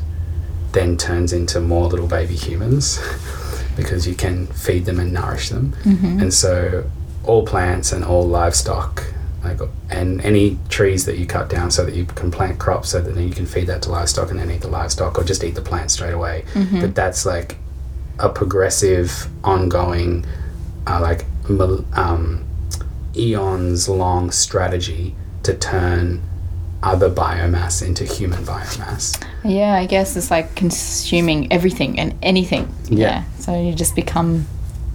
then 0.73 0.97
turns 0.97 1.33
into 1.33 1.61
more 1.61 1.87
little 1.89 2.07
baby 2.09 2.35
humans 2.35 2.99
because 3.77 4.07
you 4.07 4.15
can 4.15 4.47
feed 4.49 4.85
them 4.85 4.99
and 5.01 5.13
nourish 5.13 5.49
them. 5.51 5.75
Mm-hmm. 5.85 6.21
And 6.21 6.35
so 6.35 6.91
all 7.25 7.47
plants 7.47 7.93
and 7.93 8.05
all 8.05 8.27
livestock 8.27 9.03
like 9.45 9.59
and 9.91 10.21
any 10.23 10.59
trees 10.69 11.05
that 11.05 11.19
you 11.19 11.27
cut 11.27 11.49
down 11.49 11.71
so 11.71 11.85
that 11.85 11.95
you 11.95 12.07
can 12.07 12.31
plant 12.31 12.59
crops 12.59 12.91
so 12.91 13.01
that 13.01 13.15
then 13.15 13.29
you 13.29 13.35
can 13.35 13.47
feed 13.47 13.67
that 13.67 13.83
to 13.83 13.91
livestock 13.91 14.31
and 14.31 14.39
then 14.41 14.51
eat 14.51 14.63
the 14.63 14.69
livestock 14.69 15.19
or 15.19 15.25
just 15.25 15.45
eat 15.45 15.55
the 15.55 15.61
plant 15.61 15.91
straight 15.91 16.15
away. 16.15 16.45
Mhm. 16.55 16.81
But 16.81 16.95
that's 16.95 17.27
like 17.27 17.57
a 18.19 18.29
progressive, 18.29 19.29
ongoing, 19.43 20.25
uh, 20.87 21.01
like 21.01 21.27
um, 21.93 22.45
eons 23.17 23.89
long 23.89 24.31
strategy 24.31 25.15
to 25.43 25.53
turn 25.55 26.23
other 26.85 27.09
biomass 27.11 27.87
into 27.87 28.05
human 28.05 28.45
biomass. 28.45 29.23
Yeah, 29.45 29.75
I 29.75 29.87
guess 29.87 30.17
it's 30.17 30.31
like 30.31 30.55
consuming 30.55 31.51
everything 31.53 31.99
and 31.99 32.15
anything. 32.23 32.73
Yeah. 32.89 33.25
So 33.39 33.61
you 33.61 33.75
just 33.75 33.95
become 33.97 34.47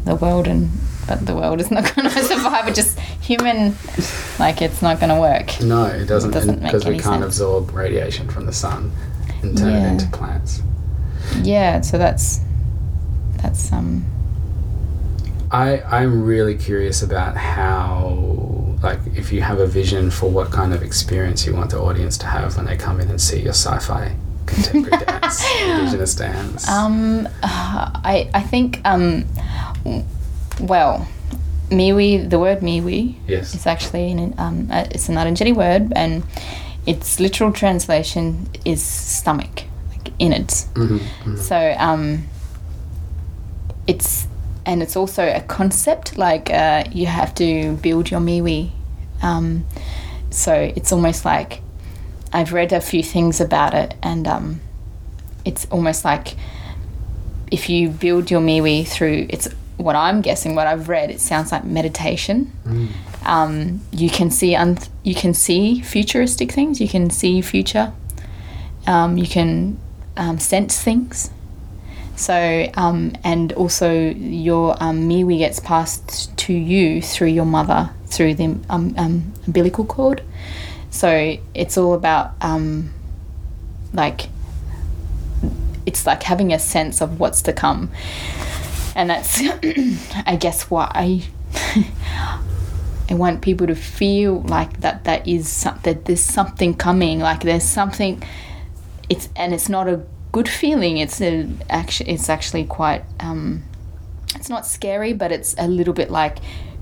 the 0.05 0.15
world, 0.15 0.47
and 0.47 0.69
but 1.07 1.25
the 1.25 1.35
world 1.35 1.59
is 1.59 1.71
not 1.71 1.83
going 1.95 2.09
to 2.09 2.23
survive. 2.23 2.67
It 2.67 2.75
just 2.75 2.97
human, 2.99 3.75
like 4.39 4.61
it's 4.61 4.81
not 4.81 4.99
going 4.99 5.09
to 5.13 5.19
work. 5.19 5.59
No, 5.61 5.85
it 5.85 6.05
doesn't, 6.05 6.31
doesn't 6.31 6.61
because 6.63 6.85
we 6.85 6.93
can't 6.99 7.21
sense. 7.21 7.25
absorb 7.25 7.71
radiation 7.73 8.29
from 8.29 8.45
the 8.45 8.53
sun 8.53 8.91
and 9.41 9.57
turn 9.57 9.73
Yeah. 9.73 9.87
it 9.87 9.91
into 9.93 10.07
plants. 10.17 10.61
Yeah. 11.41 11.81
So 11.81 11.97
that's 11.97 12.39
that's 13.41 13.71
um. 13.73 14.05
I 15.51 15.81
I'm 15.81 16.23
really 16.23 16.55
curious 16.55 17.01
about 17.01 17.35
how 17.35 18.75
like 18.81 18.99
if 19.15 19.31
you 19.31 19.41
have 19.41 19.59
a 19.59 19.67
vision 19.67 20.09
for 20.11 20.29
what 20.29 20.51
kind 20.51 20.73
of 20.73 20.83
experience 20.83 21.45
you 21.45 21.53
want 21.55 21.71
the 21.71 21.79
audience 21.79 22.17
to 22.19 22.27
have 22.27 22.55
when 22.55 22.65
they 22.65 22.77
come 22.77 22.99
in 22.99 23.09
and 23.09 23.19
see 23.19 23.39
your 23.41 23.53
sci-fi 23.53 24.15
contemporary 24.45 25.05
dance, 25.05 25.43
indigenous 25.61 26.15
dance. 26.15 26.69
Um, 26.69 27.27
I 27.43 28.29
I 28.33 28.41
think 28.41 28.81
um, 28.85 29.25
well, 30.59 31.07
miwi. 31.69 32.29
The 32.29 32.39
word 32.39 32.59
miwi 32.59 33.15
yes. 33.27 33.55
is 33.55 33.65
actually 33.65 34.11
an 34.11 34.35
um, 34.37 34.69
uh, 34.71 34.85
it's 34.91 35.09
a 35.09 35.11
Ngarrindjeri 35.11 35.55
word, 35.55 35.91
and 35.95 36.23
its 36.85 37.19
literal 37.19 37.51
translation 37.51 38.47
is 38.65 38.81
stomach, 38.83 39.63
like 39.91 40.13
innards. 40.19 40.67
Mhm, 40.75 40.99
mhm. 41.23 41.37
So 41.37 41.75
um, 41.77 42.27
it's 43.87 44.28
and 44.65 44.81
it's 44.81 44.95
also 44.95 45.23
a 45.23 45.41
concept 45.41 46.17
like 46.17 46.49
uh, 46.49 46.83
you 46.91 47.05
have 47.05 47.33
to 47.35 47.75
build 47.77 48.11
your 48.11 48.19
miwi. 48.19 48.71
Um, 49.21 49.65
so 50.29 50.53
it's 50.53 50.91
almost 50.91 51.25
like 51.25 51.61
I've 52.31 52.53
read 52.53 52.71
a 52.71 52.81
few 52.81 53.03
things 53.03 53.41
about 53.41 53.73
it, 53.73 53.95
and 54.03 54.27
um, 54.27 54.61
it's 55.45 55.65
almost 55.71 56.05
like 56.05 56.35
if 57.51 57.69
you 57.69 57.89
build 57.89 58.29
your 58.29 58.41
miwi 58.41 58.87
through 58.87 59.25
it's 59.29 59.47
what 59.77 59.95
I'm 59.95 60.21
guessing, 60.21 60.55
what 60.55 60.67
I've 60.67 60.89
read, 60.89 61.09
it 61.09 61.21
sounds 61.21 61.51
like 61.51 61.63
meditation. 61.63 62.51
Mm. 62.65 62.89
Um, 63.25 63.81
you 63.91 64.09
can 64.09 64.29
see 64.29 64.55
un- 64.55 64.77
you 65.03 65.15
can 65.15 65.33
see 65.33 65.81
futuristic 65.81 66.51
things. 66.51 66.81
You 66.81 66.87
can 66.87 67.09
see 67.09 67.41
future. 67.41 67.93
Um, 68.87 69.17
you 69.17 69.27
can 69.27 69.79
um, 70.17 70.37
sense 70.37 70.81
things. 70.81 71.31
So 72.19 72.69
um, 72.73 73.13
and 73.23 73.53
also 73.53 73.93
your 73.93 74.75
um, 74.83 75.07
miwi 75.07 75.37
gets 75.37 75.61
passed 75.61 76.37
to 76.37 76.53
you 76.53 77.01
through 77.01 77.29
your 77.29 77.45
mother 77.45 77.91
through 78.07 78.33
the 78.33 78.57
um, 78.69 78.93
um, 78.97 79.33
umbilical 79.47 79.85
cord. 79.85 80.21
So 80.89 81.37
it's 81.53 81.77
all 81.77 81.93
about 81.93 82.33
um, 82.41 82.91
like 83.93 84.27
it's 85.85 86.05
like 86.05 86.23
having 86.23 86.51
a 86.51 86.59
sense 86.59 86.99
of 87.01 87.21
what's 87.21 87.41
to 87.43 87.53
come, 87.53 87.89
and 88.97 89.09
that's 89.09 89.41
I 90.25 90.35
guess 90.35 90.69
what 90.69 90.91
I 90.95 91.23
I 93.09 93.13
want 93.13 93.41
people 93.41 93.65
to 93.67 93.75
feel 93.75 94.41
like 94.41 94.81
that 94.81 95.05
that 95.05 95.25
is 95.25 95.63
that 95.63 96.03
there's 96.03 96.19
something 96.19 96.73
coming, 96.73 97.19
like 97.19 97.43
there's 97.43 97.63
something. 97.63 98.21
It's 99.07 99.29
and 99.37 99.53
it's 99.53 99.69
not 99.69 99.87
a 99.87 100.03
good 100.31 100.47
feeling. 100.47 100.97
It's 100.97 101.21
a 101.21 101.49
actually 101.69 102.11
it's 102.11 102.29
actually 102.29 102.65
quite. 102.65 103.03
Um, 103.19 103.63
it's 104.35 104.49
not 104.49 104.65
scary, 104.65 105.13
but 105.13 105.31
it's 105.31 105.55
a 105.57 105.67
little 105.67 105.93
bit 105.93 106.11
like 106.11 106.37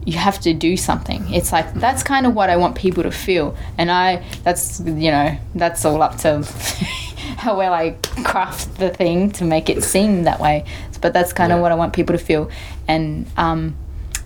you 0.06 0.18
have 0.18 0.40
to 0.42 0.54
do 0.54 0.78
something. 0.78 1.34
It's 1.34 1.52
like 1.52 1.74
that's 1.74 2.04
kind 2.04 2.26
of 2.26 2.34
what 2.34 2.50
I 2.50 2.56
want 2.56 2.76
people 2.76 3.04
to 3.04 3.12
feel, 3.12 3.58
and 3.78 3.92
I 3.92 4.24
that's 4.44 4.80
you 4.80 5.12
know 5.12 5.38
that's 5.56 5.86
all 5.86 6.02
up 6.02 6.18
to 6.20 6.44
how 7.38 7.58
well 7.58 7.74
I 7.74 7.92
craft 8.24 8.78
the 8.78 8.90
thing 8.90 9.32
to 9.32 9.44
make 9.44 9.70
it 9.70 9.84
seem 9.84 10.24
that 10.24 10.40
way. 10.40 10.66
But 11.02 11.14
that's 11.14 11.34
kind 11.34 11.52
of 11.52 11.62
what 11.62 11.72
I 11.72 11.76
want 11.76 11.94
people 11.94 12.18
to 12.18 12.24
feel, 12.24 12.50
and 12.88 13.28
um, 13.38 13.76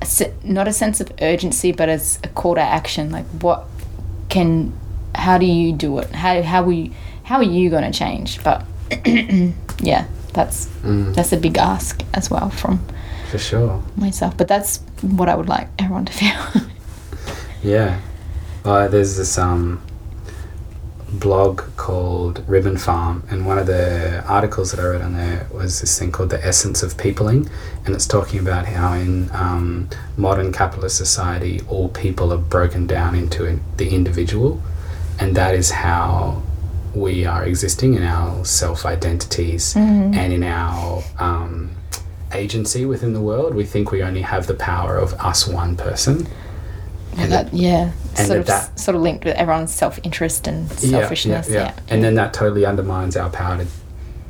a 0.01 0.05
se- 0.05 0.33
not 0.43 0.67
a 0.67 0.73
sense 0.73 1.01
of 1.01 1.11
urgency, 1.21 1.71
but 1.71 1.89
as 1.89 2.19
a 2.23 2.27
call 2.27 2.55
to 2.55 2.61
action. 2.61 3.11
Like 3.11 3.25
what 3.41 3.65
can, 4.29 4.77
how 5.15 5.37
do 5.37 5.45
you 5.45 5.73
do 5.73 5.99
it? 5.99 6.11
How 6.11 6.41
how 6.41 6.69
you, 6.69 6.91
how 7.23 7.37
are 7.37 7.43
you 7.43 7.69
going 7.69 7.91
to 7.91 7.97
change? 7.97 8.43
But 8.43 8.65
yeah, 9.81 10.05
that's 10.33 10.67
Mm, 10.83 11.13
that's 11.13 11.31
a 11.31 11.37
big 11.37 11.57
ask 11.57 12.01
as 12.13 12.29
well 12.31 12.49
from 12.49 12.79
for 13.29 13.37
sure. 13.37 13.81
myself. 13.95 14.35
But 14.37 14.47
that's 14.47 14.79
what 15.01 15.29
I 15.29 15.35
would 15.35 15.47
like 15.49 15.67
everyone 15.79 16.05
to 16.05 16.13
feel. 16.13 16.63
Yeah. 17.63 17.99
Uh, 18.65 18.87
there's 18.87 19.17
this 19.17 19.37
um, 19.37 19.79
blog 21.09 21.61
called 21.77 22.43
Ribbon 22.47 22.77
Farm, 22.77 23.23
and 23.29 23.45
one 23.45 23.59
of 23.59 23.67
the 23.67 24.23
articles 24.27 24.71
that 24.71 24.79
I 24.79 24.87
read 24.87 25.01
on 25.01 25.13
there 25.13 25.47
was 25.53 25.79
this 25.81 25.99
thing 25.99 26.11
called 26.11 26.29
the 26.31 26.43
essence 26.45 26.81
of 26.83 26.97
peopling, 26.97 27.49
and 27.85 27.93
it's 27.93 28.07
talking 28.07 28.39
about 28.39 28.65
how 28.65 28.93
in 28.93 29.29
um, 29.31 29.89
modern 30.17 30.51
capitalist 30.51 30.97
society, 30.97 31.61
all 31.69 31.89
people 31.89 32.31
are 32.33 32.37
broken 32.37 32.87
down 32.87 33.13
into 33.13 33.45
in- 33.45 33.61
the 33.77 33.89
individual, 33.93 34.61
and 35.19 35.35
that 35.35 35.53
is 35.53 35.69
how 35.71 36.41
we 36.93 37.25
are 37.25 37.45
existing 37.45 37.93
in 37.95 38.03
our 38.03 38.43
self 38.45 38.85
identities 38.85 39.73
Mhm. 39.73 40.15
and 40.15 40.33
in 40.33 40.43
our 40.43 41.03
um, 41.19 41.71
agency 42.33 42.85
within 42.85 43.13
the 43.13 43.21
world. 43.21 43.53
We 43.55 43.65
think 43.65 43.91
we 43.91 44.01
only 44.03 44.21
have 44.21 44.47
the 44.47 44.53
power 44.53 44.97
of 44.97 45.13
us, 45.19 45.47
one 45.47 45.75
person. 45.75 46.27
And 47.17 47.29
that, 47.31 47.53
yeah, 47.53 47.91
and 48.17 48.27
sort 48.27 48.39
of 48.39 48.45
that- 48.47 48.79
sort 48.79 48.95
of 48.95 49.01
linked 49.01 49.25
with 49.25 49.35
everyone's 49.35 49.73
self 49.73 49.99
interest 50.03 50.47
and 50.47 50.69
Yeah, 50.79 50.99
selfishness. 50.99 51.49
Yeah, 51.49 51.55
yeah. 51.65 51.71
And 51.89 52.01
then 52.03 52.15
that 52.15 52.33
totally 52.33 52.65
undermines 52.65 53.17
our 53.17 53.29
power 53.29 53.57
to 53.57 53.65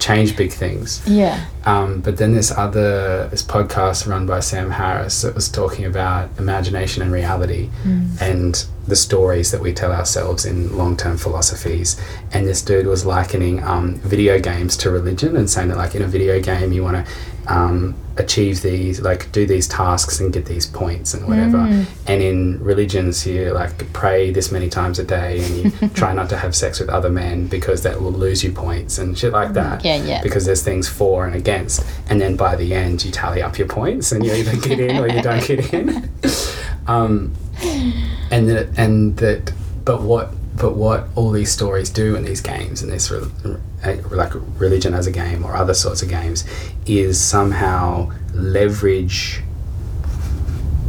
change 0.02 0.36
big 0.36 0.52
things. 0.52 1.02
yeah, 1.06 1.46
Um, 1.66 2.02
but 2.02 2.18
then 2.18 2.34
this 2.34 2.52
other 2.66 3.28
this 3.30 3.44
podcast 3.44 4.08
run 4.12 4.26
by 4.26 4.40
Sam 4.42 4.72
Harris 4.72 5.22
that 5.22 5.36
was 5.36 5.48
talking 5.48 5.86
about 5.86 6.30
imagination 6.40 7.04
and 7.04 7.12
reality 7.12 7.70
Mm. 7.86 8.20
and 8.30 8.66
the 8.88 8.96
stories 8.96 9.52
that 9.52 9.62
we 9.62 9.72
tell 9.72 9.92
ourselves 9.92 10.44
in 10.44 10.76
long 10.76 10.98
term 10.98 11.16
philosophies. 11.18 11.90
And 12.34 12.48
this 12.48 12.62
dude 12.64 12.88
was 12.88 13.06
likening 13.06 13.64
um, 13.64 13.96
video 14.14 14.40
games 14.40 14.76
to 14.78 14.90
religion 14.90 15.38
and 15.38 15.48
saying 15.48 15.70
that 15.70 15.78
like 15.78 15.94
in 15.96 16.02
a 16.02 16.08
video 16.18 16.42
game 16.42 16.74
you 16.74 16.84
want 16.84 16.98
to 17.06 17.12
um, 17.48 17.96
achieve 18.18 18.62
these 18.62 19.02
like 19.02 19.32
do 19.32 19.46
these 19.46 19.68
tasks 19.68 20.20
and 20.20 20.34
get 20.34 20.46
these 20.46 20.66
points 20.66 21.14
and 21.14 21.28
whatever. 21.28 21.58
Mm. 21.58 21.86
And 22.08 22.22
in 22.22 22.64
religions 22.64 23.26
you 23.26 23.52
like 23.52 23.92
pray 23.94 24.32
this 24.32 24.52
many 24.52 24.70
times 24.70 25.00
a 25.00 25.04
day 25.04 25.44
and 25.44 25.56
you 25.82 25.90
try 25.94 26.14
not 26.14 26.30
to 26.30 26.38
have 26.38 26.56
sex 26.56 26.80
with 26.80 26.90
other 26.90 27.10
men 27.10 27.48
because 27.48 27.84
that 27.84 28.02
will 28.02 28.12
lose 28.12 28.44
you 28.44 28.52
points 28.52 28.98
and 28.98 29.18
shit 29.18 29.34
like 29.34 29.54
that 29.54 29.84
yeah, 29.84 29.96
yeah. 30.04 30.22
because 30.22 30.46
there's 30.46 30.64
things 30.64 30.88
for 30.88 31.26
and 31.26 31.36
against 31.36 31.86
and 32.10 32.20
then 32.20 32.36
by 32.36 32.56
the 32.56 32.74
end 32.74 33.04
you 33.04 33.12
tally 33.12 33.42
up 33.42 33.58
your 33.58 33.68
points 33.68 34.12
and 34.12 34.26
you 34.26 34.34
either 34.34 34.56
get 34.58 34.80
in 34.80 34.98
or 34.98 35.08
you 35.08 35.22
don't 35.22 35.46
get 35.48 35.74
in 35.74 36.10
um, 36.88 37.34
and 38.30 38.50
that 38.50 38.68
and 38.78 39.18
that 39.18 39.54
but 39.86 40.02
what 40.02 40.32
but 40.56 40.76
what 40.76 41.08
all 41.16 41.32
these 41.32 41.52
stories 41.52 41.90
do 41.90 42.16
in 42.16 42.24
these 42.24 42.42
games 42.42 42.82
and 42.82 42.92
this 42.92 43.10
re- 43.10 43.58
like 44.12 44.32
religion 44.60 44.94
as 44.94 45.08
a 45.08 45.12
game 45.12 45.44
or 45.44 45.56
other 45.56 45.74
sorts 45.74 46.02
of 46.02 46.10
games 46.10 46.44
is 46.86 47.20
somehow 47.20 48.12
leverage 48.34 49.42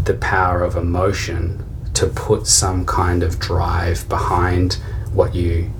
the 0.04 0.14
power 0.14 0.62
of 0.62 0.76
emotion 0.76 1.64
to 1.94 2.06
put 2.06 2.46
some 2.46 2.84
kind 2.84 3.22
of 3.22 3.38
drive 3.38 4.08
behind 4.08 4.74
what 5.12 5.34
you 5.34 5.70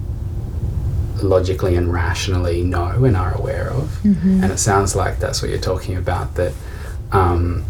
logically 1.23 1.77
and 1.77 1.93
rationally 1.93 2.63
know 2.63 3.05
and 3.05 3.17
are 3.17 3.35
aware 3.35 3.71
of. 3.71 3.89
Mhm. 4.05 4.43
And 4.43 4.53
it 4.53 4.59
sounds 4.59 4.97
like 4.97 5.19
that's 5.21 5.41
what 5.43 5.51
you're 5.51 5.61
talking 5.61 5.97
about 5.97 6.35
that 6.37 6.53
um, 7.13 7.63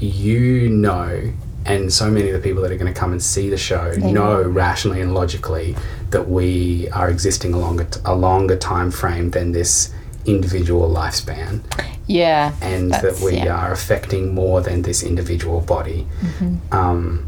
you 0.00 0.68
know, 0.68 1.32
and 1.64 1.92
so 1.92 2.10
many 2.10 2.28
of 2.30 2.32
the 2.34 2.46
people 2.46 2.62
that 2.62 2.70
are 2.72 2.76
going 2.76 2.92
to 2.92 2.98
come 2.98 3.12
and 3.12 3.22
see 3.22 3.48
the 3.48 3.56
show 3.56 3.92
They 3.94 4.10
know. 4.12 4.42
rationally 4.42 5.00
and 5.00 5.14
logically 5.14 5.74
that 6.10 6.28
we 6.28 6.88
are 6.90 7.10
existing 7.10 7.52
a 7.54 7.58
longer, 7.58 7.86
a 8.04 8.14
longer 8.14 8.56
time 8.56 8.90
frame 8.90 9.30
than 9.30 9.52
this 9.52 9.92
individual 10.24 10.88
lifespan 10.88 11.60
yeah, 12.06 12.52
and 12.60 12.92
that 12.92 13.20
we 13.20 13.36
yeah. 13.36 13.54
are 13.54 13.72
affecting 13.72 14.34
more 14.34 14.60
than 14.60 14.82
this 14.82 15.02
individual 15.02 15.60
body. 15.60 16.06
Mhm. 16.20 16.72
Um, 16.72 17.26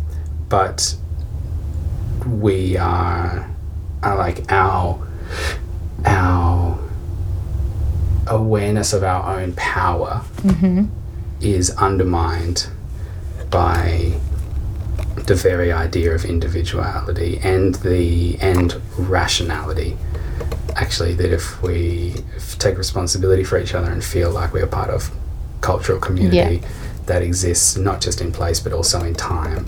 but 0.48 0.94
we 2.26 2.76
are, 2.76 3.48
are 4.02 4.16
like 4.16 4.50
our 4.52 4.98
our 6.04 6.78
awareness 8.28 8.92
of 8.92 9.02
our 9.02 9.40
own 9.40 9.52
power 9.54 10.22
Mhm. 10.44 10.88
is 11.40 11.70
undermined 11.70 12.68
by 13.50 14.14
the 15.26 15.34
very 15.34 15.72
idea 15.72 16.12
of 16.14 16.24
individuality 16.24 17.38
and 17.42 17.74
the 17.76 18.36
and 18.40 18.80
rationality 18.98 19.96
actually 20.76 21.14
that 21.14 21.32
if 21.32 21.60
we 21.62 22.14
take 22.58 22.78
responsibility 22.78 23.42
for 23.44 23.58
each 23.58 23.74
other 23.74 23.90
and 23.90 24.04
feel 24.04 24.30
like 24.30 24.52
we're 24.52 24.66
part 24.66 24.90
of 24.90 25.10
cultural 25.60 25.98
community 25.98 26.62
that 27.06 27.22
exists 27.22 27.76
not 27.76 28.00
just 28.00 28.20
in 28.20 28.30
place 28.30 28.60
but 28.60 28.72
also 28.72 29.02
in 29.02 29.14
time, 29.14 29.66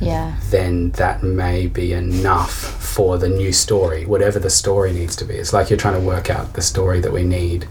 Yeah. 0.00 0.36
then 0.50 0.90
that 0.92 1.22
may 1.22 1.66
be 1.66 1.92
enough 1.92 2.52
for 2.52 3.18
the 3.18 3.28
new 3.28 3.52
story, 3.52 4.06
whatever 4.06 4.38
the 4.38 4.50
story 4.50 4.92
needs 4.92 5.14
to 5.16 5.24
be. 5.24 5.34
It's 5.34 5.52
like 5.52 5.68
you're 5.68 5.78
trying 5.78 6.00
to 6.00 6.06
work 6.06 6.30
out 6.30 6.54
the 6.54 6.62
story 6.62 7.00
that 7.00 7.12
we 7.12 7.22
need 7.22 7.66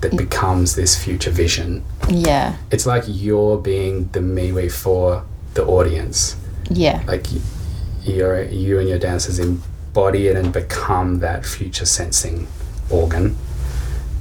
that 0.00 0.16
becomes 0.16 0.76
this 0.76 0.94
future 0.96 1.30
vision. 1.30 1.82
Yeah. 2.08 2.56
It's 2.70 2.86
like 2.86 3.04
you're 3.06 3.58
being 3.58 4.08
the 4.12 4.20
miwi 4.20 4.70
for 4.70 5.24
the 5.58 5.66
audience. 5.66 6.36
Yeah. 6.70 7.02
Like 7.06 7.26
you're, 8.04 8.44
you 8.44 8.78
and 8.78 8.88
your 8.88 9.00
dancers 9.00 9.40
embody 9.40 10.28
it 10.28 10.36
and 10.36 10.52
become 10.52 11.18
that 11.18 11.44
future 11.44 11.84
sensing 11.84 12.46
organ. 12.90 13.36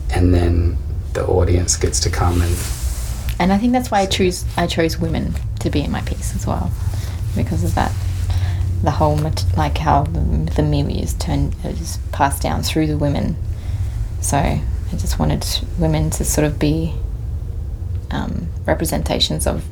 And 0.09 0.33
then 0.33 0.77
the 1.13 1.25
audience 1.27 1.77
gets 1.77 1.99
to 2.01 2.09
come 2.09 2.41
and 2.41 2.55
And 3.39 3.53
I 3.53 3.59
think 3.59 3.73
that's 3.73 3.91
why 3.91 3.99
I 3.99 4.07
choose 4.07 4.45
I 4.57 4.65
chose 4.65 4.97
women 4.97 5.35
to 5.59 5.69
be 5.69 5.81
in 5.81 5.91
my 5.91 6.01
piece 6.01 6.35
as 6.35 6.47
well, 6.47 6.71
because 7.35 7.63
of 7.63 7.75
that. 7.75 7.91
The 8.81 8.91
whole 8.91 9.15
like 9.55 9.77
how 9.77 10.03
the, 10.03 10.19
the 10.19 10.63
Miwi 10.63 11.03
is 11.03 11.13
turned 11.13 11.55
is 11.63 11.99
passed 12.11 12.41
down 12.41 12.63
through 12.63 12.87
the 12.87 12.97
women. 12.97 13.35
So 14.21 14.37
I 14.37 14.61
just 14.91 15.19
wanted 15.19 15.45
women 15.77 16.09
to 16.11 16.25
sort 16.25 16.47
of 16.47 16.57
be 16.57 16.95
um, 18.09 18.47
representations 18.65 19.45
of 19.45 19.63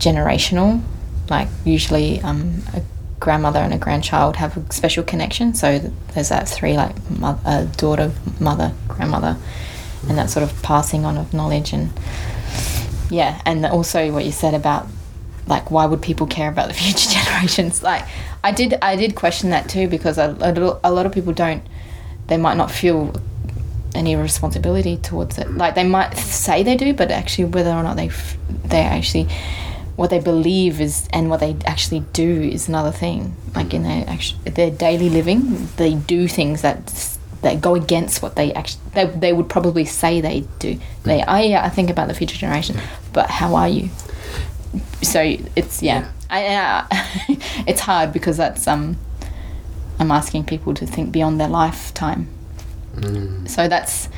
generational. 0.00 0.82
Like 1.28 1.48
usually, 1.64 2.20
um, 2.22 2.62
a 2.74 2.82
grandmother 3.20 3.60
and 3.60 3.72
a 3.72 3.78
grandchild 3.78 4.36
have 4.36 4.56
a 4.56 4.72
special 4.72 5.04
connection. 5.04 5.54
So 5.54 5.78
there's 6.14 6.30
that 6.30 6.48
three 6.48 6.76
like 6.76 6.96
mo- 7.08 7.38
uh, 7.44 7.64
daughter, 7.76 8.10
mother, 8.40 8.72
grandmother, 8.88 9.36
and 10.08 10.18
that 10.18 10.30
sort 10.30 10.42
of 10.42 10.62
passing 10.62 11.04
on 11.04 11.16
of 11.16 11.32
knowledge 11.32 11.72
and 11.72 11.90
yeah, 13.10 13.40
and 13.44 13.66
also 13.66 14.12
what 14.12 14.24
you 14.24 14.32
said 14.32 14.54
about 14.54 14.86
like 15.46 15.70
why 15.70 15.84
would 15.84 16.00
people 16.00 16.26
care 16.26 16.48
about 16.48 16.68
the 16.68 16.74
future 16.82 17.10
generations? 17.24 17.82
Like 17.82 18.04
I 18.42 18.52
did, 18.52 18.74
I 18.82 18.96
did 18.96 19.14
question 19.14 19.50
that 19.50 19.68
too 19.68 19.86
because 19.86 20.18
a, 20.18 20.36
a, 20.40 20.52
little, 20.52 20.80
a 20.82 20.90
lot 20.90 21.06
of 21.06 21.12
people 21.12 21.32
don't. 21.32 21.62
They 22.26 22.36
might 22.36 22.56
not 22.56 22.70
feel 22.70 23.12
any 23.94 24.14
responsibility 24.14 24.96
towards 24.96 25.36
it. 25.38 25.50
Like 25.50 25.74
they 25.74 25.84
might 25.84 26.16
say 26.16 26.62
they 26.62 26.76
do, 26.76 26.94
but 26.94 27.10
actually 27.10 27.46
whether 27.46 27.70
or 27.70 27.82
not 27.82 27.96
they 27.96 28.06
f- 28.06 28.36
they 28.64 28.82
actually 28.82 29.28
what 30.00 30.08
they 30.08 30.18
believe 30.18 30.80
is 30.80 31.06
and 31.12 31.28
what 31.28 31.40
they 31.40 31.54
actually 31.66 32.00
do 32.14 32.40
is 32.40 32.70
another 32.70 32.90
thing. 32.90 33.36
Like 33.54 33.74
in 33.74 33.82
their 33.82 34.08
actual, 34.08 34.38
their 34.46 34.70
daily 34.70 35.10
living, 35.10 35.68
they 35.76 35.94
do 35.94 36.26
things 36.26 36.62
that 36.62 37.18
that 37.42 37.60
go 37.60 37.74
against 37.74 38.22
what 38.22 38.34
they 38.34 38.50
actually 38.54 38.80
they, 38.94 39.04
they 39.04 39.32
would 39.34 39.50
probably 39.50 39.84
say 39.84 40.22
they 40.22 40.46
do. 40.58 40.80
They 41.02 41.22
oh 41.28 41.36
yeah, 41.36 41.62
I 41.62 41.68
think 41.68 41.90
about 41.90 42.08
the 42.08 42.14
future 42.14 42.38
generation, 42.38 42.80
but 43.12 43.28
how 43.28 43.54
are 43.54 43.68
you? 43.68 43.90
So 45.02 45.20
it's 45.54 45.82
yeah, 45.82 46.10
I, 46.30 46.46
uh, 46.46 46.86
it's 47.66 47.80
hard 47.80 48.14
because 48.14 48.38
that's 48.38 48.66
um 48.66 48.96
I'm 49.98 50.10
asking 50.10 50.46
people 50.46 50.72
to 50.76 50.86
think 50.86 51.12
beyond 51.12 51.38
their 51.38 51.48
lifetime. 51.48 52.26
So 53.46 53.68
that's 53.68 54.08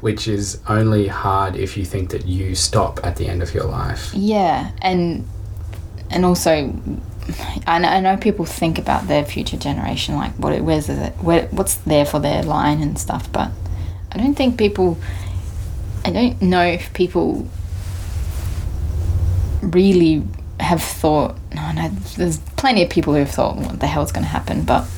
which 0.00 0.28
is 0.28 0.60
only 0.68 1.08
hard 1.08 1.56
if 1.56 1.76
you 1.76 1.84
think 1.84 2.10
that 2.10 2.26
you 2.26 2.54
stop 2.54 3.00
at 3.04 3.16
the 3.16 3.26
end 3.26 3.42
of 3.42 3.52
your 3.54 3.64
life. 3.64 4.12
Yeah, 4.14 4.70
and 4.82 5.26
and 6.10 6.24
also, 6.24 6.74
I 7.66 7.78
know, 7.78 7.88
I 7.88 8.00
know 8.00 8.16
people 8.16 8.44
think 8.44 8.78
about 8.78 9.08
their 9.08 9.24
future 9.24 9.56
generation, 9.56 10.14
like 10.14 10.32
what 10.32 10.52
it, 10.52 10.62
where's 10.64 10.88
it, 10.88 11.12
where, 11.14 11.46
what's 11.48 11.74
there 11.76 12.06
for 12.06 12.18
their 12.18 12.42
line 12.42 12.80
and 12.80 12.98
stuff. 12.98 13.30
But 13.32 13.50
I 14.12 14.18
don't 14.18 14.34
think 14.34 14.58
people, 14.58 14.98
I 16.04 16.10
don't 16.10 16.40
know 16.40 16.62
if 16.62 16.92
people 16.94 17.46
really 19.60 20.22
have 20.60 20.82
thought. 20.82 21.36
No, 21.54 21.72
no, 21.72 21.88
there's 22.16 22.38
plenty 22.56 22.82
of 22.82 22.90
people 22.90 23.12
who 23.12 23.20
have 23.20 23.30
thought, 23.30 23.56
what 23.56 23.80
the 23.80 23.86
hell's 23.86 24.12
going 24.12 24.24
to 24.24 24.30
happen? 24.30 24.62
But 24.62 24.88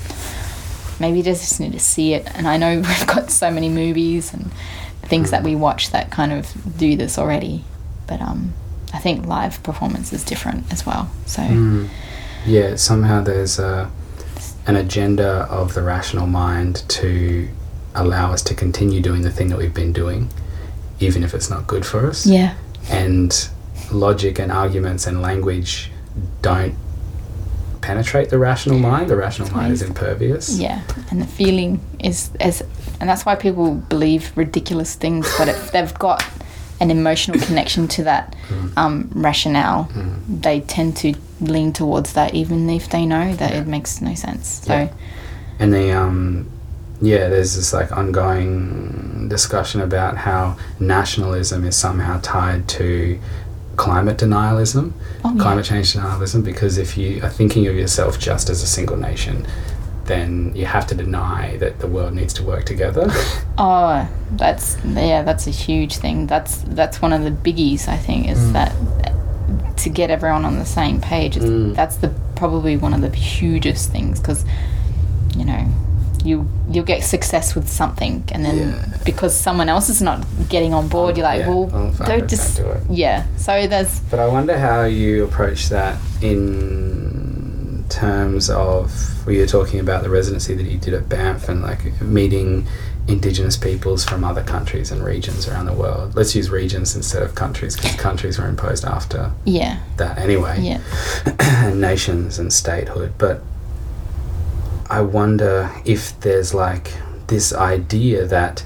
maybe 1.00 1.22
they 1.22 1.32
just 1.32 1.58
need 1.58 1.72
to 1.72 1.80
see 1.80 2.14
it. 2.14 2.26
And 2.36 2.46
I 2.46 2.56
know 2.56 2.76
we've 2.76 3.06
got 3.06 3.30
so 3.30 3.50
many 3.50 3.68
movies 3.68 4.32
and 4.32 4.50
things 5.10 5.30
that 5.32 5.42
we 5.42 5.54
watch 5.54 5.90
that 5.90 6.10
kind 6.10 6.32
of 6.32 6.44
do 6.78 6.96
this 6.96 7.18
already. 7.18 7.64
But 8.06 8.20
um, 8.22 8.54
I 8.94 8.98
think 8.98 9.26
live 9.26 9.62
performance 9.62 10.12
is 10.12 10.24
different 10.24 10.72
as 10.72 10.86
well. 10.86 11.10
So 11.26 11.42
Mm. 11.42 11.88
Yeah, 12.46 12.76
somehow 12.76 13.20
there's 13.22 13.58
a, 13.58 13.90
an 14.66 14.76
agenda 14.76 15.46
of 15.50 15.74
the 15.74 15.82
rational 15.82 16.26
mind 16.26 16.82
to 16.88 17.48
allow 17.94 18.32
us 18.32 18.40
to 18.44 18.54
continue 18.54 19.02
doing 19.02 19.22
the 19.22 19.30
thing 19.30 19.48
that 19.50 19.58
we've 19.58 19.74
been 19.74 19.92
doing, 19.92 20.30
even 21.00 21.22
if 21.22 21.34
it's 21.34 21.50
not 21.50 21.66
good 21.66 21.84
for 21.84 22.06
us. 22.06 22.26
yeah, 22.26 22.54
And 22.88 23.48
logic 23.92 24.38
and 24.38 24.50
arguments 24.50 25.06
and 25.06 25.20
language 25.20 25.90
don't 26.40 26.74
penetrate 27.80 28.30
the 28.30 28.38
rational 28.38 28.78
mind. 28.78 29.10
The 29.10 29.16
rational 29.16 29.50
mind 29.50 29.72
is 29.72 29.82
impervious. 29.82 30.58
yeah, 30.58 30.82
and 31.10 31.20
the 31.20 31.26
feeling 31.26 31.80
is 31.98 32.30
as, 32.40 32.62
and 33.00 33.08
that's 33.08 33.24
why 33.24 33.34
people 33.34 33.74
believe 33.74 34.32
ridiculous 34.36 34.94
things. 34.94 35.32
But 35.38 35.48
if 35.48 35.72
they've 35.72 35.94
got 35.94 36.24
an 36.80 36.90
emotional 36.90 37.38
connection 37.40 37.86
to 37.88 38.04
that 38.04 38.34
um, 38.76 39.10
rationale, 39.14 39.90
they 40.28 40.60
tend 40.60 40.96
to 40.98 41.14
lean 41.40 41.72
towards 41.72 42.14
that, 42.14 42.34
even 42.34 42.68
if 42.70 42.88
they 42.88 43.04
know 43.04 43.34
that 43.36 43.52
it 43.52 43.66
makes 43.66 44.00
no 44.00 44.14
sense. 44.14 44.48
So 44.64 44.74
Yeah. 44.74 44.92
And 45.58 45.74
the 45.74 45.92
um, 45.92 46.50
yeah, 47.02 47.28
there's 47.28 47.56
this 47.56 47.72
like 47.72 47.92
ongoing 47.92 49.28
discussion 49.28 49.80
about 49.80 50.16
how 50.16 50.56
nationalism 50.78 51.64
is 51.64 51.76
somehow 51.76 52.20
tied 52.22 52.68
to 52.68 53.18
climate 53.80 54.18
denialism, 54.18 54.92
Oh, 55.24 55.32
yeah. 55.34 55.42
climate 55.42 55.64
change 55.64 55.94
denialism. 55.94 56.44
Because 56.44 56.76
if 56.78 56.96
you 56.98 57.22
are 57.24 57.30
thinking 57.30 57.66
of 57.66 57.74
yourself 57.74 58.18
just 58.18 58.50
as 58.50 58.62
a 58.62 58.66
single 58.66 58.96
nation, 58.96 59.46
then 60.04 60.52
you 60.54 60.66
have 60.66 60.86
to 60.88 60.94
deny 60.94 61.56
that 61.62 61.78
the 61.78 61.86
world 61.86 62.12
needs 62.14 62.34
to 62.34 62.42
work 62.42 62.64
together. 62.64 63.06
Oh, 63.62 64.08
that's 64.42 64.78
yeah, 64.86 65.22
that's 65.22 65.46
a 65.46 65.50
huge 65.50 65.96
thing. 65.98 66.26
That's 66.26 66.54
that's 66.80 67.02
one 67.02 67.12
of 67.12 67.22
the 67.24 67.30
biggies 67.46 67.88
I 67.88 67.98
think 68.06 68.26
is 68.28 68.52
that 68.54 68.72
to 69.82 69.88
get 69.90 70.08
everyone 70.10 70.44
on 70.46 70.58
the 70.58 70.64
same 70.64 70.98
page. 71.00 71.34
Mm. 71.36 71.74
That's 71.74 71.96
the 71.96 72.08
probably 72.36 72.78
one 72.78 72.94
of 72.94 73.02
the 73.02 73.10
hugest 73.14 73.92
things 73.92 74.18
because 74.18 74.46
you 75.36 75.44
know 75.44 75.62
you 76.24 76.48
you'll 76.70 76.84
get 76.84 77.02
success 77.02 77.54
with 77.54 77.68
something 77.68 78.24
and 78.32 78.44
then 78.44 78.58
Yeah. 78.58 78.98
because 79.04 79.34
someone 79.38 79.68
else 79.68 79.88
is 79.88 80.00
not 80.02 80.24
getting 80.48 80.72
on 80.74 80.88
board, 80.88 81.16
you're 81.16 81.24
like, 81.26 81.40
Yeah. 81.40 81.48
well, 81.48 81.92
don't 82.06 82.28
just 82.28 82.56
do 82.56 82.66
it. 82.66 82.82
yeah. 82.90 83.24
So 83.36 83.66
there's 83.66 84.00
But 84.10 84.20
I 84.20 84.26
wonder 84.26 84.58
how 84.58 84.84
you 84.84 85.24
approach 85.24 85.68
that 85.70 85.98
in 86.20 87.84
terms 87.88 88.48
of 88.50 88.92
well, 89.26 89.34
you're 89.34 89.46
talking 89.46 89.80
about 89.80 90.02
the 90.02 90.10
residency 90.10 90.54
that 90.54 90.64
you 90.66 90.78
did 90.78 90.94
at 90.94 91.08
Banff 91.08 91.48
and 91.48 91.62
like 91.62 92.00
meeting 92.00 92.66
Indigenous 93.08 93.56
peoples 93.56 94.04
from 94.04 94.22
other 94.22 94.42
countries 94.44 94.92
and 94.92 95.02
regions 95.02 95.48
around 95.48 95.66
the 95.66 95.72
world. 95.72 96.14
Let's 96.14 96.34
use 96.36 96.48
regions 96.50 96.94
instead 96.94 97.22
of 97.22 97.34
countries 97.34 97.74
because 97.74 97.96
countries 97.96 98.38
were 98.38 98.46
imposed 98.46 98.84
after 98.84 99.32
yeah 99.44 99.78
that 99.96 100.18
anyway. 100.18 100.60
yeah 100.60 101.70
nations 101.74 102.38
and 102.38 102.52
statehood. 102.52 103.12
But 103.18 103.42
I 104.90 105.02
wonder 105.02 105.70
if 105.84 106.18
there's 106.20 106.52
like 106.52 106.92
this 107.28 107.54
idea 107.54 108.26
that 108.26 108.64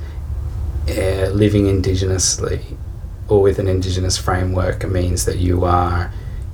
uh, 0.88 1.28
living 1.28 1.66
indigenously 1.66 2.78
or 3.28 3.42
with 3.42 3.58
an 3.58 3.68
indigenous 3.68 4.16
framework 4.16 4.88
means 4.88 5.26
that 5.26 5.36
you 5.36 5.64
are 5.66 6.10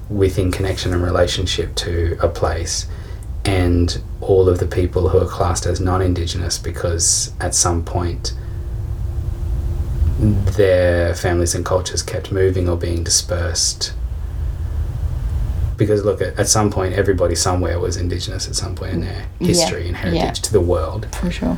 within 0.09 0.51
connection 0.51 0.93
and 0.93 1.05
relationship 1.05 1.77
to 1.77 2.19
a 2.21 2.29
place 2.29 2.87
and 3.45 4.03
all 4.21 4.49
of 4.49 4.59
the 4.59 4.67
people 4.67 5.11
who 5.11 5.19
are 5.19 5.29
classed 5.29 5.67
as 5.67 5.81
non-indigenous 5.81 6.59
because 6.59 7.33
at 7.41 7.55
some 7.55 7.85
point 7.85 8.35
their 10.19 11.15
families 11.15 11.55
and 11.55 11.65
cultures 11.65 12.03
kept 12.03 12.33
moving 12.33 12.69
or 12.69 12.77
being 12.77 13.05
dispersed 13.05 13.95
because 15.81 16.05
look 16.05 16.21
at, 16.21 16.39
at 16.39 16.47
some 16.47 16.71
point 16.71 16.93
everybody 16.95 17.35
somewhere 17.35 17.81
was 17.81 17.97
indigenous 17.97 18.47
at 18.47 18.55
some 18.55 18.75
point 18.77 18.93
in 18.93 19.01
their 19.01 19.27
Yeah, 19.41 19.47
history 19.49 19.87
and 19.89 19.97
yeah. 19.97 20.03
heritage 20.13 20.41
to 20.43 20.53
the 20.53 20.61
world 20.61 21.03
for 21.17 21.31
sure. 21.31 21.57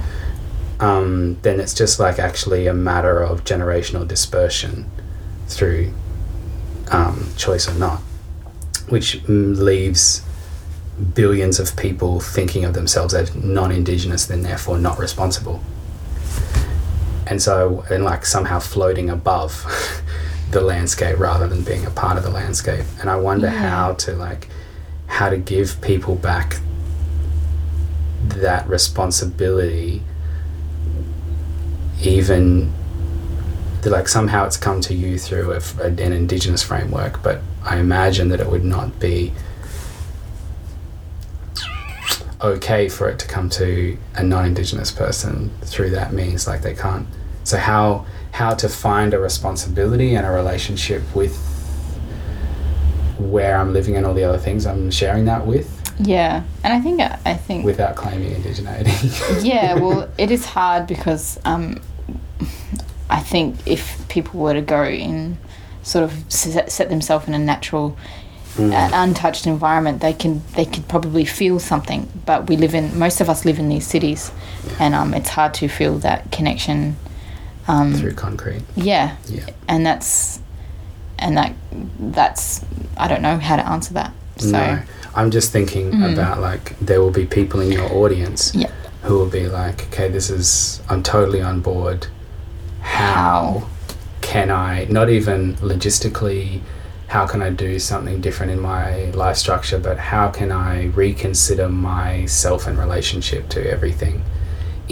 um, 0.81 1.37
then 1.43 1.61
it's 1.61 1.75
just 1.75 1.99
like 2.01 2.19
actually 2.19 2.67
a 2.69 2.73
matter 2.75 3.21
of 3.21 3.45
generational 3.45 4.07
dispersion 4.07 4.87
through 5.49 5.93
um, 6.91 7.17
choice 7.37 7.69
or 7.69 7.75
not, 7.75 8.01
which 8.89 9.21
leaves 9.29 10.23
billions 11.15 11.59
of 11.59 11.77
people 11.77 12.21
thinking 12.21 12.65
of 12.65 12.75
themselves 12.75 13.13
as 13.15 13.35
non-indigenous, 13.35 14.27
then 14.27 14.43
therefore 14.43 14.79
not 14.79 14.99
responsible, 14.99 15.61
and 17.27 17.41
so 17.43 17.85
and 17.91 18.05
like 18.05 18.25
somehow 18.27 18.59
floating 18.61 19.09
above 19.11 19.53
the 20.53 20.61
landscape 20.61 21.19
rather 21.19 21.49
than 21.49 21.63
being 21.63 21.85
a 21.87 21.91
part 21.91 22.17
of 22.17 22.23
the 22.23 22.31
landscape. 22.31 22.85
And 23.01 23.11
I 23.11 23.17
wonder 23.17 23.47
Yeah. 23.49 23.69
how 23.71 23.93
to 23.95 24.13
like 24.13 24.49
how 25.07 25.29
to 25.29 25.37
give 25.37 25.81
people 25.83 26.15
back 26.15 26.61
that 28.29 28.67
responsibility 28.69 30.03
even 32.03 32.73
like 33.85 34.09
somehow 34.09 34.47
it's 34.47 34.57
come 34.57 34.81
to 34.81 34.95
you 34.95 35.19
through 35.19 35.53
a 35.53 35.61
an 35.87 35.99
indigenous 35.99 36.63
framework, 36.63 37.23
but 37.23 37.41
I 37.65 37.79
imagine 37.79 38.29
that 38.29 38.41
it 38.41 38.49
would 38.51 38.65
not 38.65 38.99
be 39.01 39.33
okay 42.41 42.89
for 42.89 43.09
it 43.09 43.19
to 43.21 43.27
come 43.27 43.49
to 43.49 43.97
a 44.17 44.23
non-indigenous 44.23 44.91
person 44.91 45.51
through 45.63 45.91
that 45.91 46.13
means 46.13 46.47
like 46.47 46.63
they 46.63 46.75
can't 46.75 47.07
so 47.45 47.57
how 47.57 48.05
how 48.33 48.55
to 48.55 48.69
find 48.69 49.15
a 49.15 49.19
responsibility 49.19 50.15
and 50.15 50.27
a 50.27 50.31
relationship 50.31 51.03
with 51.15 51.37
where 53.19 53.57
I'm 53.57 53.73
living 53.73 53.97
and 53.97 54.05
all 54.05 54.15
the 54.15 54.25
other 54.25 54.39
things 54.39 54.67
I'm 54.67 54.91
sharing 54.91 55.27
that 55.27 55.47
with 55.47 55.69
Yeah, 56.01 56.43
and 56.65 56.73
I 56.73 56.81
think 56.81 57.01
I 57.01 57.35
think 57.35 57.65
without 57.65 57.95
claiming 57.95 58.35
indigeneity. 58.35 59.45
yeah, 59.45 59.75
well, 59.75 60.11
it 60.19 60.31
is 60.31 60.45
hard 60.47 60.87
because 60.87 61.39
um, 61.45 61.81
I 63.11 63.21
think 63.21 63.57
if 63.67 64.09
people 64.09 64.41
were 64.41 64.55
to 64.55 64.63
go 64.63 64.83
in, 64.85 65.37
sort 65.83 66.05
of 66.05 66.13
set, 66.29 66.73
set 66.73 66.89
themselves 66.89 67.29
in 67.29 67.35
a 67.35 67.39
natural, 67.39 67.97
Mm. 68.57 68.71
uh, 68.71 68.91
untouched 68.93 69.47
environment, 69.47 70.03
they 70.03 70.13
can 70.13 70.43
they 70.57 70.67
could 70.67 70.87
probably 70.87 71.25
feel 71.25 71.59
something. 71.59 72.07
But 72.27 72.49
we 72.51 72.57
live 72.59 72.75
in 72.75 72.99
most 72.99 73.23
of 73.23 73.31
us 73.31 73.47
live 73.47 73.59
in 73.59 73.71
these 73.71 73.87
cities, 73.87 74.31
and 74.79 74.95
um, 74.95 75.15
it's 75.15 75.31
hard 75.31 75.55
to 75.55 75.69
feel 75.69 75.99
that 76.01 76.31
connection. 76.31 76.97
Um, 77.69 77.95
through 77.95 78.13
concrete. 78.15 78.63
yeah, 78.75 79.17
Yeah. 79.29 79.47
and 79.69 79.87
that's 79.87 80.41
and 81.19 81.37
that 81.37 81.55
that's 82.01 82.65
I 82.97 83.07
don't 83.09 83.23
know 83.23 83.39
how 83.39 83.57
to 83.57 83.67
answer 83.69 83.95
that. 83.95 84.13
So 84.39 84.51
no, 84.51 84.81
I'm 85.15 85.31
just 85.31 85.53
thinking 85.53 85.93
Mm. 85.93 86.13
about 86.13 86.41
like 86.41 86.75
there 86.81 87.01
will 87.01 87.11
be 87.13 87.25
people 87.27 87.61
in 87.61 87.71
your 87.71 87.91
audience 87.93 88.53
Yeah. 88.55 88.71
who 89.03 89.17
will 89.19 89.27
be 89.31 89.47
like, 89.49 89.85
okay, 89.93 90.09
this 90.09 90.29
is 90.31 90.81
I'm 90.89 91.03
totally 91.03 91.41
on 91.41 91.61
board. 91.61 92.09
How, 92.81 93.13
How? 93.13 93.63
can 94.23 94.51
I 94.51 94.87
not 94.91 95.09
even 95.09 95.55
logistically? 95.57 96.61
How 97.09 97.27
can 97.27 97.43
I 97.43 97.51
do 97.51 97.79
something 97.79 98.21
different 98.23 98.51
in 98.53 98.61
my 98.61 99.11
life 99.11 99.37
structure? 99.37 99.79
But 99.79 99.99
how 99.99 100.29
can 100.29 100.51
I 100.51 100.87
reconsider 100.87 101.69
myself 101.69 102.67
and 102.67 102.79
relationship 102.79 103.49
to 103.51 103.71
everything 103.71 104.25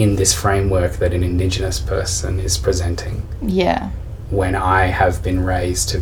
in 0.01 0.17
this 0.17 0.33
framework 0.33 0.93
that 0.95 1.13
an 1.13 1.23
Indigenous 1.23 1.79
person 1.79 2.41
is 2.41 2.57
presenting? 2.57 3.23
yeah, 3.43 3.91
When 4.31 4.55
I 4.55 4.87
have 4.87 5.23
been 5.23 5.45
raised 5.45 5.91
to 5.91 5.99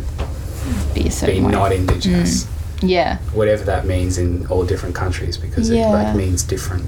be 0.93 1.09
be 1.25 1.39
not 1.41 1.71
Indigenous. 1.73 2.47
yeah, 2.81 3.17
whatever 3.33 3.63
that 3.65 3.85
means 3.85 4.17
in 4.17 4.47
all 4.47 4.63
different 4.65 4.95
countries 4.95 5.37
because 5.37 5.69
it 5.69 5.81
like 5.85 6.15
means 6.15 6.43
different 6.43 6.85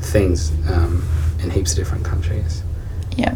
things 0.00 0.50
um, 0.70 1.02
in 1.42 1.48
heaps 1.50 1.72
of 1.72 1.78
different 1.78 2.04
countries. 2.04 2.62
yeah, 3.16 3.34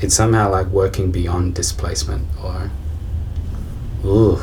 It's 0.00 0.14
somehow 0.14 0.50
like 0.50 0.68
working 0.68 1.10
beyond 1.10 1.54
displacement 1.54 2.26
or 2.42 2.70
ooh 4.04 4.38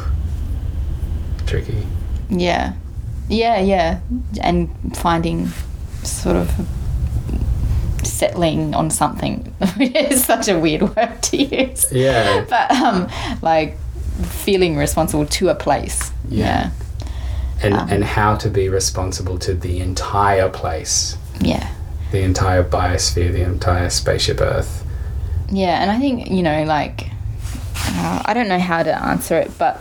tricky. 1.45 1.85
yeah, 2.29 2.73
yeah, 3.29 3.59
yeah, 3.61 3.99
and 4.41 4.69
finding 4.97 5.47
sort 6.03 6.35
of 6.35 6.49
settling 8.03 8.73
on 8.73 8.89
something. 8.89 9.53
it's 9.61 10.23
such 10.25 10.47
a 10.47 10.59
weird 10.59 10.81
word 10.95 11.21
to 11.23 11.37
use. 11.37 11.91
Yeah. 11.91 12.45
but 12.49 12.71
um, 12.71 13.07
like 13.41 13.77
feeling 14.23 14.75
responsible 14.77 15.25
to 15.25 15.49
a 15.49 15.55
place. 15.55 16.11
Yeah. 16.29 16.69
Yeah, 16.69 16.69
And 17.63 17.73
Um. 17.75 17.89
and 17.89 18.03
how 18.03 18.35
to 18.37 18.49
be 18.49 18.69
responsible 18.69 19.37
to 19.39 19.53
the 19.53 19.79
entire 19.79 20.49
place, 20.49 21.17
yeah, 21.41 21.69
the 22.11 22.21
entire 22.21 22.63
biosphere, 22.63 23.31
the 23.31 23.43
entire 23.43 23.89
spaceship 23.89 24.41
Earth. 24.41 24.83
yeah. 25.49 25.81
And 25.81 25.91
I 25.91 25.99
think 25.99 26.29
you 26.31 26.41
know, 26.43 26.63
like, 26.63 27.09
uh, 27.75 28.21
I 28.25 28.33
don't 28.33 28.47
know 28.47 28.59
how 28.59 28.81
to 28.83 28.93
answer 29.05 29.37
it, 29.37 29.51
but 29.57 29.79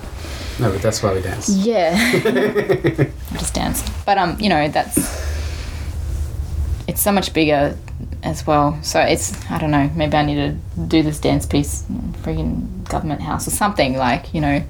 No, 0.59 0.71
but 0.71 0.83
that's 0.83 1.03
why 1.03 1.14
we 1.14 1.21
dance. 1.23 1.49
yeah, 1.49 1.95
I 1.97 3.11
just 3.39 3.55
dance, 3.55 3.83
But 4.05 4.18
um, 4.18 4.37
you 4.41 4.49
know, 4.49 4.68
that's 4.68 4.99
it's 6.91 7.01
so 7.01 7.12
much 7.12 7.32
bigger 7.32 7.76
as 8.24 8.47
well. 8.47 8.76
So 8.82 9.01
it's 9.01 9.49
I 9.49 9.59
don't 9.59 9.70
know. 9.70 9.88
Maybe 9.95 10.16
I 10.16 10.24
need 10.24 10.34
to 10.34 10.82
do 10.82 11.03
this 11.03 11.20
dance 11.20 11.47
piece, 11.47 11.88
in 11.88 12.12
friggin' 12.22 12.88
government 12.88 13.20
house 13.20 13.47
or 13.47 13.53
something. 13.53 13.97
Like 13.97 14.34
you 14.34 14.41
know, 14.41 14.62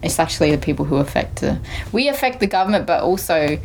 it's 0.00 0.20
actually 0.20 0.52
the 0.52 0.58
people 0.58 0.84
who 0.84 0.96
affect 0.96 1.40
the 1.40 1.58
we 1.92 2.08
affect 2.08 2.38
the 2.38 2.46
government, 2.46 2.86
but 2.86 3.02
also 3.02 3.58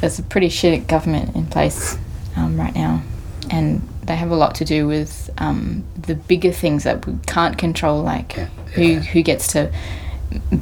there's 0.00 0.18
a 0.18 0.22
pretty 0.24 0.48
shit 0.48 0.88
government 0.88 1.36
in 1.36 1.46
place 1.46 1.96
um, 2.36 2.58
right 2.58 2.74
now, 2.74 3.02
and 3.50 3.88
they 4.02 4.16
have 4.16 4.32
a 4.32 4.36
lot 4.36 4.56
to 4.56 4.64
do 4.64 4.88
with 4.88 5.30
um, 5.38 5.84
the 5.96 6.16
bigger 6.16 6.52
things 6.52 6.82
that 6.82 7.06
we 7.06 7.16
can't 7.26 7.56
control, 7.56 8.02
like 8.02 8.36
Yeah, 8.36 8.46
who 8.74 8.94
who 8.96 9.22
gets 9.22 9.46
to 9.52 9.72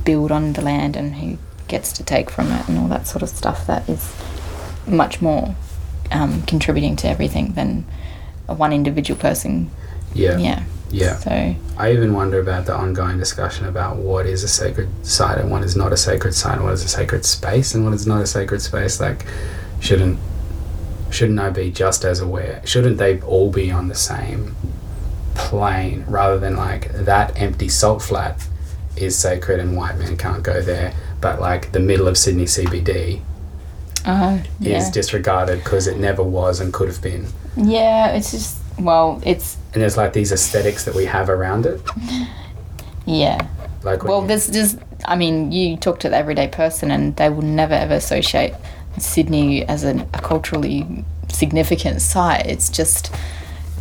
build 0.05 0.31
on 0.31 0.53
the 0.53 0.61
land 0.61 0.95
and 0.95 1.15
who 1.15 1.39
gets 1.69 1.91
to 1.95 2.05
take 2.05 2.29
from 2.29 2.53
it 2.53 2.69
and 2.69 2.77
all 2.79 2.89
that 2.89 3.07
sort 3.07 3.23
of 3.23 3.31
stuff 3.31 3.67
that 3.67 3.89
is 3.89 4.15
much 4.87 5.23
more 5.23 5.57
um, 6.11 6.43
contributing 6.43 6.97
to 6.97 7.09
everything 7.09 7.53
than 7.53 7.87
one 8.47 8.73
individual 8.73 9.19
person. 9.19 9.71
Yeah. 10.15 10.39
Yeah. 10.39 10.65
Yeah. 10.91 11.17
So 11.17 11.57
I 11.77 11.93
even 11.93 12.13
wonder 12.13 12.41
about 12.41 12.67
the 12.67 12.75
ongoing 12.75 13.19
discussion 13.19 13.67
about 13.67 13.97
what 13.97 14.27
is 14.27 14.45
a 14.45 14.49
sacred 14.49 14.89
site 15.05 15.39
and 15.39 15.51
what 15.51 15.65
is 15.65 15.75
not 15.75 15.93
a 15.93 15.97
sacred 15.97 16.35
site, 16.35 16.57
and 16.57 16.65
what 16.65 16.73
is 16.73 16.85
a 16.85 16.89
sacred 16.89 17.25
space 17.25 17.75
and 17.75 17.85
what 17.85 17.95
is 17.95 18.07
not 18.07 18.23
a 18.23 18.27
sacred 18.27 18.63
space. 18.63 19.01
Like, 19.01 19.27
shouldn't 19.81 20.21
shouldn't 21.11 21.41
I 21.41 21.51
be 21.51 21.71
just 21.71 22.05
as 22.05 22.21
aware? 22.21 22.61
Shouldn't 22.65 22.99
they 22.99 23.21
all 23.23 23.51
be 23.51 23.73
on 23.73 23.89
the 23.89 23.95
same 23.95 24.55
plane 25.35 26.05
rather 26.07 26.39
than 26.39 26.57
like 26.57 26.93
that 26.93 27.41
empty 27.41 27.69
salt 27.69 28.01
flat 28.01 28.47
is 28.97 29.19
sacred 29.19 29.59
and 29.59 29.77
white 29.77 29.99
men 29.99 30.17
can't 30.17 30.45
go 30.45 30.63
there, 30.63 30.95
but 31.21 31.41
like 31.41 31.73
the 31.73 31.81
middle 31.81 32.07
of 32.07 32.17
Sydney 32.17 32.45
CBD 32.45 33.21
uh, 34.05 34.39
is 34.61 34.91
disregarded 34.91 35.63
because 35.65 35.87
it 35.87 35.99
never 35.99 36.23
was 36.23 36.61
and 36.61 36.73
could 36.73 36.89
have 36.89 37.01
been. 37.03 37.27
yeah. 37.57 38.09
It's 38.13 38.31
just 38.31 38.59
well, 38.79 39.21
it's 39.25 39.57
And 39.73 39.83
there's 39.83 39.97
like 39.97 40.13
these 40.13 40.33
aesthetics 40.33 40.85
that 40.85 40.95
we 40.95 41.05
have 41.07 41.31
around 41.31 41.65
it. 41.67 41.81
yeah. 43.07 43.47
Like 43.83 44.03
Well, 44.05 44.23
you- 44.23 44.29
there's 44.29 44.49
just, 44.51 44.79
I 45.05 45.17
mean, 45.17 45.53
you 45.53 45.77
talk 45.77 46.01
to 46.01 46.09
the 46.09 46.17
everyday 46.17 46.49
person 46.49 46.91
and 46.91 47.15
they 47.17 47.29
will 47.31 47.43
never 47.43 47.75
ever 47.75 47.95
associate 47.95 48.55
Sydney 48.99 49.65
as 49.69 49.85
an, 49.85 50.01
a 50.15 50.21
culturally 50.21 51.05
significant 51.29 52.01
site. 52.03 52.47
It's 52.47 52.69
just, 52.69 53.15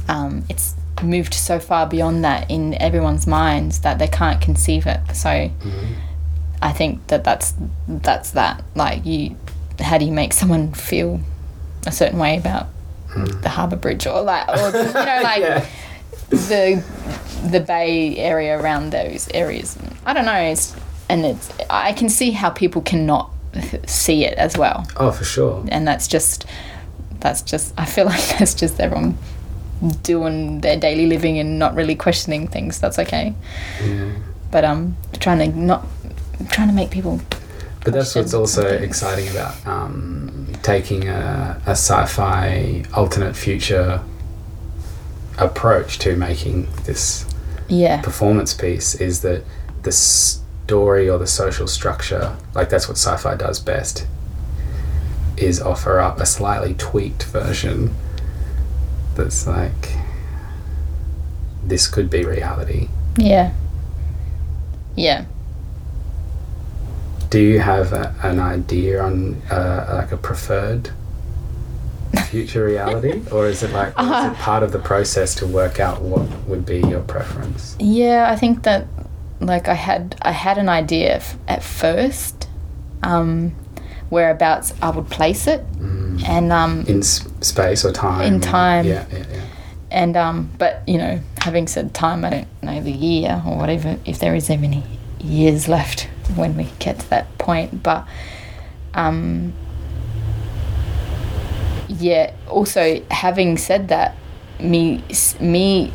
um, 0.08 0.44
it's 0.50 0.76
moved 1.02 1.34
so 1.34 1.60
far 1.60 1.88
beyond 1.88 2.24
that 2.24 2.50
in 2.52 2.76
everyone's 2.82 3.26
minds 3.28 3.80
that 3.80 4.00
they 4.00 4.08
can't 4.08 4.42
conceive 4.42 4.86
it. 4.88 5.00
So 5.16 5.30
Mm-hmm. 5.30 5.94
I 6.62 6.72
think 6.72 7.08
that 7.08 7.26
that's, 7.26 7.54
that's 7.90 8.32
that. 8.32 8.64
Like, 8.74 9.06
you, 9.06 9.36
how 9.80 9.98
do 9.98 10.06
you 10.06 10.12
make 10.12 10.34
someone 10.34 10.74
feel 10.74 11.20
a 11.88 11.92
certain 11.92 12.20
way 12.20 12.38
about 12.38 12.68
the 13.42 13.50
harbour 13.50 13.76
bridge 13.76 14.08
or 14.08 14.22
like, 14.22 14.48
or, 14.50 14.56
you 14.78 14.84
know, 14.94 14.94
like, 15.24 15.42
Yeah. 15.42 15.66
the 16.30 16.84
the 17.52 17.60
bay 17.60 18.18
area 18.18 18.58
around 18.60 18.92
those 18.92 19.28
areas. 19.34 19.78
I 20.06 20.14
don't 20.14 20.26
know, 20.26 20.34
it's, 20.34 20.76
and 21.10 21.26
it's 21.26 21.52
I 21.70 21.94
can 21.94 22.10
see 22.10 22.32
how 22.32 22.50
people 22.50 22.82
cannot 22.82 23.30
see 23.86 24.26
it 24.26 24.34
as 24.38 24.58
well, 24.58 24.88
Oh, 24.98 25.12
for 25.12 25.24
sure. 25.26 25.64
and 25.70 25.88
that's 25.88 26.08
just 26.08 26.46
that's 27.20 27.42
just 27.42 27.74
I 27.78 27.86
feel 27.86 28.06
like 28.14 28.38
that's 28.40 28.54
just 28.56 28.80
everyone 28.80 29.18
doing 30.02 30.62
their 30.62 30.78
daily 30.80 31.06
living 31.08 31.38
and 31.40 31.60
not 31.60 31.76
really 31.76 31.96
questioning 31.96 32.48
things. 32.48 32.80
That's 32.80 32.98
okay, 33.00 33.34
Yeah. 33.84 34.12
but 34.50 34.64
um, 34.64 34.96
trying 35.20 35.40
to 35.52 35.60
not 35.60 35.86
trying 36.50 36.68
to 36.70 36.74
make 36.74 36.90
people 36.90 37.20
But 37.84 37.94
that's 37.94 38.16
what's 38.16 38.34
also 38.34 38.66
exciting 38.66 39.28
about 39.30 39.66
um, 39.68 40.48
taking 40.64 41.10
a, 41.10 41.62
a 41.66 41.72
sci-fi 41.72 42.84
alternate 42.96 43.36
future 43.36 44.02
approach 45.38 46.00
to 46.00 46.16
making 46.16 46.68
this 46.86 47.26
yeah 47.68 48.02
performance 48.02 48.54
piece 48.54 48.94
is 48.96 49.22
that 49.22 49.44
the 49.82 49.92
story 49.92 51.10
or 51.10 51.18
the 51.18 51.28
social 51.28 51.68
structure, 51.68 52.38
like 52.54 52.70
that's 52.70 52.88
what 52.88 52.98
sci-fi 52.98 53.36
does 53.36 53.60
best, 53.60 54.08
is 55.36 55.62
offer 55.62 56.00
up 56.00 56.20
a 56.20 56.26
slightly 56.26 56.74
tweaked 56.76 57.24
version 57.24 57.94
that's 59.16 59.46
like 59.46 59.98
this 61.64 61.88
could 61.88 62.10
be 62.10 62.24
reality. 62.24 62.88
yeah 63.18 63.52
yeah. 64.96 65.26
Do 67.34 67.40
you 67.40 67.58
have 67.62 67.94
a, 67.94 68.14
an 68.22 68.40
idea 68.40 69.02
on 69.02 69.42
uh, 69.50 69.92
like 69.96 70.12
a 70.12 70.18
preferred 70.18 70.92
future 72.30 72.64
reality, 72.64 73.24
or 73.32 73.48
is 73.48 73.64
it 73.64 73.72
like 73.72 73.98
or 73.98 74.04
is 74.04 74.26
it 74.34 74.38
part 74.38 74.62
of 74.62 74.72
the 74.72 74.78
process 74.78 75.34
to 75.38 75.48
work 75.48 75.80
out 75.80 76.04
what 76.04 76.30
would 76.48 76.64
be 76.64 76.78
your 76.82 77.02
preference? 77.02 77.76
Yeah, 77.80 78.30
I 78.32 78.36
think 78.36 78.62
that 78.66 78.86
like 79.40 79.68
I 79.68 79.74
had 79.74 80.16
I 80.22 80.30
had 80.32 80.60
an 80.60 80.70
idea 80.70 81.16
f- 81.16 81.36
at 81.48 81.64
first, 81.64 82.48
um, 83.02 83.56
whereabouts 84.12 84.76
I 84.80 84.92
would 84.92 85.10
place 85.10 85.48
it, 85.48 85.66
and 86.28 86.52
um, 86.52 86.86
In 86.86 87.00
s- 87.00 87.28
space 87.42 87.84
or 87.84 87.92
time? 87.92 88.32
In 88.32 88.42
time. 88.42 88.86
Yeah, 88.86 89.08
yeah, 89.12 89.26
yeah. 89.32 89.42
and 89.90 90.16
um, 90.16 90.52
but 90.60 90.84
you 90.86 91.00
know, 91.00 91.20
having 91.42 91.66
said 91.66 91.96
time, 91.96 92.26
I 92.26 92.30
don't 92.30 92.48
know 92.62 92.80
the 92.80 92.92
year 92.92 93.42
or 93.44 93.58
whatever 93.58 93.98
if 94.06 94.20
there 94.20 94.36
is 94.36 94.52
any 94.52 94.84
years 95.20 95.68
left 95.68 96.10
when 96.36 96.56
we 96.58 96.66
get 96.80 97.00
to 97.00 97.10
that 97.10 97.38
point. 97.38 97.84
But 97.84 98.08
um, 98.94 99.54
yeah, 101.88 102.34
also 102.48 103.04
having 103.12 103.58
said 103.58 103.90
that, 103.90 104.16
me 104.60 105.04
me 105.40 105.92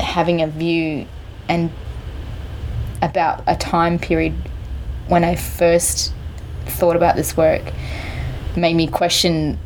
having 0.00 0.42
a 0.42 0.46
view 0.46 1.06
and 1.48 1.70
about 3.02 3.42
a 3.46 3.56
time 3.56 3.98
period 3.98 4.34
when 5.08 5.24
I 5.24 5.36
first 5.36 6.12
thought 6.66 6.96
about 6.96 7.16
this 7.16 7.36
work 7.36 7.62
made 8.56 8.74
me 8.74 8.86
question 8.86 9.58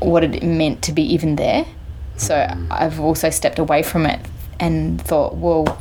what 0.00 0.22
it 0.22 0.42
meant 0.42 0.82
to 0.82 0.92
be 0.92 1.02
even 1.14 1.36
there. 1.36 1.64
So 2.16 2.46
I've 2.70 3.00
also 3.00 3.30
stepped 3.30 3.58
away 3.58 3.82
from 3.82 4.04
it 4.04 4.20
and 4.60 5.00
thought, 5.00 5.36
well, 5.36 5.80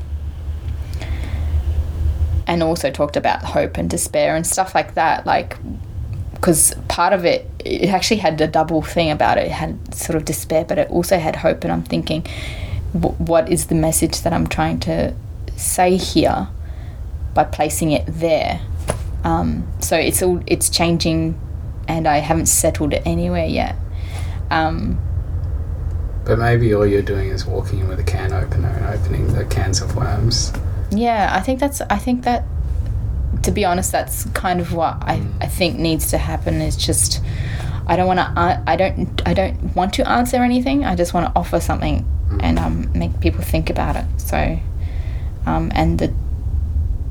and 2.48 2.64
also 2.64 2.90
talked 2.90 3.18
about 3.18 3.44
hope 3.44 3.78
and 3.78 3.90
despair 3.90 4.36
and 4.36 4.48
stuff 4.48 4.74
like 4.74 4.94
that. 4.96 5.26
Like, 5.26 5.58
because 6.34 6.74
part 6.88 7.14
of 7.14 7.26
it, 7.26 7.50
it 7.66 7.90
actually 7.90 8.18
had 8.18 8.40
a 8.40 8.48
double 8.48 8.82
thing 8.82 9.12
about 9.12 9.38
it. 9.38 9.48
It 9.48 9.52
had 9.52 9.94
sort 9.94 10.16
of 10.16 10.24
despair, 10.24 10.64
but 10.64 10.78
it 10.78 10.90
also 10.90 11.20
had 11.20 11.36
hope. 11.36 11.64
And 11.64 11.74
I'm 11.74 11.84
thinking, 11.84 12.26
what 12.94 13.50
is 13.50 13.68
the 13.68 13.76
message 13.76 14.22
that 14.22 14.34
I'm 14.34 14.48
trying 14.48 14.80
to 14.82 15.14
say 15.58 15.98
here 15.98 16.48
by 17.34 17.44
placing 17.44 17.92
it 17.92 18.06
there? 18.08 18.62
Um, 19.24 19.68
so 19.82 19.98
it's 19.98 20.22
all 20.22 20.42
it's 20.48 20.70
changing, 20.70 21.38
and 21.88 22.08
I 22.08 22.20
haven't 22.20 22.46
settled 22.46 22.94
it 22.94 23.02
anywhere 23.06 23.48
yet. 23.48 23.76
Um, 24.50 25.00
But 26.24 26.40
maybe 26.40 26.74
all 26.74 26.86
you're 26.86 27.02
doing 27.02 27.30
is 27.30 27.46
walking 27.46 27.80
in 27.80 27.90
with 27.90 28.00
a 28.00 28.04
can 28.04 28.32
opener 28.32 28.70
and 28.70 28.86
opening 28.86 29.34
the 29.34 29.44
cans 29.46 29.82
of 29.82 29.96
worms. 29.98 30.54
Yeah, 30.92 31.30
I 31.34 31.42
think 31.42 31.60
that's. 31.60 31.82
I 31.82 31.98
think 31.98 32.24
that, 32.24 32.44
to 33.44 33.52
be 33.52 33.66
honest, 33.66 33.92
that's 33.92 34.26
kind 34.30 34.60
of 34.60 34.74
what 34.74 34.98
I, 35.02 35.22
I 35.42 35.48
think 35.48 35.78
needs 35.78 36.10
to 36.12 36.18
happen. 36.18 36.62
Is 36.62 36.78
just, 36.78 37.22
I 37.88 37.96
don't 37.96 38.08
want 38.08 38.20
to. 38.20 38.64
I 38.68 38.76
don't. 38.76 39.22
I 39.26 39.34
don't 39.34 39.76
want 39.76 39.94
to 39.96 40.08
answer 40.10 40.38
anything. 40.38 40.86
I 40.86 40.96
just 40.96 41.14
want 41.14 41.28
to 41.28 41.40
offer 41.40 41.60
something 41.60 42.06
and 42.40 42.58
um, 42.60 42.92
make 42.94 43.20
people 43.20 43.42
think 43.44 43.70
about 43.70 43.96
it. 43.96 44.06
So, 44.18 44.60
um, 45.46 45.72
and 45.76 46.00
the, 46.00 46.14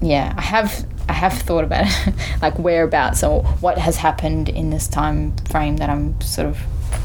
yeah, 0.01 0.35
I 0.37 0.43
have. 0.43 0.87
I 1.09 1.13
have 1.13 1.35
thought 1.35 1.63
about 1.63 1.85
it, 1.87 2.15
like 2.43 2.59
whereabouts 2.59 3.23
or 3.23 3.45
what 3.61 3.79
has 3.79 3.99
happened 3.99 4.49
in 4.49 4.71
this 4.71 4.89
time 4.89 5.37
frame 5.49 5.77
that 5.77 5.89
I'm 5.89 6.21
sort 6.21 6.49
of 6.49 6.59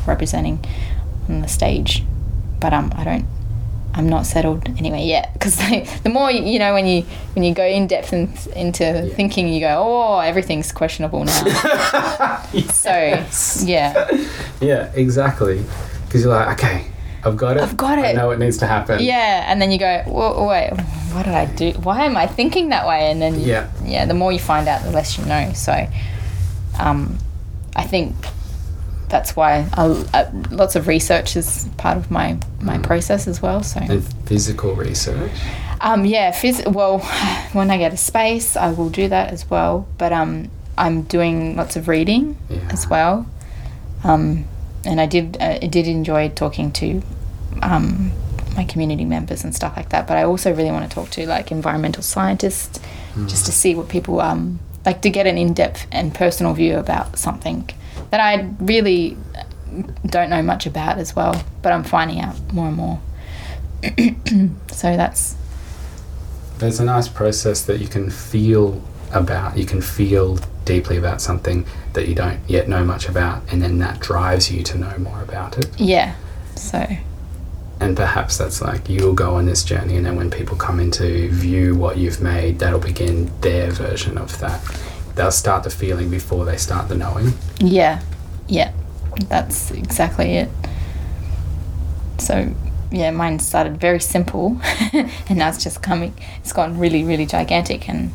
representing 0.08 0.66
on 1.30 1.42
the 1.42 1.48
stage, 1.48 2.04
but 2.60 2.74
um, 2.74 2.92
I 2.96 3.04
don't 3.04 3.26
I'm 3.94 4.08
not 4.08 4.26
settled 4.26 4.68
anyway 4.78 5.06
yet 5.06 5.34
because 5.34 5.58
the 5.58 6.10
more 6.10 6.32
you, 6.32 6.44
you 6.44 6.60
know 6.60 6.74
when 6.74 6.86
you 6.88 7.02
when 7.34 7.44
you 7.44 7.54
go 7.54 7.66
in 7.66 7.88
depth 7.88 8.14
in, 8.14 8.32
into 8.56 9.10
thinking 9.16 9.50
you 9.50 9.60
go 9.60 9.76
oh 9.86 10.20
everything's 10.20 10.72
questionable 10.72 11.24
now 11.26 11.44
so 12.72 12.92
yeah 13.66 14.10
Yeah, 14.62 14.92
exactly. 14.96 15.64
Because 16.06 16.24
you're 16.24 16.34
like, 16.34 16.60
okay, 16.60 16.86
I've 17.24 17.36
got 17.38 17.58
it. 17.58 17.64
I've 17.64 17.76
got 17.78 17.98
it 18.00 18.06
I 18.06 18.10
it. 18.12 18.16
know 18.16 18.28
what 18.28 18.40
needs 18.40 18.58
to 18.60 18.68
happen. 18.68 19.02
yeah 19.02 19.46
and 19.52 19.62
then 19.62 19.72
you 19.72 19.78
go 19.78 20.04
whoa, 20.08 20.48
wait 20.48 20.72
what 21.14 21.26
did 21.26 21.34
I 21.34 21.46
do 21.46 21.72
why 21.84 22.06
am 22.06 22.16
I 22.16 22.28
thinking 22.28 22.70
that 22.70 22.88
way 22.88 23.12
and 23.12 23.22
then 23.22 23.40
Yeah. 23.40 23.70
yeah 23.84 24.06
the 24.06 24.14
more 24.14 24.32
you 24.32 24.40
find 24.40 24.68
out 24.68 24.84
the 24.84 24.92
less 24.92 25.18
you 25.18 25.26
know 25.26 25.52
so 25.54 25.74
um, 26.80 27.18
I 27.76 27.84
think 27.84 28.16
that's 29.12 29.36
why 29.36 29.68
I, 29.74 29.84
uh, 30.14 30.32
lots 30.52 30.76
of 30.76 30.88
research 30.88 31.36
is 31.36 31.68
part 31.78 31.98
of 31.98 32.10
my 32.10 32.38
my 32.62 32.78
process 32.80 33.28
as 33.28 33.42
well 33.42 33.62
so 33.62 33.80
And 33.82 34.04
physical 34.26 34.74
research. 34.74 35.32
Um, 35.82 36.06
yeah, 36.06 36.32
phys- 36.32 36.66
well, 36.72 37.00
when 37.54 37.70
I 37.72 37.78
get 37.78 37.92
a 37.94 37.98
space, 37.98 38.56
I 38.56 38.72
will 38.72 38.90
do 38.90 39.08
that 39.10 39.32
as 39.34 39.50
well. 39.50 39.86
But 39.98 40.12
um, 40.14 40.50
I'm 40.78 41.02
doing 41.04 41.56
lots 41.56 41.76
of 41.76 41.88
reading 41.88 42.38
Yeah. 42.50 42.60
as 42.72 42.88
well. 42.88 43.26
Um, 44.04 44.46
and 44.86 45.02
I 45.02 45.06
did 45.08 45.38
uh, 45.42 45.58
I 45.62 45.68
did 45.68 45.88
enjoy 45.88 46.30
talking 46.30 46.72
to 46.74 47.02
um, 47.62 48.12
my 48.56 48.64
community 48.64 49.06
members 49.06 49.44
and 49.44 49.54
stuff 49.56 49.74
like 49.76 49.90
that. 49.90 50.08
But 50.08 50.18
I 50.18 50.24
also 50.24 50.54
really 50.54 50.72
want 50.72 50.90
to 50.90 50.96
talk 50.96 51.10
to 51.12 51.26
like 51.28 51.52
environmental 51.52 52.04
scientists 52.04 52.80
just 53.28 53.46
to 53.48 53.52
see 53.52 53.76
what 53.76 53.90
people 53.90 54.22
um, 54.22 54.60
like 54.86 55.02
to 55.02 55.10
get 55.10 55.28
an 55.28 55.38
in 55.38 55.54
depth 55.54 55.86
and 55.92 56.14
personal 56.16 56.54
view 56.54 56.78
about 56.78 57.18
something 57.20 57.70
that 58.12 58.20
I 58.20 58.50
really 58.60 59.18
don't 60.06 60.30
know 60.30 60.42
much 60.42 60.66
about 60.66 60.98
as 61.00 61.16
well. 61.16 61.44
But 61.62 61.72
I'm 61.74 61.84
finding 61.84 62.20
out 62.20 62.36
more 62.54 62.68
and 62.68 62.78
more. 62.78 63.02
so 64.72 64.96
that's 64.96 65.36
There's 66.60 66.80
a 66.80 66.86
nice 66.86 67.08
process 67.08 67.64
that 67.64 67.80
you 67.80 67.88
can 67.88 68.10
feel 68.10 68.82
about. 69.12 69.58
You 69.58 69.66
can 69.66 69.82
feel 69.82 70.38
deeply 70.66 70.98
about 70.98 71.22
something 71.22 71.66
that 71.94 72.08
you 72.08 72.16
don't 72.16 72.40
yet 72.48 72.70
know 72.70 72.84
much 72.86 73.10
about, 73.10 73.44
and 73.52 73.62
then 73.62 73.80
that 73.80 74.00
drives 74.00 74.52
you 74.52 74.64
to 74.64 74.78
know 74.78 74.96
more 75.00 75.22
about 75.22 75.58
it. 75.58 75.68
yeah. 75.80 76.16
So 76.56 76.86
And 77.80 77.98
perhaps 77.98 78.38
that's 78.38 78.62
like 78.62 78.88
you'll 78.88 79.14
go 79.16 79.36
on 79.36 79.46
this 79.46 79.64
journey, 79.64 79.98
and 79.98 80.06
then 80.06 80.16
when 80.16 80.30
people 80.30 80.56
come 80.56 80.80
in 80.80 80.92
to 80.92 81.30
view 81.30 81.76
what 81.76 81.98
you've 81.98 82.22
made, 82.22 82.60
that'll 82.60 82.80
begin 82.80 83.32
their 83.42 83.72
version 83.72 84.18
of 84.18 84.38
that. 84.40 84.62
They'll 85.16 85.32
start 85.32 85.64
the 85.64 85.70
feeling 85.70 86.10
before 86.10 86.46
they 86.46 86.58
start 86.58 86.88
the 86.90 86.96
knowing. 86.96 87.34
Yeah, 87.60 88.02
yeah, 88.48 88.72
that's 89.28 89.72
exactly 89.72 90.34
it. 90.38 90.50
So, 92.18 92.54
yeah, 92.92 93.12
mine 93.12 93.40
started 93.40 93.80
very 93.80 94.00
simple, 94.00 94.60
and 94.94 95.38
now 95.38 95.50
it's 95.50 95.64
just 95.64 95.82
coming. 95.82 96.14
It's 96.38 96.54
gone 96.54 96.78
really, 96.78 97.04
really 97.04 97.26
gigantic, 97.26 97.90
and 97.90 98.12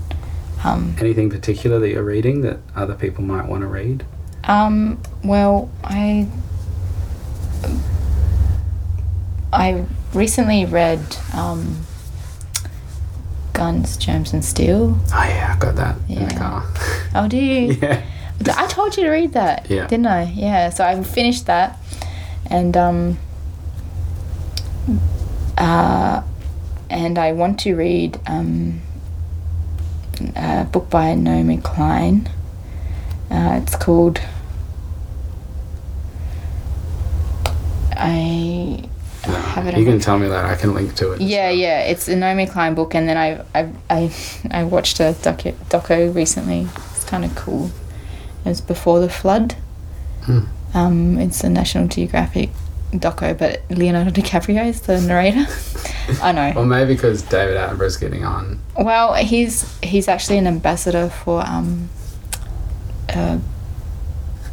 um, 0.64 0.97
Anything 1.01 1.28
particular 1.30 1.78
that 1.80 1.88
you're 1.90 2.03
reading 2.05 2.40
that 2.42 2.59
other 2.74 2.94
people 2.94 3.24
might 3.24 3.47
want 3.49 3.62
to 3.62 3.66
read? 3.66 4.05
um, 4.44 5.01
well, 5.24 5.68
I 5.82 6.28
I 9.53 9.84
recently 10.12 10.64
read 10.66 11.01
um, 11.34 11.84
Guns, 13.57 13.97
Germs, 13.97 14.33
and 14.35 14.45
Steel. 14.45 14.99
Oh 15.13 15.25
yeah, 15.25 15.55
I 15.57 15.59
got 15.59 15.77
that 15.77 15.97
in 16.09 16.29
the 16.29 16.35
car. 16.35 16.63
Oh, 17.15 17.27
do 17.27 17.37
you? 17.39 17.73
yeah. 17.83 18.03
I 18.55 18.67
told 18.67 18.97
you 18.97 19.05
to 19.05 19.11
read 19.11 19.33
that, 19.33 19.71
Yeah. 19.71 19.87
didn't 19.87 20.07
I? 20.07 20.25
Yeah. 20.25 20.69
So 20.71 20.85
I 20.85 21.03
finished 21.03 21.47
that, 21.47 21.79
and 22.51 22.77
um, 22.77 23.19
uh, 25.57 26.23
and 26.91 27.19
I 27.19 27.33
want 27.33 27.59
to 27.61 27.75
read 27.75 28.21
um, 28.27 28.83
a 30.37 30.65
book 30.65 30.91
by 30.91 31.15
Naomi 31.15 31.57
Klein. 31.57 32.29
Uh, 33.31 33.61
it's 33.63 33.75
called. 33.77 34.21
I 37.99 38.83
have 39.35 39.66
it. 39.66 39.77
You 39.77 39.85
can 39.85 40.01
tell 40.01 40.18
me 40.18 40.29
that. 40.29 40.45
I 40.45 40.55
can 40.57 40.74
link 40.74 40.95
to 40.97 41.12
it. 41.12 41.20
yeah, 41.20 41.51
yeah, 41.51 41.81
it's 41.81 42.09
a 42.09 42.16
Naomi 42.16 42.47
Klein 42.47 42.74
book, 42.74 42.95
and 42.95 43.09
then 43.09 43.16
I 43.16 43.45
I 43.55 43.72
I, 43.91 44.12
I 44.51 44.64
watched 44.64 45.01
a 45.01 45.14
docu 45.22 45.55
doco 45.68 46.14
recently. 46.14 46.68
It's 46.93 47.05
kind 47.05 47.24
of 47.24 47.35
cool. 47.35 47.70
It 48.45 48.49
was 48.49 48.61
before 48.61 49.01
the 49.01 49.09
flood. 49.09 49.55
Hmm. 50.22 50.41
Um, 50.74 51.18
it's 51.18 51.43
a 51.45 51.49
National 51.49 51.89
Geographic 51.89 52.51
doco, 52.93 53.37
but 53.37 53.62
Leonardo 53.70 54.11
DiCaprio 54.11 54.66
is 54.66 54.83
the 54.83 55.01
narrator. 55.01 55.47
I 56.22 56.33
know. 56.33 56.53
Well, 56.55 56.66
maybe 56.66 56.95
because 56.95 57.22
David 57.22 57.57
Attenborough's 57.57 57.97
getting 57.97 58.24
on. 58.24 58.61
Well, 58.79 59.14
he's 59.14 59.79
he's 59.81 60.09
actually 60.09 60.39
an 60.39 60.47
ambassador 60.47 61.09
for 61.09 61.45
um, 61.47 61.89
uh, 63.09 63.39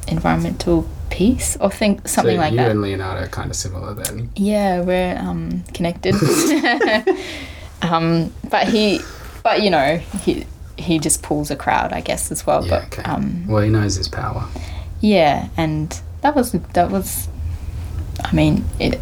environmental 0.07 0.87
peace 1.13 1.55
or 1.61 1.69
think 1.69 2.07
something 2.07 2.35
so 2.37 2.41
like 2.41 2.51
you 2.51 2.57
that. 2.57 2.65
You 2.65 2.71
and 2.71 2.81
Leonardo 2.81 3.21
are 3.23 3.27
kind 3.27 3.51
of 3.51 3.55
similar 3.55 3.93
then. 3.93 4.31
Yeah, 4.35 4.81
we're 4.81 5.15
um, 5.17 5.63
connected. 5.73 6.15
um, 7.83 8.33
but 8.49 8.67
he, 8.67 8.99
but 9.43 9.61
you 9.61 9.69
know, 9.69 9.97
he 10.23 10.47
he 10.77 10.97
just 10.97 11.21
pulls 11.21 11.51
a 11.51 11.55
crowd, 11.55 11.93
I 11.93 12.01
guess, 12.01 12.31
as 12.31 12.47
well. 12.47 12.65
Yeah, 12.65 12.69
but 12.89 12.99
okay. 12.99 13.03
um, 13.03 13.45
Well, 13.47 13.61
he 13.61 13.69
knows 13.69 13.95
his 13.95 14.07
power. 14.07 14.47
yeah, 15.01 15.49
and 15.55 16.01
that 16.21 16.35
was 16.35 16.53
that 16.73 16.89
was, 16.89 17.29
I 18.23 18.33
mean, 18.33 18.65
it. 18.79 18.99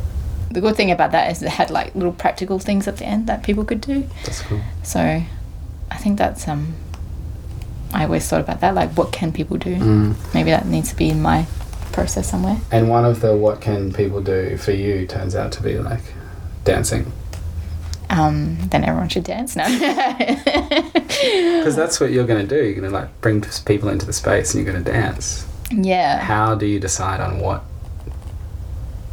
The 0.51 0.59
good 0.59 0.75
thing 0.75 0.91
about 0.91 1.13
that 1.13 1.31
is 1.31 1.41
it 1.41 1.47
had 1.47 1.71
like 1.71 1.95
little 1.95 2.11
practical 2.11 2.59
things 2.59 2.85
at 2.85 2.97
the 2.97 3.05
end 3.05 3.27
that 3.27 3.41
people 3.41 3.63
could 3.63 3.79
do. 3.79 4.05
That's 4.25 4.41
cool. 4.41 4.59
So, 4.83 4.99
I 4.99 5.97
think 5.97 6.17
that's 6.17 6.45
um. 6.47 6.75
I 7.93 8.03
always 8.05 8.27
thought 8.27 8.41
about 8.41 8.59
that, 8.61 8.75
like 8.75 8.91
what 8.91 9.11
can 9.13 9.31
people 9.31 9.57
do? 9.57 9.75
Mm. 9.75 10.33
Maybe 10.33 10.51
that 10.51 10.65
needs 10.65 10.89
to 10.89 10.95
be 10.95 11.09
in 11.09 11.21
my 11.21 11.45
process 11.91 12.29
somewhere. 12.29 12.57
And 12.71 12.89
one 12.89 13.05
of 13.05 13.21
the 13.21 13.35
what 13.35 13.61
can 13.61 13.91
people 13.93 14.21
do 14.21 14.57
for 14.57 14.71
you 14.71 15.05
turns 15.07 15.35
out 15.35 15.51
to 15.53 15.63
be 15.63 15.77
like 15.77 16.01
dancing. 16.63 17.11
Um, 18.09 18.57
then 18.69 18.83
everyone 18.83 19.07
should 19.09 19.23
dance 19.23 19.55
now. 19.55 19.67
Because 20.97 21.75
that's 21.77 21.99
what 21.99 22.11
you're 22.11 22.25
going 22.27 22.45
to 22.45 22.55
do. 22.55 22.63
You're 22.63 22.75
going 22.75 22.89
to 22.91 22.97
like 22.97 23.21
bring 23.21 23.41
people 23.65 23.87
into 23.89 24.05
the 24.05 24.13
space 24.13 24.53
and 24.53 24.63
you're 24.63 24.73
going 24.73 24.83
to 24.83 24.91
dance. 24.91 25.47
yeah. 25.71 26.19
How 26.19 26.55
do 26.55 26.65
you 26.65 26.79
decide 26.79 27.21
on 27.21 27.39
what 27.39 27.63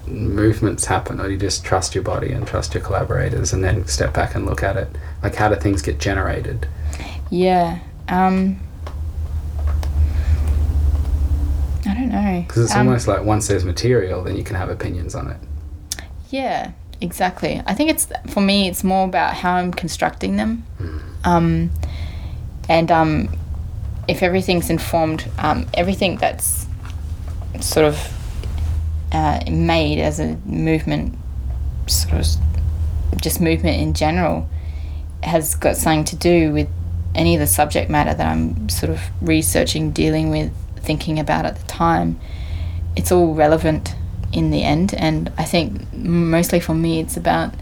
movements 0.07 0.87
happen, 0.87 1.21
or 1.21 1.27
do 1.27 1.33
you 1.33 1.39
just 1.39 1.65
trust 1.65 1.95
your 1.95 2.03
body 2.03 2.33
and 2.33 2.47
trust 2.47 2.75
your 2.75 2.83
collaborators, 2.83 3.53
and 3.53 3.63
then 3.63 3.87
step 3.87 4.15
back 4.15 4.35
and 4.35 4.47
look 4.47 4.63
at 4.63 4.77
it? 4.77 4.89
Like, 5.23 5.35
how 5.35 5.49
do 5.49 5.55
things 5.57 5.83
get 5.83 5.99
generated? 5.99 6.67
Yeah. 7.31 7.79
Um, 8.09 8.59
I 11.87 11.88
don't 11.99 12.11
know. 12.11 12.45
Because 12.47 12.65
it's 12.65 12.75
Um, 12.75 12.87
almost 12.87 13.09
like 13.09 13.25
once 13.25 13.49
there's 13.49 13.65
material, 13.65 14.23
then 14.23 14.37
you 14.37 14.45
can 14.45 14.57
have 14.57 14.71
opinions 14.71 15.15
on 15.15 15.29
it. 15.31 15.37
Yeah, 16.31 16.71
exactly. 17.01 17.63
I 17.67 17.75
think 17.75 17.91
it's 17.91 18.09
for 18.29 18.41
me. 18.41 18.69
It's 18.69 18.85
more 18.85 19.05
about 19.05 19.35
how 19.35 19.55
I'm 19.55 19.73
constructing 19.73 20.37
them, 20.37 20.65
um, 21.25 21.71
and 22.69 22.91
um, 22.91 23.29
if 24.07 24.23
everything's 24.23 24.71
informed, 24.71 25.29
um, 25.39 25.67
everything 25.75 26.17
that's 26.17 26.67
sort 27.61 27.87
of 27.87 28.13
uh, 29.13 29.41
made 29.51 29.99
as 30.01 30.21
a 30.21 30.37
movement, 30.45 31.17
sort 31.87 32.15
of 32.15 32.27
just 33.21 33.41
movement 33.41 33.81
in 33.81 33.95
general, 33.95 34.49
has 35.23 35.55
got 35.55 35.77
something 35.77 36.05
to 36.05 36.17
do 36.17 36.53
with 36.53 36.69
any 37.15 37.35
of 37.35 37.41
the 37.41 37.47
subject 37.47 37.91
matter 37.91 38.15
that 38.15 38.27
I'm 38.27 38.69
sort 38.69 38.91
of 38.91 39.01
researching, 39.21 39.91
dealing 39.93 40.31
with, 40.31 40.53
thinking 40.79 41.19
about 41.19 41.45
at 41.47 41.57
the 41.57 41.67
time. 41.67 42.19
It's 42.97 43.13
all 43.13 43.35
relevant 43.35 43.95
in 44.33 44.51
the 44.51 44.63
end, 44.63 44.95
and 44.95 45.33
I 45.39 45.45
think 45.45 45.93
mostly 45.93 46.61
for 46.61 46.75
me, 46.75 47.01
it's 47.01 47.17
about 47.17 47.55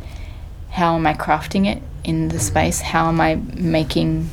how 0.71 0.97
am 0.97 1.07
I 1.07 1.15
crafting 1.15 1.67
it 1.67 1.83
in 2.05 2.29
the 2.29 2.39
space? 2.39 2.81
How 2.81 3.09
am 3.09 3.21
I 3.21 3.37
making, 3.55 4.31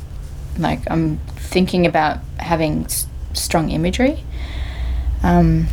like, 0.58 0.80
I'm 0.90 1.18
thinking 1.36 1.86
about 1.86 2.18
having 2.38 2.84
s- 2.84 3.06
strong 3.32 3.70
imagery. 3.70 4.24
Um, 5.22 5.68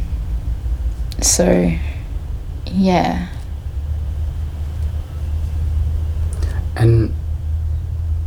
so, 1.21 1.73
yeah. 2.65 3.27
And 6.75 7.13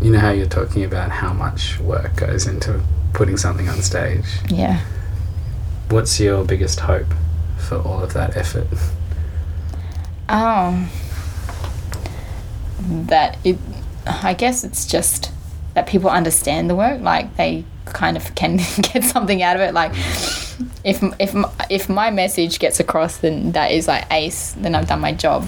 you 0.00 0.10
know 0.10 0.18
how 0.18 0.30
you're 0.30 0.46
talking 0.46 0.84
about 0.84 1.10
how 1.10 1.32
much 1.32 1.80
work 1.80 2.16
goes 2.16 2.46
into 2.46 2.82
putting 3.14 3.36
something 3.38 3.68
on 3.68 3.80
stage. 3.80 4.24
Yeah. 4.48 4.80
What's 5.88 6.18
your 6.20 6.44
biggest 6.44 6.80
hope 6.80 7.06
for 7.58 7.76
all 7.78 8.00
of 8.02 8.12
that 8.12 8.36
effort? 8.36 8.66
Um, 10.28 10.88
that 12.80 13.38
it, 13.44 13.58
I 14.06 14.34
guess 14.34 14.64
it's 14.64 14.86
just 14.86 15.30
that 15.74 15.86
people 15.86 16.10
understand 16.10 16.68
the 16.70 16.74
work, 16.74 17.00
like 17.00 17.36
they 17.36 17.64
kind 17.86 18.16
of 18.16 18.34
can 18.34 18.56
get 18.92 19.04
something 19.04 19.42
out 19.42 19.56
of 19.56 19.62
it. 19.62 19.74
Like, 19.74 19.92
if 20.84 21.02
if 21.18 21.34
if 21.70 21.88
my 21.88 22.10
message 22.10 22.58
gets 22.58 22.80
across, 22.80 23.18
then 23.18 23.52
that 23.52 23.70
is 23.70 23.88
like 23.88 24.10
ace. 24.12 24.52
Then 24.52 24.74
I've 24.74 24.88
done 24.88 25.00
my 25.00 25.12
job. 25.12 25.46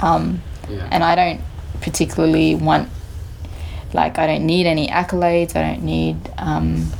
Um, 0.00 0.42
Yeah. 0.68 0.88
and 0.90 1.04
I 1.04 1.14
don't 1.14 1.40
particularly 1.82 2.54
want, 2.54 2.88
like, 3.92 4.18
I 4.18 4.26
don't 4.26 4.46
need 4.46 4.66
any 4.66 4.88
accolades. 4.88 5.54
I 5.54 5.62
don't 5.62 5.82
need. 5.84 6.16
Um, 6.38 6.90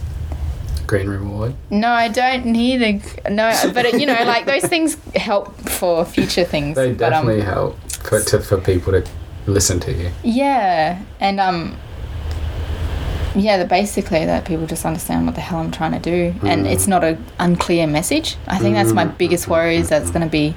Green 0.95 1.09
Room 1.09 1.31
Award. 1.33 1.55
no, 1.71 1.91
I 1.91 2.07
don't 2.09 2.47
need 2.47 2.81
a 2.83 3.31
no, 3.31 3.53
but 3.75 3.93
you 3.99 4.07
know, 4.07 4.23
like 4.25 4.47
those 4.47 4.65
things 4.65 4.97
help 5.17 5.55
for 5.69 6.05
future 6.05 6.45
things. 6.45 6.77
They 6.77 6.93
but, 6.93 7.13
um, 7.13 7.27
definitely 7.27 7.43
help 7.43 7.79
for 7.91 8.21
to, 8.21 8.39
for 8.41 8.59
people 8.59 8.93
to 8.93 9.05
listen 9.47 9.81
to 9.81 9.93
you. 9.93 10.11
Yeah, 10.23 11.01
and 11.21 11.41
um, 11.41 11.77
yeah, 13.35 13.57
that 13.59 13.69
basically 13.69 14.25
that 14.25 14.45
people 14.45 14.67
just 14.67 14.85
understand 14.87 15.27
what 15.27 15.35
the 15.35 15.41
hell 15.41 15.59
I'm 15.59 15.73
trying 15.73 15.93
to 15.93 15.99
do, 15.99 16.35
and 16.47 16.65
Mm. 16.67 16.71
it's 16.73 16.87
not 16.87 17.03
a 17.03 17.19
unclear 17.41 17.87
message. 17.89 18.37
I 18.47 18.59
think 18.59 18.77
that's 18.77 18.93
my 18.93 19.07
Mm. 19.07 19.19
biggest 19.19 19.49
worry 19.49 19.77
is 19.77 19.89
that 19.89 20.03
it's 20.03 20.11
going 20.13 20.23
to 20.25 20.31
be 20.31 20.55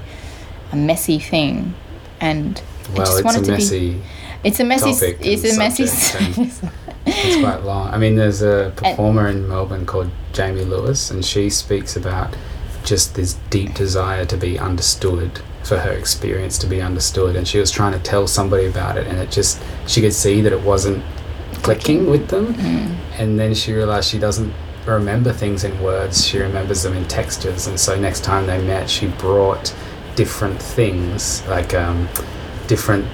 a 0.72 0.76
messy 0.76 1.18
thing, 1.18 1.74
and 2.20 2.62
I 2.92 2.96
just 2.98 3.18
it's 3.18 3.24
want 3.24 3.36
a 3.48 3.52
it 3.52 3.60
to 3.60 3.70
be. 3.70 4.00
It's 4.44 4.60
a 4.60 4.64
messy. 4.64 4.92
topic 4.92 5.18
It's 5.20 5.54
a 5.54 5.58
messy. 5.58 5.84
It's 7.10 7.40
quite 7.40 7.64
long. 7.64 7.88
I 7.88 7.96
mean, 7.96 8.16
there's 8.16 8.42
a 8.42 8.72
performer 8.76 9.28
in 9.28 9.48
Melbourne 9.48 9.86
called 9.86 10.10
Jamie 10.32 10.64
Lewis, 10.64 11.10
and 11.10 11.24
she 11.24 11.48
speaks 11.48 11.96
about 11.96 12.36
just 12.84 13.14
this 13.14 13.34
deep 13.50 13.74
desire 13.74 14.24
to 14.26 14.36
be 14.36 14.58
understood, 14.58 15.40
for 15.62 15.78
her 15.78 15.92
experience 15.92 16.58
to 16.58 16.66
be 16.66 16.82
understood. 16.82 17.34
And 17.34 17.48
she 17.48 17.58
was 17.58 17.70
trying 17.70 17.92
to 17.92 17.98
tell 17.98 18.26
somebody 18.26 18.66
about 18.66 18.98
it, 18.98 19.06
and 19.06 19.18
it 19.18 19.30
just, 19.30 19.60
she 19.86 20.00
could 20.00 20.12
see 20.12 20.42
that 20.42 20.52
it 20.52 20.60
wasn't 20.60 21.02
clicking 21.62 22.10
with 22.10 22.28
them. 22.28 22.54
Mm. 22.54 22.96
And 23.18 23.38
then 23.38 23.54
she 23.54 23.72
realized 23.72 24.08
she 24.10 24.18
doesn't 24.18 24.52
remember 24.86 25.32
things 25.32 25.64
in 25.64 25.80
words, 25.82 26.26
she 26.26 26.38
remembers 26.38 26.82
them 26.82 26.94
in 26.94 27.06
textures. 27.08 27.66
And 27.66 27.78
so 27.78 27.98
next 27.98 28.22
time 28.22 28.46
they 28.46 28.62
met, 28.62 28.88
she 28.88 29.08
brought 29.08 29.74
different 30.14 30.60
things, 30.60 31.46
like 31.46 31.74
um, 31.74 32.08
different 32.66 33.06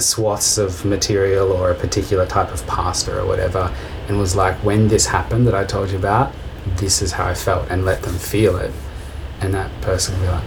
swaths 0.00 0.58
of 0.58 0.84
material 0.84 1.52
or 1.52 1.70
a 1.70 1.74
particular 1.74 2.26
type 2.26 2.52
of 2.52 2.66
pasta 2.66 3.18
or 3.18 3.26
whatever, 3.26 3.74
and 4.08 4.18
was 4.18 4.34
like, 4.36 4.56
when 4.64 4.88
this 4.88 5.06
happened 5.06 5.46
that 5.46 5.54
I 5.54 5.64
told 5.64 5.90
you 5.90 5.98
about, 5.98 6.32
this 6.76 7.02
is 7.02 7.12
how 7.12 7.26
I 7.26 7.34
felt, 7.34 7.68
and 7.70 7.84
let 7.84 8.02
them 8.02 8.14
feel 8.14 8.56
it. 8.56 8.72
And 9.40 9.52
that 9.54 9.70
person 9.80 10.14
will 10.14 10.26
be 10.26 10.32
like, 10.32 10.44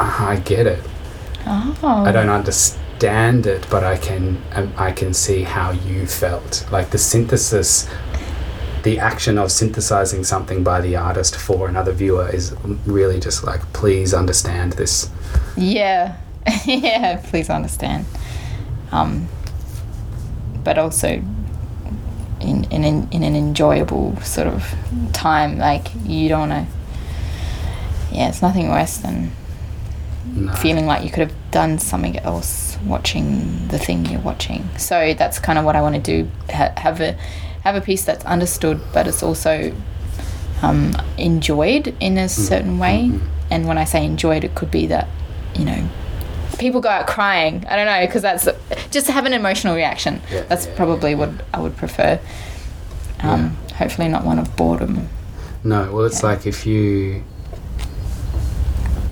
"Ah, 0.00 0.28
I 0.28 0.36
get 0.36 0.66
it. 0.66 0.82
Oh. 1.46 2.04
I 2.06 2.12
don't 2.12 2.28
understand 2.28 3.46
it, 3.46 3.66
but 3.70 3.82
I 3.82 3.96
can 3.96 4.42
um, 4.52 4.72
I 4.76 4.92
can 4.92 5.14
see 5.14 5.42
how 5.42 5.70
you 5.70 6.06
felt. 6.06 6.66
Like 6.70 6.90
the 6.90 6.98
synthesis, 6.98 7.88
the 8.82 8.98
action 8.98 9.38
of 9.38 9.50
synthesizing 9.50 10.24
something 10.24 10.62
by 10.62 10.80
the 10.80 10.96
artist 10.96 11.36
for 11.36 11.68
another 11.68 11.92
viewer 11.92 12.28
is 12.28 12.54
really 12.86 13.18
just 13.20 13.44
like, 13.44 13.60
please 13.72 14.12
understand 14.12 14.74
this. 14.74 15.10
Yeah, 15.56 16.16
yeah. 16.66 17.20
Please 17.24 17.48
understand. 17.50 18.04
Um, 18.90 19.28
but 20.64 20.78
also 20.78 21.08
in 22.40 22.64
in 22.70 22.84
an, 22.84 23.08
in 23.10 23.22
an 23.22 23.36
enjoyable 23.36 24.16
sort 24.22 24.48
of 24.48 24.74
time. 25.12 25.58
Like 25.58 25.88
you 26.04 26.28
don't 26.28 26.48
want 26.50 26.68
to. 26.68 26.74
Yeah, 28.16 28.28
it's 28.28 28.42
nothing 28.42 28.68
worse 28.68 28.98
than 28.98 29.30
No. 30.34 30.52
feeling 30.54 30.86
like 30.86 31.02
you 31.02 31.10
could 31.10 31.28
have 31.28 31.36
done 31.50 31.78
something 31.78 32.18
else 32.18 32.76
watching 32.86 33.68
the 33.68 33.78
thing 33.78 34.06
you're 34.06 34.20
watching. 34.20 34.68
So 34.76 35.14
that's 35.14 35.38
kind 35.38 35.58
of 35.58 35.64
what 35.64 35.76
I 35.76 35.80
want 35.82 35.94
to 35.94 36.00
do. 36.00 36.30
Ha- 36.52 36.72
have 36.76 37.00
a 37.00 37.16
have 37.64 37.74
a 37.76 37.80
piece 37.80 38.04
that's 38.04 38.24
understood, 38.24 38.80
but 38.92 39.06
it's 39.06 39.22
also 39.22 39.72
um, 40.62 40.94
enjoyed 41.18 41.94
in 42.00 42.18
a 42.18 42.28
certain 42.28 42.78
way. 42.78 43.08
mhm. 43.10 43.20
And 43.50 43.66
when 43.68 43.78
I 43.78 43.84
say 43.84 44.04
enjoyed, 44.04 44.44
it 44.44 44.54
could 44.54 44.70
be 44.70 44.86
that 44.88 45.06
you 45.54 45.64
know 45.64 45.88
people 46.58 46.80
go 46.80 46.88
out 46.88 47.06
crying. 47.06 47.64
I 47.68 47.76
don't 47.76 47.86
know 47.86 48.04
because 48.06 48.22
that's 48.22 48.48
just 48.90 49.06
to 49.06 49.12
have 49.12 49.26
an 49.26 49.32
emotional 49.32 49.74
reaction. 49.74 50.20
Yeah, 50.30 50.42
that's 50.42 50.66
yeah, 50.66 50.76
probably 50.76 51.10
yeah, 51.12 51.16
what 51.18 51.30
I 51.54 51.60
would 51.60 51.76
prefer. 51.76 52.18
Um, 53.20 53.56
Hopefully, 53.76 54.08
not 54.08 54.24
one 54.24 54.38
of 54.38 54.54
boredom. 54.56 55.08
No, 55.64 55.90
well, 55.92 56.04
it's 56.04 56.22
like 56.22 56.46
if 56.46 56.66
you 56.66 57.24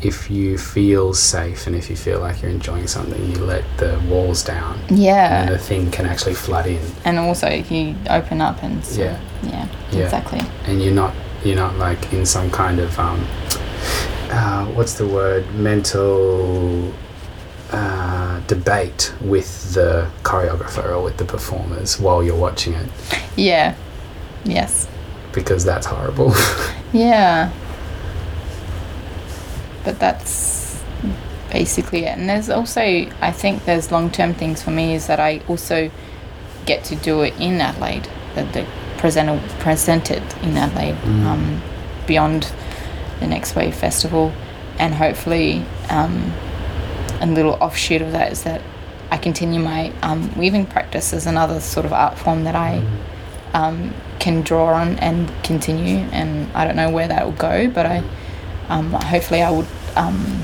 if 0.02 0.30
you 0.30 0.56
feel 0.56 1.12
safe 1.12 1.66
and 1.66 1.76
if 1.76 1.90
you 1.90 1.96
feel 1.96 2.20
like 2.20 2.40
you're 2.40 2.50
enjoying 2.50 2.86
something, 2.86 3.22
you 3.30 3.36
let 3.44 3.62
the 3.76 4.00
walls 4.08 4.42
down, 4.42 4.80
Yeah. 4.88 5.42
and 5.42 5.50
the 5.50 5.58
thing 5.58 5.90
can 5.90 6.06
actually 6.06 6.34
flood 6.34 6.66
in, 6.66 6.80
and 7.04 7.18
also 7.18 7.48
you 7.48 7.94
open 8.08 8.40
up 8.40 8.62
and 8.62 8.82
so, 8.84 9.02
Yeah. 9.02 9.18
yeah, 9.42 9.66
Yeah. 9.92 10.04
exactly 10.04 10.40
and 10.66 10.82
you're 10.82 10.94
not 10.94 11.12
you're 11.44 11.56
not 11.56 11.76
like 11.78 12.12
in 12.12 12.24
some 12.26 12.50
kind 12.50 12.80
of 12.80 12.98
um, 12.98 13.26
uh, 14.30 14.64
what's 14.66 14.94
the 14.94 15.06
word 15.06 15.44
mental 15.54 16.92
uh, 17.72 18.40
debate 18.46 19.12
with 19.20 19.74
the 19.74 20.08
choreographer 20.22 20.84
or 20.90 21.02
with 21.02 21.16
the 21.18 21.24
performers 21.24 21.98
while 22.00 22.22
you're 22.22 22.36
watching 22.36 22.74
it? 22.74 22.88
Yeah. 23.36 23.74
Yes. 24.44 24.88
Because 25.32 25.64
that's 25.64 25.86
horrible. 25.86 26.32
yeah. 26.92 27.52
But 29.84 29.98
that's 29.98 30.82
basically 31.50 32.04
it. 32.04 32.16
And 32.18 32.28
there's 32.28 32.48
also 32.48 32.80
i 32.80 33.32
think 33.32 33.64
there's 33.64 33.90
long-term 33.90 34.34
things 34.34 34.62
for 34.62 34.70
me 34.70 34.94
is 34.94 35.08
that 35.08 35.18
i 35.18 35.40
also 35.48 35.90
get 36.64 36.84
to 36.84 36.94
do 36.94 37.22
it 37.22 37.34
in 37.40 37.60
adelaide 37.60 38.08
that 38.36 38.52
the 38.52 38.64
present 38.98 39.42
presented 39.58 40.22
in 40.42 40.56
adelaide 40.56 40.94
Mm. 41.02 41.24
um, 41.26 41.62
beyond 42.06 42.52
the 43.18 43.26
next 43.26 43.56
wave 43.56 43.74
festival. 43.74 44.32
And 44.78 44.94
hopefully 44.94 45.64
um, 45.88 46.32
a 47.20 47.26
little 47.26 47.54
offshoot 47.54 48.02
of 48.02 48.12
that 48.12 48.32
is 48.32 48.44
that 48.44 48.62
i 49.10 49.16
continue 49.16 49.60
my 49.60 49.92
um, 50.02 50.32
weaving 50.36 50.66
practice 50.66 51.12
as 51.12 51.26
another 51.26 51.60
sort 51.60 51.86
of 51.86 51.92
art 51.92 52.18
form 52.18 52.44
that 52.44 52.54
i 52.54 52.82
um, 53.54 53.94
can 54.18 54.42
draw 54.42 54.74
on 54.74 54.98
and 54.98 55.32
continue. 55.42 55.98
And 56.12 56.50
I 56.52 56.64
don't 56.64 56.76
know 56.76 56.90
where 56.90 57.08
that 57.08 57.24
will 57.24 57.32
go, 57.32 57.68
but 57.68 57.86
I 57.86 58.04
um, 58.68 58.92
hopefully 58.92 59.42
I 59.42 59.50
would 59.50 59.66
um, 59.96 60.42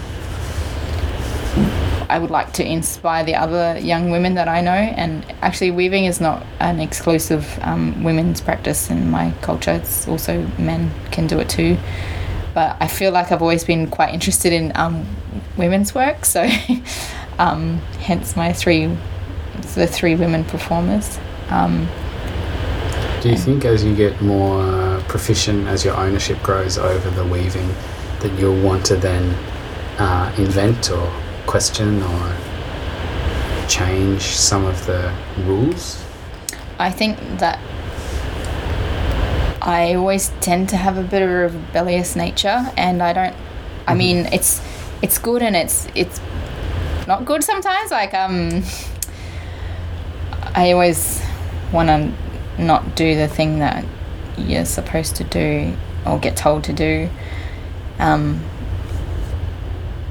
I 2.08 2.18
would 2.18 2.30
like 2.30 2.52
to 2.54 2.64
inspire 2.64 3.24
the 3.24 3.34
other 3.34 3.78
young 3.78 4.10
women 4.10 4.34
that 4.34 4.48
I 4.48 4.60
know. 4.60 4.72
And 4.72 5.24
actually, 5.42 5.70
weaving 5.70 6.06
is 6.06 6.20
not 6.20 6.44
an 6.60 6.80
exclusive 6.80 7.58
um, 7.62 8.02
women's 8.02 8.40
practice 8.40 8.90
in 8.90 9.10
my 9.10 9.32
culture. 9.42 9.72
It's 9.72 10.08
also 10.08 10.46
men 10.58 10.90
can 11.10 11.26
do 11.26 11.38
it 11.38 11.48
too. 11.48 11.78
but 12.54 12.74
I 12.80 12.88
feel 12.88 13.12
like 13.12 13.32
I've 13.32 13.42
always 13.42 13.64
been 13.64 13.86
quite 13.90 14.14
interested 14.14 14.50
in 14.50 14.72
um, 14.76 15.04
women's 15.56 15.94
work, 15.94 16.24
so 16.24 16.48
um, 17.38 17.78
hence 18.00 18.36
my 18.36 18.52
three, 18.52 18.86
the 19.74 19.86
three 19.86 20.14
women 20.14 20.44
performers. 20.44 21.18
Um, 21.50 21.88
Do 23.22 23.28
you 23.30 23.36
think 23.36 23.64
as 23.64 23.84
you 23.84 23.94
get 23.94 24.20
more 24.20 25.00
proficient, 25.08 25.66
as 25.68 25.84
your 25.84 25.96
ownership 25.96 26.42
grows 26.42 26.78
over 26.78 27.10
the 27.10 27.24
weaving, 27.24 27.68
that 28.20 28.32
you'll 28.38 28.60
want 28.62 28.84
to 28.86 28.96
then 28.96 29.34
uh, 29.98 30.34
invent 30.38 30.90
or 30.90 31.10
question 31.46 32.02
or 32.02 32.36
change 33.68 34.22
some 34.22 34.64
of 34.64 34.84
the 34.86 35.12
rules? 35.44 36.02
I 36.78 36.90
think 36.90 37.18
that 37.38 37.58
I 39.62 39.94
always 39.94 40.30
tend 40.40 40.68
to 40.70 40.76
have 40.76 40.96
a 40.96 41.02
bit 41.02 41.22
of 41.22 41.28
a 41.30 41.48
rebellious 41.48 42.14
nature, 42.14 42.70
and 42.76 43.02
I 43.02 43.12
don't. 43.12 43.34
I 43.88 43.94
Mhm. 43.94 43.96
mean, 43.96 44.18
it's 44.32 44.60
it's 45.02 45.18
good 45.18 45.42
and 45.42 45.54
it's 45.56 45.86
it's 45.94 46.20
not 47.06 47.24
good 47.24 47.44
sometimes. 47.44 47.90
Like 47.90 48.14
um, 48.14 48.62
I 50.54 50.72
always 50.72 51.22
want 51.72 51.88
to 51.88 52.12
not 52.62 52.96
do 52.96 53.14
the 53.14 53.28
thing 53.28 53.58
that 53.58 53.84
you're 54.38 54.64
supposed 54.64 55.16
to 55.16 55.24
do 55.24 55.76
or 56.06 56.18
get 56.18 56.36
told 56.36 56.64
to 56.64 56.72
do. 56.72 57.08
Um, 57.98 58.44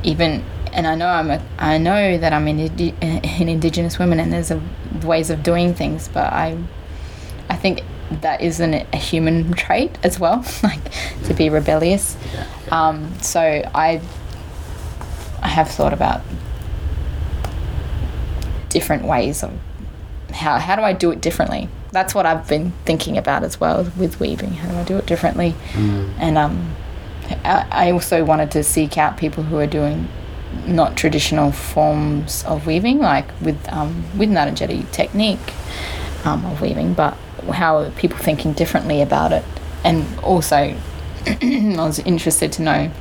even 0.03 0.43
and 0.73 0.85
I 0.85 0.95
know 0.95 1.07
I'm 1.07 1.31
a 1.31 1.41
I 1.57 1.77
know 1.77 2.17
that 2.17 2.33
I'm 2.33 2.47
an, 2.47 2.59
indi- 2.59 2.93
an 3.01 3.49
indigenous 3.49 3.97
woman 3.97 4.19
and 4.19 4.31
there's 4.31 4.51
a, 4.51 4.61
ways 5.03 5.29
of 5.29 5.43
doing 5.43 5.73
things, 5.73 6.07
but 6.07 6.31
I 6.31 6.57
I 7.49 7.55
think 7.55 7.81
that 8.21 8.41
isn't 8.41 8.73
a 8.73 8.97
human 8.97 9.53
trait 9.65 9.97
as 10.03 10.19
well, 10.19 10.45
like 10.63 10.79
to 11.23 11.33
be 11.33 11.49
rebellious. 11.49 12.15
Um, 12.71 13.19
so 13.21 13.41
I 13.41 14.01
I 15.45 15.47
have 15.49 15.69
thought 15.69 15.93
about 15.93 16.21
different 18.69 19.05
ways 19.05 19.43
of 19.43 19.53
how 20.33 20.57
how 20.57 20.75
do 20.75 20.81
I 20.81 20.91
do 20.91 21.11
it 21.11 21.21
differently. 21.21 21.69
That's 21.91 22.15
what 22.15 22.25
I've 22.25 22.47
been 22.47 22.71
thinking 22.83 23.15
about 23.15 23.43
as 23.43 23.59
well 23.59 23.83
with 23.95 24.19
weaving. 24.19 24.53
How 24.53 24.69
do 24.71 24.77
I 24.79 24.83
do 24.83 24.97
it 24.97 25.05
differently? 25.05 25.53
Mm. 25.73 26.13
And 26.17 26.37
um, 26.39 26.75
I, 27.43 27.67
I 27.69 27.91
also 27.91 28.25
wanted 28.25 28.49
to 28.51 28.63
seek 28.63 28.97
out 28.97 29.17
people 29.17 29.43
who 29.43 29.57
are 29.59 29.67
doing 29.67 30.07
not 30.65 30.97
traditional 30.97 31.51
forms 31.51 32.43
of 32.45 32.65
weaving, 32.65 32.97
like 32.97 33.27
with 33.39 33.59
um, 33.71 34.03
with 34.17 34.29
Ngarrindjeri 34.29 34.91
technique 34.91 35.53
um, 36.25 36.43
of 36.47 36.59
weaving, 36.59 36.95
but 36.95 37.13
how 37.53 37.77
are 37.77 37.91
people 37.91 38.17
thinking 38.17 38.53
differently 38.53 38.99
about 38.99 39.31
it? 39.31 39.45
And 39.83 40.07
also, 40.21 40.75
I 41.27 41.75
was 41.75 41.99
interested 41.99 42.51
to 42.53 42.63
know 42.63 42.91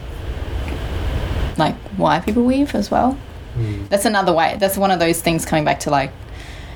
why 1.97 2.21
people 2.21 2.45
weave 2.45 2.75
as 2.75 2.91
well. 2.91 3.19
Mm. 3.57 3.89
That's 3.89 4.05
another 4.05 4.33
way. 4.33 4.57
That's 4.59 4.77
one 4.77 4.91
of 4.91 4.99
those 4.99 5.21
things 5.21 5.45
coming 5.45 5.65
back 5.65 5.81
to 5.81 5.91
like 5.91 6.13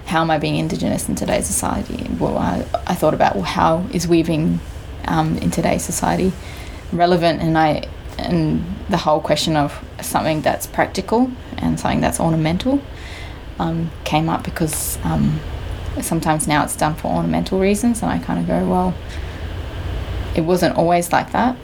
how 0.08 0.22
am 0.22 0.30
I 0.30 0.38
being 0.38 0.56
indigenous 0.56 1.06
in 1.06 1.16
today's 1.16 1.46
society? 1.46 2.08
Well, 2.18 2.38
I, 2.38 2.64
I 2.86 2.94
thought 2.94 3.12
about 3.12 3.34
well, 3.34 3.44
how 3.44 3.86
is 3.92 4.08
weaving 4.08 4.58
um, 5.04 5.36
in 5.36 5.50
today's 5.50 5.84
society 5.84 6.32
relevant, 6.92 7.42
and 7.42 7.58
I 7.58 7.88
and 8.18 8.64
the 8.88 8.96
whole 8.96 9.20
question 9.20 9.54
of 9.56 9.84
something 10.00 10.40
that's 10.40 10.66
practical 10.66 11.30
and 11.58 11.78
something 11.78 12.00
that's 12.00 12.18
ornamental 12.18 12.80
um, 13.58 13.90
came 14.04 14.30
up 14.30 14.44
because 14.44 14.98
um, 15.04 15.40
sometimes 16.00 16.48
now 16.48 16.64
it's 16.64 16.74
done 16.74 16.94
for 16.94 17.08
ornamental 17.08 17.60
reasons, 17.60 18.02
and 18.02 18.10
I 18.10 18.18
kind 18.18 18.40
of 18.40 18.46
go, 18.46 18.66
well, 18.66 18.94
it 20.34 20.40
wasn't 20.40 20.76
always 20.76 21.12
like 21.12 21.32
that, 21.32 21.54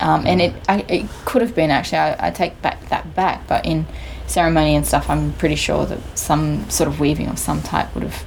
um, 0.00 0.26
and 0.26 0.40
it 0.40 0.54
I, 0.68 0.80
it 0.88 1.08
could 1.24 1.42
have 1.42 1.54
been 1.54 1.70
actually. 1.70 1.98
I, 1.98 2.28
I 2.28 2.30
take 2.30 2.60
back 2.62 2.88
that 2.88 3.14
back, 3.14 3.46
but 3.46 3.64
in 3.64 3.86
ceremony 4.26 4.74
and 4.74 4.86
stuff, 4.86 5.08
I'm 5.08 5.32
pretty 5.34 5.54
sure 5.54 5.86
that 5.86 6.18
some 6.18 6.68
sort 6.70 6.88
of 6.88 7.00
weaving 7.00 7.28
of 7.28 7.38
some 7.38 7.62
type 7.62 7.94
would 7.94 8.04
have 8.04 8.24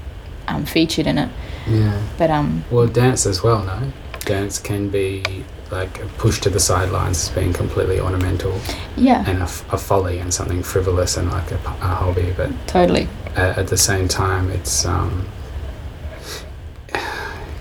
um, 0.48 0.66
featured 0.66 1.08
in 1.08 1.18
it. 1.18 1.30
Yeah. 1.68 2.02
But 2.18 2.32
um, 2.32 2.64
Well, 2.72 2.88
dance 2.88 3.26
as 3.26 3.44
well, 3.44 3.64
no? 3.64 3.91
Dance 4.22 4.60
can 4.60 4.90
be 4.90 5.46
like 5.72 6.00
pushed 6.18 6.44
to 6.44 6.50
the 6.50 6.60
sidelines 6.60 7.30
as 7.30 7.36
being 7.36 7.54
completely 7.54 8.00
ornamental 8.00 8.60
yeah, 8.98 9.24
and 9.28 9.38
a, 9.40 9.44
f- 9.44 9.72
a 9.72 9.78
folly 9.78 10.18
and 10.18 10.34
something 10.34 10.64
frivolous 10.64 11.16
and 11.16 11.30
like 11.30 11.52
a 11.52 11.58
hobby, 11.58 12.34
but 12.36 12.50
totally. 12.66 13.08
at, 13.36 13.60
at 13.60 13.68
the 13.68 13.78
same 13.78 14.08
time, 14.08 14.50
it's 14.50 14.86
um, 14.86 15.28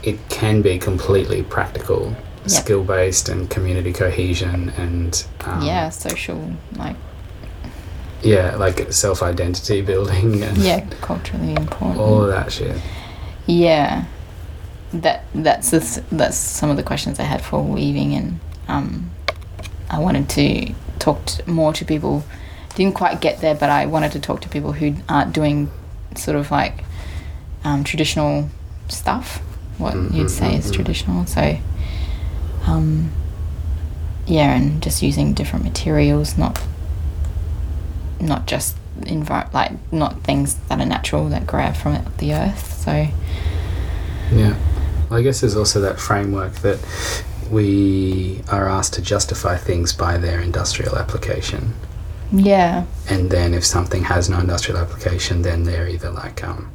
it 0.02 0.18
can 0.30 0.62
be 0.62 0.78
completely 0.78 1.42
practical, 1.42 2.16
Yep. 2.52 2.62
skill 2.64 2.84
based, 2.84 3.28
and 3.28 3.48
community 3.50 3.92
cohesion, 3.92 4.70
and 4.76 5.24
um, 5.44 5.62
yeah, 5.62 5.90
social 5.90 6.52
like 6.76 6.96
yeah, 8.22 8.56
like 8.56 8.92
self 8.92 9.22
identity 9.22 9.80
building, 9.90 10.42
and 10.42 10.56
yeah, 10.58 10.80
culturally 11.00 11.54
important. 11.54 11.98
all 11.98 12.22
of 12.24 12.28
that 12.30 12.52
shit. 12.52 12.80
Yeah, 13.46 14.04
that 14.92 15.24
that's 15.34 15.70
the, 15.70 16.02
that's 16.10 16.36
some 16.36 16.70
of 16.70 16.76
the 16.76 16.82
questions 16.82 17.18
I 17.20 17.24
had 17.24 17.42
for 17.42 17.62
weaving, 17.62 18.14
and 18.14 18.40
um, 18.68 19.10
I 19.90 19.98
wanted 19.98 20.28
to 20.30 20.74
talk 20.98 21.24
to, 21.26 21.50
more 21.50 21.72
to 21.74 21.84
people. 21.84 22.24
Didn't 22.74 22.94
quite 22.94 23.20
get 23.20 23.40
there, 23.40 23.54
but 23.54 23.70
I 23.70 23.86
wanted 23.86 24.12
to 24.12 24.20
talk 24.20 24.40
to 24.42 24.48
people 24.48 24.72
who 24.72 24.94
aren't 25.08 25.32
doing 25.32 25.70
sort 26.14 26.36
of 26.36 26.50
like 26.50 26.84
um, 27.64 27.82
traditional 27.84 28.50
stuff. 28.88 29.38
What 29.78 29.94
Mm, 29.94 30.14
you'd 30.14 30.30
say 30.30 30.52
mm, 30.52 30.58
is 30.58 30.70
traditional. 30.70 31.24
So, 31.26 31.56
um, 32.68 33.10
yeah, 34.26 34.56
and 34.56 34.82
just 34.82 35.02
using 35.02 35.34
different 35.34 35.64
materials, 35.64 36.36
not 36.36 36.60
not 38.20 38.46
just 38.46 38.76
envi- 39.00 39.52
like 39.52 39.72
not 39.92 40.22
things 40.24 40.54
that 40.68 40.80
are 40.80 40.86
natural 40.86 41.28
that 41.28 41.46
grab 41.46 41.76
from 41.76 42.04
the 42.18 42.34
earth. 42.34 42.80
So. 42.84 43.08
Yeah. 44.32 44.56
Well, 45.08 45.18
I 45.18 45.22
guess 45.22 45.40
there's 45.40 45.56
also 45.56 45.80
that 45.80 45.98
framework 45.98 46.54
that 46.56 46.78
we 47.50 48.42
are 48.50 48.68
asked 48.68 48.92
to 48.94 49.02
justify 49.02 49.56
things 49.56 49.92
by 49.92 50.18
their 50.18 50.40
industrial 50.40 50.96
application. 50.98 51.74
Yeah, 52.30 52.84
And 53.08 53.30
then 53.30 53.54
if 53.54 53.64
something 53.64 54.04
has 54.04 54.28
no 54.28 54.38
industrial 54.38 54.78
application, 54.78 55.40
then 55.40 55.64
they're 55.64 55.88
either 55.88 56.10
like, 56.10 56.44
um, 56.44 56.70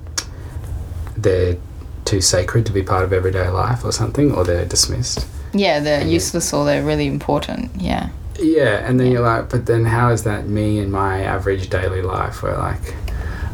they're 1.16 1.58
too 2.06 2.22
sacred 2.22 2.66
to 2.66 2.72
be 2.72 2.82
part 2.82 3.04
of 3.04 3.14
everyday 3.14 3.48
life 3.50 3.86
or 3.86 3.92
something, 3.92 4.32
or 4.32 4.44
they're 4.44 4.66
dismissed. 4.66 5.28
Yeah, 5.54 5.80
they're 5.80 6.06
useless 6.06 6.54
or 6.54 6.66
they're 6.66 6.84
really 6.84 7.08
important. 7.08 7.72
Yeah, 7.80 8.10
Yeah, 8.40 8.86
and 8.88 9.00
then 9.00 9.08
Yeah. 9.08 9.14
you're 9.14 9.22
like, 9.22 9.50
but 9.50 9.66
then 9.68 9.86
how 9.86 10.10
is 10.10 10.24
that 10.24 10.48
me 10.48 10.80
in 10.80 10.90
my 10.92 11.22
average 11.24 11.70
daily 11.70 12.02
life 12.02 12.42
where 12.44 12.58
like 12.58 12.96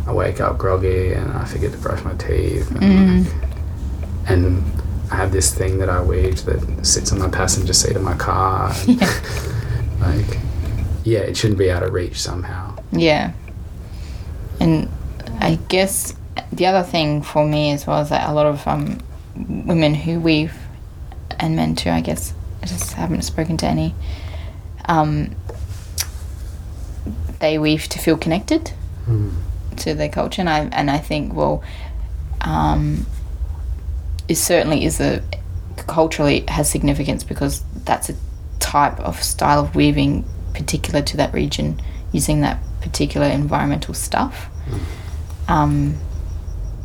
I 0.08 0.12
wake 0.14 0.40
up 0.42 0.58
groggy 0.58 1.12
and 1.14 1.32
I 1.34 1.46
forget 1.46 1.72
to 1.74 1.78
brush 1.78 2.04
my 2.04 2.14
teeth 2.14 2.72
and, 2.72 2.82
Mm. 2.82 3.26
like, 3.26 3.34
and 4.30 4.64
I 5.12 5.16
have 5.18 5.32
this 5.32 5.54
thing 5.54 5.80
that 5.80 5.90
I 5.90 6.02
weave 6.02 6.46
that 6.46 6.86
sits 6.86 7.12
on 7.12 7.20
my 7.20 7.28
passenger 7.30 7.74
seat 7.74 7.96
of 7.96 8.04
my 8.04 8.16
car. 8.16 8.74
Yeah. 8.88 9.12
like, 10.02 10.40
yeah, 11.04 11.20
it 11.20 11.36
shouldn't 11.38 11.60
be 11.60 11.70
out 11.72 11.84
of 11.84 11.92
reach 11.94 12.20
somehow. 12.22 12.76
yeah. 12.92 13.32
And 14.60 14.90
I 15.40 15.58
guess 15.70 16.16
the 16.52 16.66
other 16.66 16.84
thing 16.84 17.22
for 17.22 17.46
me 17.46 17.72
as 17.72 17.86
well 17.88 18.02
is 18.02 18.10
that 18.10 18.30
a 18.30 18.34
lot 18.34 18.46
of 18.46 18.66
um, 18.68 19.00
women 19.36 19.94
who 19.94 20.20
weave, 20.20 20.54
and 21.40 21.56
men 21.56 21.76
too, 21.76 21.90
I 21.90 22.02
guess, 22.02 22.34
I 22.62 22.66
just 22.66 22.94
haven't 22.94 23.22
spoken 23.24 23.58
to 23.58 23.66
any. 23.66 23.96
Um, 24.86 25.36
they 27.40 27.58
weave 27.58 27.88
to 27.90 28.00
feel 28.00 28.18
connected. 28.18 28.74
Mm. 29.08 29.34
to 29.78 29.94
their 29.96 30.10
culture, 30.10 30.42
and 30.42 30.50
I 30.50 30.70
and 30.72 30.92
I 30.92 31.00
think 31.00 31.34
well, 31.34 31.64
um, 32.42 33.06
it 34.28 34.36
certainly 34.36 34.86
is 34.86 35.00
a 35.00 35.24
culturally 35.88 36.44
has 36.48 36.70
significance 36.70 37.24
because 37.24 37.64
that's 37.86 38.10
a 38.10 38.16
type 38.60 39.00
of 39.00 39.24
style 39.24 39.62
of 39.62 39.76
weaving 39.76 40.26
particular 40.54 41.02
to 41.02 41.18
that 41.18 41.34
region, 41.34 41.82
using 42.12 42.42
that 42.42 42.60
particular 42.82 43.28
environmental 43.28 43.94
stuff. 43.94 44.50
Um, 45.48 45.98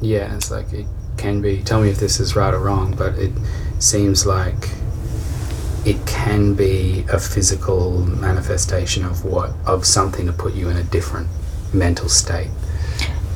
Yeah, 0.00 0.34
it's 0.34 0.50
like 0.50 0.72
it 0.72 0.86
can 1.18 1.42
be. 1.42 1.62
Tell 1.62 1.80
me 1.82 1.90
if 1.90 1.98
this 1.98 2.20
is 2.20 2.34
right 2.36 2.54
or 2.54 2.60
wrong, 2.60 2.94
but 2.96 3.18
it 3.18 3.32
seems 3.84 4.26
like 4.26 4.70
it 5.84 6.04
can 6.06 6.54
be 6.54 7.04
a 7.12 7.18
physical 7.18 8.00
manifestation 8.06 9.04
of 9.04 9.24
what 9.24 9.50
of 9.66 9.84
something 9.84 10.26
to 10.26 10.32
put 10.32 10.54
you 10.54 10.68
in 10.68 10.76
a 10.76 10.82
different 10.84 11.28
mental 11.72 12.08
state. 12.08 12.48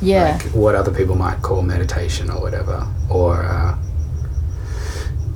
yeah, 0.01 0.39
like 0.41 0.53
what 0.53 0.75
other 0.75 0.91
people 0.91 1.15
might 1.15 1.41
call 1.41 1.61
meditation 1.61 2.29
or 2.31 2.41
whatever, 2.41 2.87
or 3.09 3.43
uh, 3.43 3.75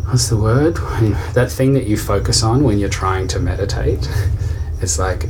what's 0.08 0.30
the 0.30 0.38
word? 0.38 0.78
That 1.34 1.52
thing 1.52 1.74
that 1.74 1.86
you 1.88 1.98
focus 1.98 2.44
on 2.44 2.64
when 2.64 2.80
you're 2.80 2.90
trying 2.90 3.28
to 3.30 3.40
meditate. 3.40 4.10
It's 4.82 5.00
like 5.00 5.28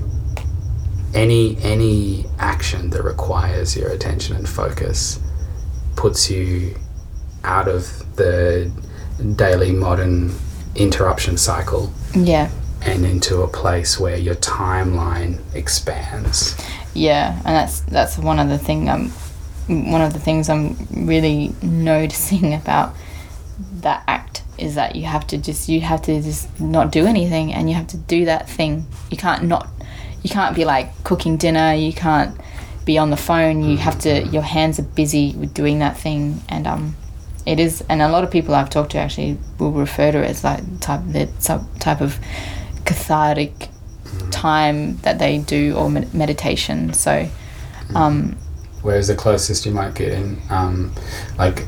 any 1.13 1.57
any 1.61 2.25
action 2.39 2.89
that 2.89 3.03
requires 3.03 3.77
your 3.77 3.89
attention 3.89 4.35
and 4.35 4.49
focus 4.49 5.19
puts 5.95 6.31
you 6.31 6.75
out 7.43 7.67
of 7.67 8.15
the 8.15 8.71
daily 9.35 9.71
modern 9.71 10.33
interruption 10.75 11.37
cycle 11.37 11.91
yeah, 12.15 12.49
and 12.81 13.05
into 13.05 13.41
a 13.41 13.47
place 13.47 13.99
where 13.99 14.17
your 14.17 14.35
timeline 14.35 15.39
expands. 15.55 16.55
Yeah, 16.93 17.35
and 17.37 17.55
that's 17.55 17.81
that's 17.81 18.17
one 18.17 18.39
of 18.39 18.49
the 18.49 18.57
thing 18.57 18.89
um 18.89 19.11
one 19.67 20.01
of 20.01 20.13
the 20.13 20.19
things 20.19 20.49
I'm 20.49 20.75
really 20.91 21.53
noticing 21.61 22.53
about 22.61 22.95
that 23.81 24.03
act 24.07 24.43
is 24.57 24.75
that 24.75 24.95
you 24.95 25.05
have 25.05 25.25
to 25.27 25.37
just 25.37 25.69
you 25.69 25.81
have 25.81 26.01
to 26.03 26.21
just 26.21 26.59
not 26.59 26.91
do 26.91 27.05
anything 27.05 27.53
and 27.53 27.69
you 27.69 27.75
have 27.75 27.87
to 27.87 27.97
do 27.97 28.25
that 28.25 28.49
thing. 28.49 28.85
You 29.09 29.17
can't 29.17 29.43
not 29.43 29.67
you 30.21 30.29
can't 30.29 30.55
be 30.55 30.65
like 30.65 31.03
cooking 31.03 31.37
dinner, 31.37 31.73
you 31.73 31.93
can't 31.93 32.39
be 32.85 32.97
on 32.97 33.09
the 33.09 33.17
phone, 33.17 33.63
you 33.63 33.77
have 33.77 33.99
to 33.99 34.23
your 34.27 34.41
hands 34.43 34.79
are 34.79 34.83
busy 34.83 35.33
with 35.33 35.53
doing 35.53 35.79
that 35.79 35.97
thing 35.97 36.41
and 36.49 36.67
um 36.67 36.95
it 37.45 37.59
is 37.59 37.83
and 37.89 38.01
a 38.01 38.09
lot 38.09 38.23
of 38.23 38.31
people 38.31 38.55
I've 38.55 38.69
talked 38.69 38.91
to 38.91 38.97
actually 38.97 39.37
will 39.59 39.71
refer 39.71 40.11
to 40.11 40.19
it 40.19 40.29
as 40.29 40.43
like 40.43 40.61
type 40.79 41.01
the 41.07 41.27
type 41.79 42.01
of 42.01 42.19
cathartic 42.85 43.69
time 44.31 44.97
that 44.97 45.19
they 45.19 45.39
do 45.39 45.75
or 45.75 45.89
med- 45.89 46.13
meditation. 46.13 46.93
So 46.93 47.27
um 47.95 48.37
Whereas 48.83 49.07
the 49.07 49.15
closest 49.15 49.65
you 49.65 49.71
might 49.71 49.95
get 49.95 50.11
in, 50.11 50.41
um, 50.49 50.93
like 51.37 51.65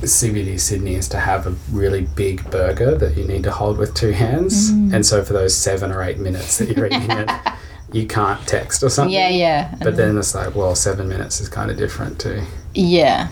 CBD 0.00 0.58
Sydney, 0.58 0.94
is 0.94 1.08
to 1.10 1.18
have 1.18 1.46
a 1.46 1.50
really 1.70 2.08
big 2.16 2.50
burger 2.50 2.96
that 2.96 3.18
you 3.18 3.24
need 3.24 3.42
to 3.44 3.50
hold 3.50 3.76
with 3.76 3.92
two 3.94 4.12
hands. 4.12 4.72
Mm. 4.72 4.94
And 4.94 5.06
so 5.06 5.22
for 5.22 5.34
those 5.34 5.54
seven 5.54 5.92
or 5.92 6.02
eight 6.02 6.18
minutes 6.18 6.56
that 6.58 6.74
you're 6.74 6.86
eating 6.86 7.10
it, 7.10 7.30
you 7.92 8.06
can't 8.06 8.40
text 8.48 8.82
or 8.82 8.88
something. 8.88 9.14
yeah, 9.14 9.28
yeah. 9.28 9.74
But 9.82 9.96
then 9.96 10.16
it's 10.16 10.34
like, 10.34 10.54
well, 10.54 10.74
seven 10.74 11.06
minutes 11.06 11.38
is 11.42 11.50
kind 11.50 11.70
of 11.70 11.76
different 11.76 12.18
too. 12.18 12.42
yeah. 12.72 13.28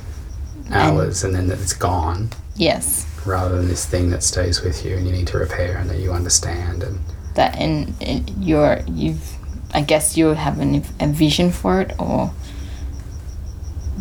Hours, 0.70 1.24
and 1.24 1.34
then 1.34 1.50
it's 1.50 1.72
gone, 1.72 2.30
Yes. 2.56 3.06
rather 3.24 3.56
than 3.56 3.68
this 3.68 3.86
thing 3.86 4.10
that 4.10 4.22
stays 4.22 4.62
with 4.62 4.84
you 4.84 4.96
and 4.96 5.06
you 5.06 5.12
need 5.12 5.26
to 5.28 5.38
repair 5.38 5.76
and 5.78 5.88
that 5.90 5.98
you 5.98 6.12
understand. 6.12 6.82
And 6.82 6.98
that 7.34 7.56
and 7.56 7.94
and 8.00 8.28
you're 8.44 8.80
you've 8.86 9.36
I 9.74 9.80
guess 9.80 10.16
you 10.18 10.26
have 10.28 10.60
an, 10.60 10.84
a 11.00 11.06
vision 11.06 11.50
for 11.50 11.80
it 11.80 11.92
or 11.98 12.30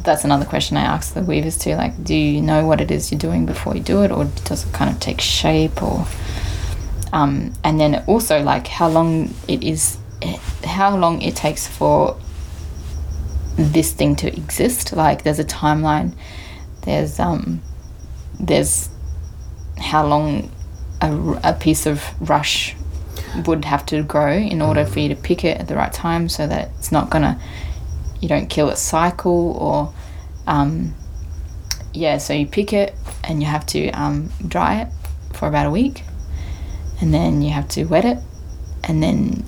that's 0.04 0.24
another 0.26 0.46
question 0.46 0.76
I 0.78 0.82
ask 0.82 1.14
the 1.14 1.22
weavers 1.22 1.58
too 1.58 1.76
like 1.76 2.04
do 2.04 2.16
you 2.16 2.42
know 2.42 2.66
what 2.66 2.82
it 2.82 2.90
is 2.92 3.12
you're 3.12 3.20
doing 3.20 3.46
before 3.46 3.76
you 3.76 3.82
do 3.84 4.02
it 4.04 4.12
or 4.12 4.26
does 4.46 4.66
it 4.66 4.74
kind 4.74 4.90
of 4.92 5.00
take 5.00 5.22
shape 5.22 5.82
or 5.82 6.06
um, 7.14 7.54
and 7.64 7.80
then 7.80 8.04
also 8.08 8.42
like 8.42 8.68
how 8.68 8.90
long 8.90 9.34
it 9.48 9.64
is 9.64 9.98
how 10.66 10.96
long 10.98 11.22
it 11.22 11.36
takes 11.36 11.68
for 11.68 12.18
this 13.56 13.92
thing 13.94 14.16
to 14.18 14.28
exist 14.36 14.94
like 14.94 15.24
there's 15.24 15.40
a 15.40 15.46
timeline 15.46 16.14
there's 16.84 17.20
um 17.20 17.62
there's 18.40 18.90
how 19.78 20.06
long 20.06 20.52
a, 21.02 21.40
a 21.44 21.54
piece 21.54 21.86
of 21.86 22.04
rush 22.30 22.76
would 23.46 23.66
have 23.66 23.86
to 23.86 24.04
grow 24.04 24.34
in 24.34 24.62
order 24.62 24.86
for 24.86 25.00
you 25.00 25.10
to 25.10 25.16
pick 25.16 25.44
it 25.44 25.60
at 25.60 25.68
the 25.68 25.76
right 25.76 25.94
time 25.94 26.28
so 26.28 26.46
that 26.48 26.70
it's 26.78 26.92
not 26.92 27.10
gonna 27.10 27.40
you 28.20 28.28
don't 28.28 28.48
kill 28.50 28.70
its 28.70 28.82
cycle 28.82 29.54
or 29.60 29.94
um, 30.48 30.94
yeah 31.94 32.18
so 32.18 32.34
you 32.34 32.46
pick 32.46 32.74
it 32.74 32.94
and 33.24 33.42
you 33.42 33.48
have 33.48 33.66
to 33.66 33.90
um, 33.92 34.30
dry 34.48 34.82
it 34.82 34.88
for 35.34 35.48
about 35.48 35.66
a 35.66 35.72
week 35.72 36.04
and 37.00 37.14
then 37.14 37.42
you 37.42 37.52
have 37.52 37.68
to 37.68 37.86
wet 37.86 38.06
it 38.06 38.18
and 38.84 39.02
then 39.02 39.44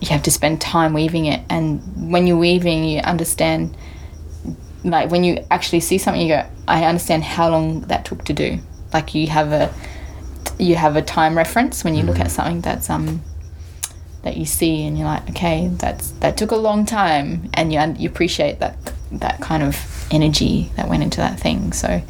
you 0.00 0.08
have 0.08 0.22
to 0.24 0.30
spend 0.30 0.60
time 0.60 0.92
weaving 0.92 1.26
it. 1.26 1.42
And 1.48 2.12
when 2.12 2.26
you're 2.26 2.36
weaving 2.36 2.84
you 2.84 3.00
understand 3.00 3.76
like 4.90 5.10
when 5.10 5.24
you 5.24 5.44
actually 5.50 5.80
see 5.80 5.98
something 5.98 6.22
you 6.22 6.28
go 6.28 6.46
i 6.68 6.84
understand 6.84 7.24
how 7.24 7.50
long 7.50 7.80
that 7.82 8.04
took 8.04 8.24
to 8.24 8.32
do. 8.32 8.58
Like 8.92 9.14
you 9.14 9.26
have 9.26 9.52
a 9.52 9.72
you 10.58 10.76
have 10.76 10.96
a 10.96 11.02
time 11.02 11.36
reference 11.36 11.84
when 11.84 11.94
you 11.94 12.02
look 12.02 12.18
at 12.18 12.30
something 12.30 12.60
that's 12.60 12.88
um 12.88 13.22
that 14.22 14.36
you 14.36 14.46
see 14.46 14.86
and 14.86 14.96
you're 14.96 15.06
like 15.06 15.28
okay 15.30 15.68
that's 15.68 16.10
that 16.22 16.36
took 16.36 16.50
a 16.50 16.56
long 16.56 16.86
time. 16.86 17.50
And 17.54 17.72
you 17.72 17.80
you 17.98 18.08
appreciate 18.08 18.60
that 18.60 18.76
that 19.12 19.40
kind 19.40 19.62
of 19.62 20.06
energy 20.10 20.70
that 20.76 20.88
went 20.88 21.02
into 21.02 21.18
that 21.18 21.38
thing. 21.38 21.72
So 21.72 22.02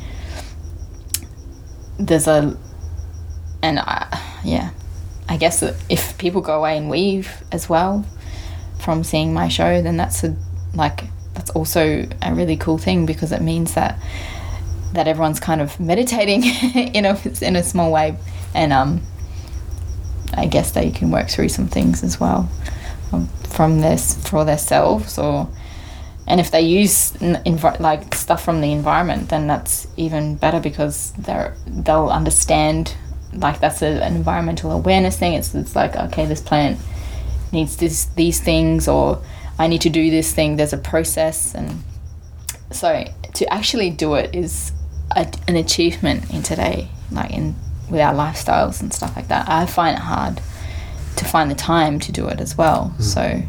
there's 1.99 2.27
a 2.27 2.57
and 3.63 3.79
I, 3.81 4.41
yeah 4.45 4.71
i 5.29 5.37
guess 5.37 5.63
if 5.89 6.17
people 6.19 6.41
go 6.41 6.59
away 6.59 6.77
and 6.77 6.91
weave 6.91 7.43
as 7.51 7.69
well 7.69 8.05
from 8.79 9.03
seeing 9.03 9.33
my 9.33 9.49
show 9.49 9.81
then 9.83 9.97
that's 9.97 10.23
a 10.23 10.37
like 10.75 11.05
that's 11.37 11.51
also 11.51 12.07
a 12.23 12.35
really 12.35 12.57
cool 12.57 12.79
thing 12.79 13.07
because 13.07 13.31
it 13.33 13.43
means 13.43 13.75
that 13.75 13.99
that 14.93 15.07
everyone's 15.07 15.41
kind 15.41 15.61
of 15.61 15.79
meditating 15.79 16.45
in 16.95 17.05
a 17.05 17.19
in 17.41 17.57
a 17.57 17.63
small 17.63 17.93
way. 17.93 18.17
And 18.55 18.73
um 18.73 19.03
I 20.35 20.47
guess 20.47 20.73
they 20.73 20.91
can 20.91 21.11
work 21.11 21.29
through 21.29 21.51
some 21.51 21.69
things 21.69 22.03
as 22.03 22.19
well 22.19 22.49
um, 23.13 23.29
from 23.49 23.81
this 23.81 24.29
for 24.29 24.45
themselves 24.45 25.19
or 25.19 25.49
and 26.27 26.41
if 26.41 26.51
they 26.51 26.63
use 26.63 27.17
like 27.81 28.15
stuff 28.15 28.43
from 28.45 28.61
the 28.61 28.73
environment 28.73 29.29
then 29.29 29.47
that's 29.47 29.87
even 29.97 30.35
better 30.35 30.59
because 30.59 31.13
they're 31.13 31.57
they'll 31.67 32.09
understand 32.09 32.97
like 33.33 33.61
that's 33.61 33.83
a, 33.83 34.03
an 34.03 34.17
environmental 34.17 34.73
awareness 34.73 35.19
thing. 35.19 35.35
It's, 35.35 35.55
it's 35.55 35.77
like 35.77 35.97
okay 35.97 36.27
this 36.27 36.41
plant 36.41 36.79
needs 37.53 37.77
this 37.77 38.07
these 38.17 38.41
things 38.41 38.89
or 38.89 39.23
I 39.59 39.67
need 39.67 39.81
to 39.83 39.91
do 39.91 40.11
this 40.11 40.33
thing 40.33 40.57
there's 40.57 40.73
a 40.73 40.79
process 40.79 41.55
and 41.55 41.83
so 42.71 43.05
to 43.35 43.53
actually 43.53 43.91
do 43.91 44.15
it 44.15 44.35
is 44.35 44.73
a, 45.15 45.27
an 45.49 45.57
achievement 45.57 46.31
in 46.33 46.43
today 46.43 46.89
like 47.11 47.31
in 47.31 47.55
with 47.91 48.01
our 48.01 48.13
lifestyles 48.13 48.81
and 48.81 48.93
stuff 48.93 49.15
like 49.15 49.29
that. 49.29 49.49
I 49.49 49.65
find 49.67 49.97
it 49.97 50.03
hard 50.03 50.41
to 51.17 51.25
find 51.25 51.51
the 51.51 51.55
time 51.55 52.01
to 52.01 52.13
do 52.13 52.27
it 52.29 52.41
as 52.41 52.59
well 52.59 52.95
so. 52.99 53.43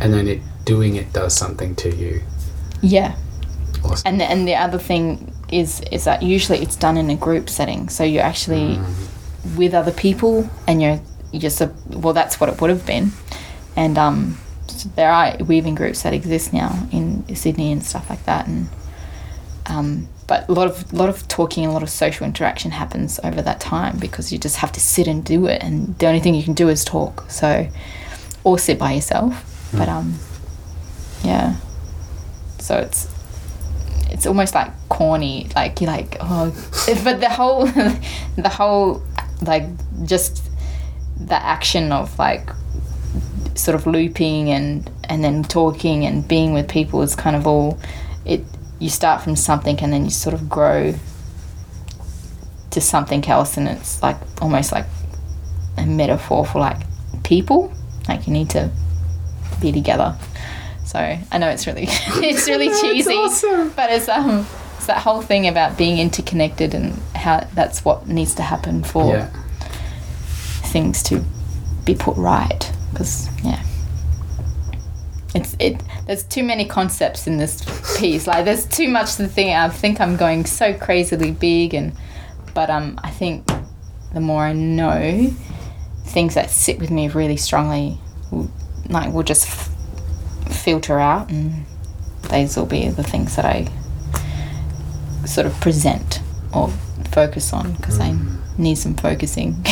And 0.00 0.14
then 0.14 0.28
it 0.28 0.40
doing 0.64 0.96
it 0.96 1.12
does 1.12 1.34
something 1.36 1.74
to 1.76 1.94
you. 1.94 2.22
yeah. 2.82 3.16
Awesome. 3.84 4.02
and 4.06 4.20
the, 4.20 4.24
and 4.24 4.48
the 4.48 4.54
other 4.56 4.78
thing 4.78 5.32
is 5.52 5.80
is 5.92 6.04
that 6.04 6.22
usually 6.22 6.58
it's 6.58 6.76
done 6.76 6.96
in 6.96 7.08
a 7.10 7.16
group 7.16 7.48
setting 7.48 7.88
so 7.88 8.02
you're 8.04 8.24
actually 8.24 8.78
with 9.56 9.72
other 9.72 9.92
people 9.92 10.48
and 10.66 10.82
you're 10.82 11.00
you 11.32 11.38
just 11.38 11.62
well 11.90 12.12
that's 12.12 12.40
what 12.40 12.48
it 12.48 12.60
would 12.60 12.70
have 12.70 12.84
been. 12.86 13.12
And 13.76 13.96
um 13.98 14.38
so 14.78 14.88
there 14.94 15.10
are 15.10 15.36
weaving 15.44 15.74
groups 15.74 16.02
that 16.02 16.12
exist 16.12 16.52
now 16.52 16.88
in 16.92 17.34
Sydney 17.34 17.72
and 17.72 17.84
stuff 17.84 18.08
like 18.08 18.24
that 18.24 18.46
and 18.46 18.68
um 19.66 20.08
but 20.26 20.48
a 20.48 20.52
lot 20.52 20.68
of 20.68 20.92
lot 20.92 21.08
of 21.08 21.26
talking 21.28 21.64
and 21.64 21.70
a 21.70 21.72
lot 21.72 21.82
of 21.82 21.90
social 21.90 22.26
interaction 22.26 22.70
happens 22.70 23.18
over 23.24 23.40
that 23.42 23.60
time 23.60 23.98
because 23.98 24.32
you 24.32 24.38
just 24.38 24.56
have 24.56 24.72
to 24.72 24.80
sit 24.80 25.06
and 25.06 25.24
do 25.24 25.46
it 25.46 25.62
and 25.62 25.98
the 25.98 26.06
only 26.06 26.20
thing 26.20 26.34
you 26.34 26.42
can 26.42 26.54
do 26.54 26.68
is 26.68 26.84
talk 26.84 27.24
so 27.28 27.66
or 28.44 28.58
sit 28.58 28.78
by 28.78 28.92
yourself 28.92 29.44
but 29.72 29.88
um 29.88 30.18
yeah. 31.24 31.56
So 32.58 32.78
it's 32.78 33.08
it's 34.10 34.26
almost 34.26 34.54
like 34.54 34.70
corny 34.88 35.48
like 35.54 35.80
you're 35.80 35.90
like 35.90 36.16
oh 36.20 36.50
but 37.04 37.20
the 37.20 37.28
whole 37.28 37.66
the 38.36 38.48
whole 38.48 39.02
like 39.42 39.64
just 40.04 40.42
the 41.20 41.34
action 41.34 41.92
of 41.92 42.18
like 42.18 42.48
sort 43.58 43.74
of 43.74 43.86
looping 43.86 44.50
and 44.50 44.88
and 45.04 45.24
then 45.24 45.42
talking 45.42 46.04
and 46.06 46.26
being 46.28 46.52
with 46.52 46.68
people 46.68 47.02
is 47.02 47.14
kind 47.16 47.34
of 47.34 47.46
all 47.46 47.78
it 48.24 48.42
you 48.78 48.88
start 48.88 49.20
from 49.20 49.34
something 49.34 49.78
and 49.80 49.92
then 49.92 50.04
you 50.04 50.10
sort 50.10 50.32
of 50.34 50.48
grow 50.48 50.94
to 52.70 52.80
something 52.80 53.24
else 53.26 53.56
and 53.56 53.66
it's 53.68 54.02
like 54.02 54.16
almost 54.40 54.70
like 54.72 54.86
a 55.76 55.84
metaphor 55.86 56.44
for 56.46 56.60
like 56.60 56.76
people 57.24 57.72
like 58.08 58.26
you 58.26 58.32
need 58.32 58.48
to 58.50 58.70
be 59.60 59.72
together 59.72 60.16
so 60.84 60.98
i 60.98 61.38
know 61.38 61.48
it's 61.48 61.66
really 61.66 61.86
it's 61.88 62.46
really 62.48 62.68
cheesy 62.80 63.14
awesome. 63.14 63.70
but 63.70 63.90
it's 63.90 64.08
um 64.08 64.46
it's 64.76 64.86
that 64.86 64.98
whole 64.98 65.20
thing 65.22 65.48
about 65.48 65.76
being 65.76 65.98
interconnected 65.98 66.74
and 66.74 66.92
how 67.16 67.40
that's 67.54 67.84
what 67.84 68.06
needs 68.06 68.34
to 68.36 68.42
happen 68.42 68.84
for 68.84 69.16
Yeah. 69.16 69.28
things 70.70 71.02
to 71.04 71.24
be 71.84 71.94
put 71.94 72.16
right 72.16 72.70
because 72.90 73.28
yeah. 73.44 73.62
It's 75.34 75.54
it 75.58 75.80
there's 76.06 76.24
too 76.24 76.42
many 76.42 76.64
concepts 76.64 77.26
in 77.26 77.36
this 77.36 77.62
piece. 77.98 78.26
Like 78.26 78.44
there's 78.44 78.66
too 78.66 78.88
much 78.88 79.16
to 79.16 79.26
think 79.28 79.54
i 79.56 79.68
think 79.68 80.00
i'm 80.00 80.16
going 80.16 80.46
so 80.46 80.72
crazily 80.72 81.32
big 81.32 81.74
and 81.74 81.92
but 82.54 82.70
um 82.70 82.98
i 83.04 83.10
think 83.10 83.46
the 84.14 84.20
more 84.20 84.42
i 84.42 84.52
know 84.52 85.30
things 86.06 86.34
that 86.34 86.50
sit 86.50 86.78
with 86.78 86.90
me 86.90 87.08
really 87.08 87.36
strongly 87.36 87.98
will, 88.30 88.50
like 88.88 89.12
will 89.12 89.22
just 89.22 89.46
f- 89.46 89.70
filter 90.50 90.98
out 90.98 91.30
and 91.30 91.66
those 92.30 92.56
will 92.56 92.66
be 92.66 92.88
the 92.88 93.02
things 93.02 93.36
that 93.36 93.44
i 93.44 93.66
sort 95.26 95.46
of 95.46 95.52
present 95.60 96.20
or 96.54 96.68
focus 97.12 97.52
on 97.52 97.72
because 97.74 98.00
i 98.00 98.16
need 98.56 98.76
some 98.76 98.94
focusing. 98.94 99.52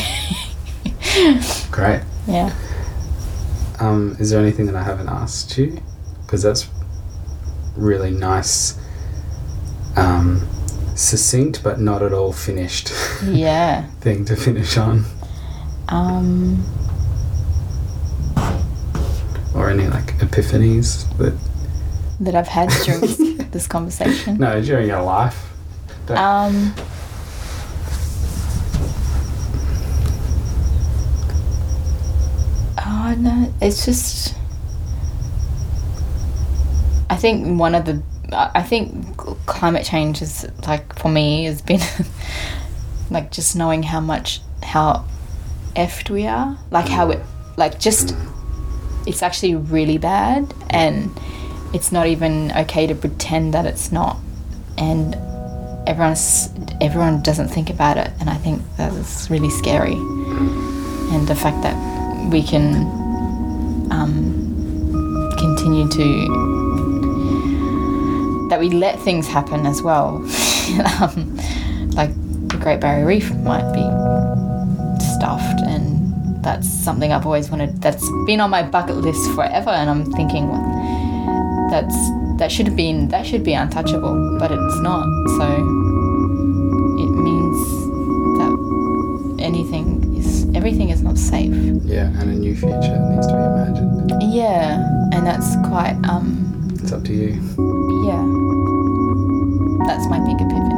Great. 1.73 2.03
yeah 2.29 2.55
Um, 3.79 4.17
is 4.19 4.31
there 4.31 4.41
anything 4.41 4.67
that 4.67 4.75
I 4.77 4.83
haven't 4.83 5.09
asked 5.09 5.57
you? 5.59 5.81
Because 6.23 6.43
that's 6.43 6.69
really 7.77 8.11
nice, 8.11 8.79
um, 9.97 10.47
succinct 10.95 11.63
but 11.63 11.79
not 11.79 12.03
at 12.03 12.11
all 12.15 12.33
finished 12.33 12.91
yeah 13.25 13.85
thing 14.01 14.25
to 14.25 14.35
finish 14.35 14.79
on. 14.79 15.05
Um, 15.89 16.65
or 19.55 19.69
any 19.71 19.87
like 19.89 20.07
epiphanies 20.19 21.07
that 21.19 21.35
that 22.21 22.35
I've 22.35 22.49
had 22.49 22.71
during 22.85 23.01
this, 23.03 23.17
this 23.51 23.67
conversation. 23.67 24.39
no 24.39 24.61
during 24.63 24.89
your 24.89 25.03
life? 25.03 25.51
Don't- 26.07 26.17
Um, 26.19 26.75
no, 33.15 33.53
it's 33.61 33.85
just. 33.85 34.35
I 37.09 37.17
think 37.17 37.59
one 37.59 37.75
of 37.75 37.85
the, 37.85 38.03
I 38.33 38.63
think 38.63 39.17
climate 39.47 39.85
change 39.85 40.21
is 40.21 40.47
like 40.67 40.99
for 40.99 41.09
me 41.09 41.45
has 41.45 41.63
been, 41.63 41.81
like 43.11 43.31
just 43.31 43.55
knowing 43.55 43.83
how 43.85 44.01
much 44.01 44.41
how, 44.63 45.05
effed 45.77 46.11
we 46.11 46.27
are, 46.27 46.59
like 46.71 46.89
how 46.89 47.11
it, 47.11 47.21
like 47.57 47.79
just, 47.79 48.17
it's 49.07 49.23
actually 49.23 49.55
really 49.55 49.99
bad, 49.99 50.53
and 50.71 51.11
it's 51.73 51.93
not 51.93 52.07
even 52.07 52.51
okay 52.53 52.87
to 52.87 52.95
pretend 52.95 53.55
that 53.55 53.67
it's 53.67 53.93
not, 53.93 54.17
and 54.77 55.15
everyone's 55.87 56.51
everyone 56.81 57.23
doesn't 57.23 57.49
think 57.49 57.71
about 57.71 57.97
it. 57.97 58.11
And 58.21 58.29
i 58.29 58.35
think 58.35 58.63
that's 58.77 59.31
really 59.31 59.51
scary. 59.51 59.95
And 59.95 61.29
the 61.29 61.37
fact 61.37 61.63
that 61.63 61.96
we 62.31 62.43
can 62.43 62.87
um, 63.91 65.33
continue 65.39 65.89
to 65.89 66.27
that 68.49 68.61
we 68.61 68.71
let 68.71 68.99
things 69.01 69.27
happen 69.27 69.67
as 69.67 69.83
well. 69.83 70.25
Um, 71.01 71.37
like 71.93 72.11
the 72.49 72.59
great 72.61 72.81
barrier 72.81 73.07
reef 73.07 73.33
might 73.37 73.73
be 73.73 73.87
stuffed 75.15 75.61
and 75.61 76.45
that's 76.45 76.69
something 76.69 77.13
i've 77.13 77.25
always 77.25 77.51
wanted 77.51 77.81
that's 77.81 78.05
been 78.27 78.41
on 78.41 78.51
my 78.51 78.65
bucket 78.65 78.97
list 78.97 79.31
forever 79.31 79.71
and 79.71 79.89
i'm 79.89 80.05
thinking 80.13 80.49
well, 80.49 81.71
that's 81.71 81.95
that 82.39 82.53
should 82.53 82.67
have 82.67 82.77
been 82.77 83.09
that 83.09 83.25
should 83.25 83.43
be 83.43 83.55
untouchable 83.55 84.37
but 84.39 84.51
it's 84.53 84.81
not. 84.81 85.07
So 85.39 85.47
it 87.03 87.11
means 87.11 87.59
that 88.39 89.37
anything 89.43 89.86
everything 90.67 90.91
is 90.91 91.01
not 91.01 91.17
safe. 91.17 91.55
Yeah, 91.85 92.07
and 92.19 92.23
a 92.23 92.35
new 92.35 92.57
future 92.57 92.99
needs 93.11 93.29
to 93.29 93.35
be 93.35 93.39
imagined. 93.39 94.35
Yeah, 94.35 94.85
and 95.13 95.25
that's 95.25 95.55
quite. 95.69 95.95
um 96.09 96.27
It's 96.83 96.91
up 96.91 97.05
to 97.05 97.13
you. 97.13 97.35
Yeah, 98.09 98.25
that's 99.87 100.09
my 100.09 100.19
big 100.27 100.35
epiphany. 100.41 100.75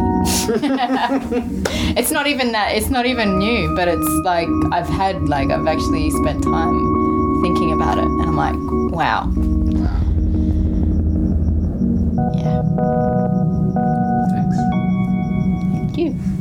it's 1.96 2.10
not 2.10 2.26
even 2.26 2.52
that. 2.52 2.76
It's 2.76 2.90
not 2.90 3.06
even 3.06 3.38
new, 3.38 3.74
but 3.74 3.88
it's 3.88 4.10
like 4.24 4.48
I've 4.72 4.90
had 4.90 5.26
like 5.26 5.48
I've 5.50 5.66
actually 5.66 6.10
spent 6.10 6.44
time 6.44 6.76
thinking 7.40 7.72
about 7.72 7.96
it, 7.96 8.04
and 8.04 8.22
I'm 8.28 8.36
like, 8.36 8.56
wow. 8.92 9.24
Wow. 9.72 10.00
Yeah. 12.36 12.60
Thanks. 14.36 14.56
Thank 15.72 15.96
you. 15.96 16.37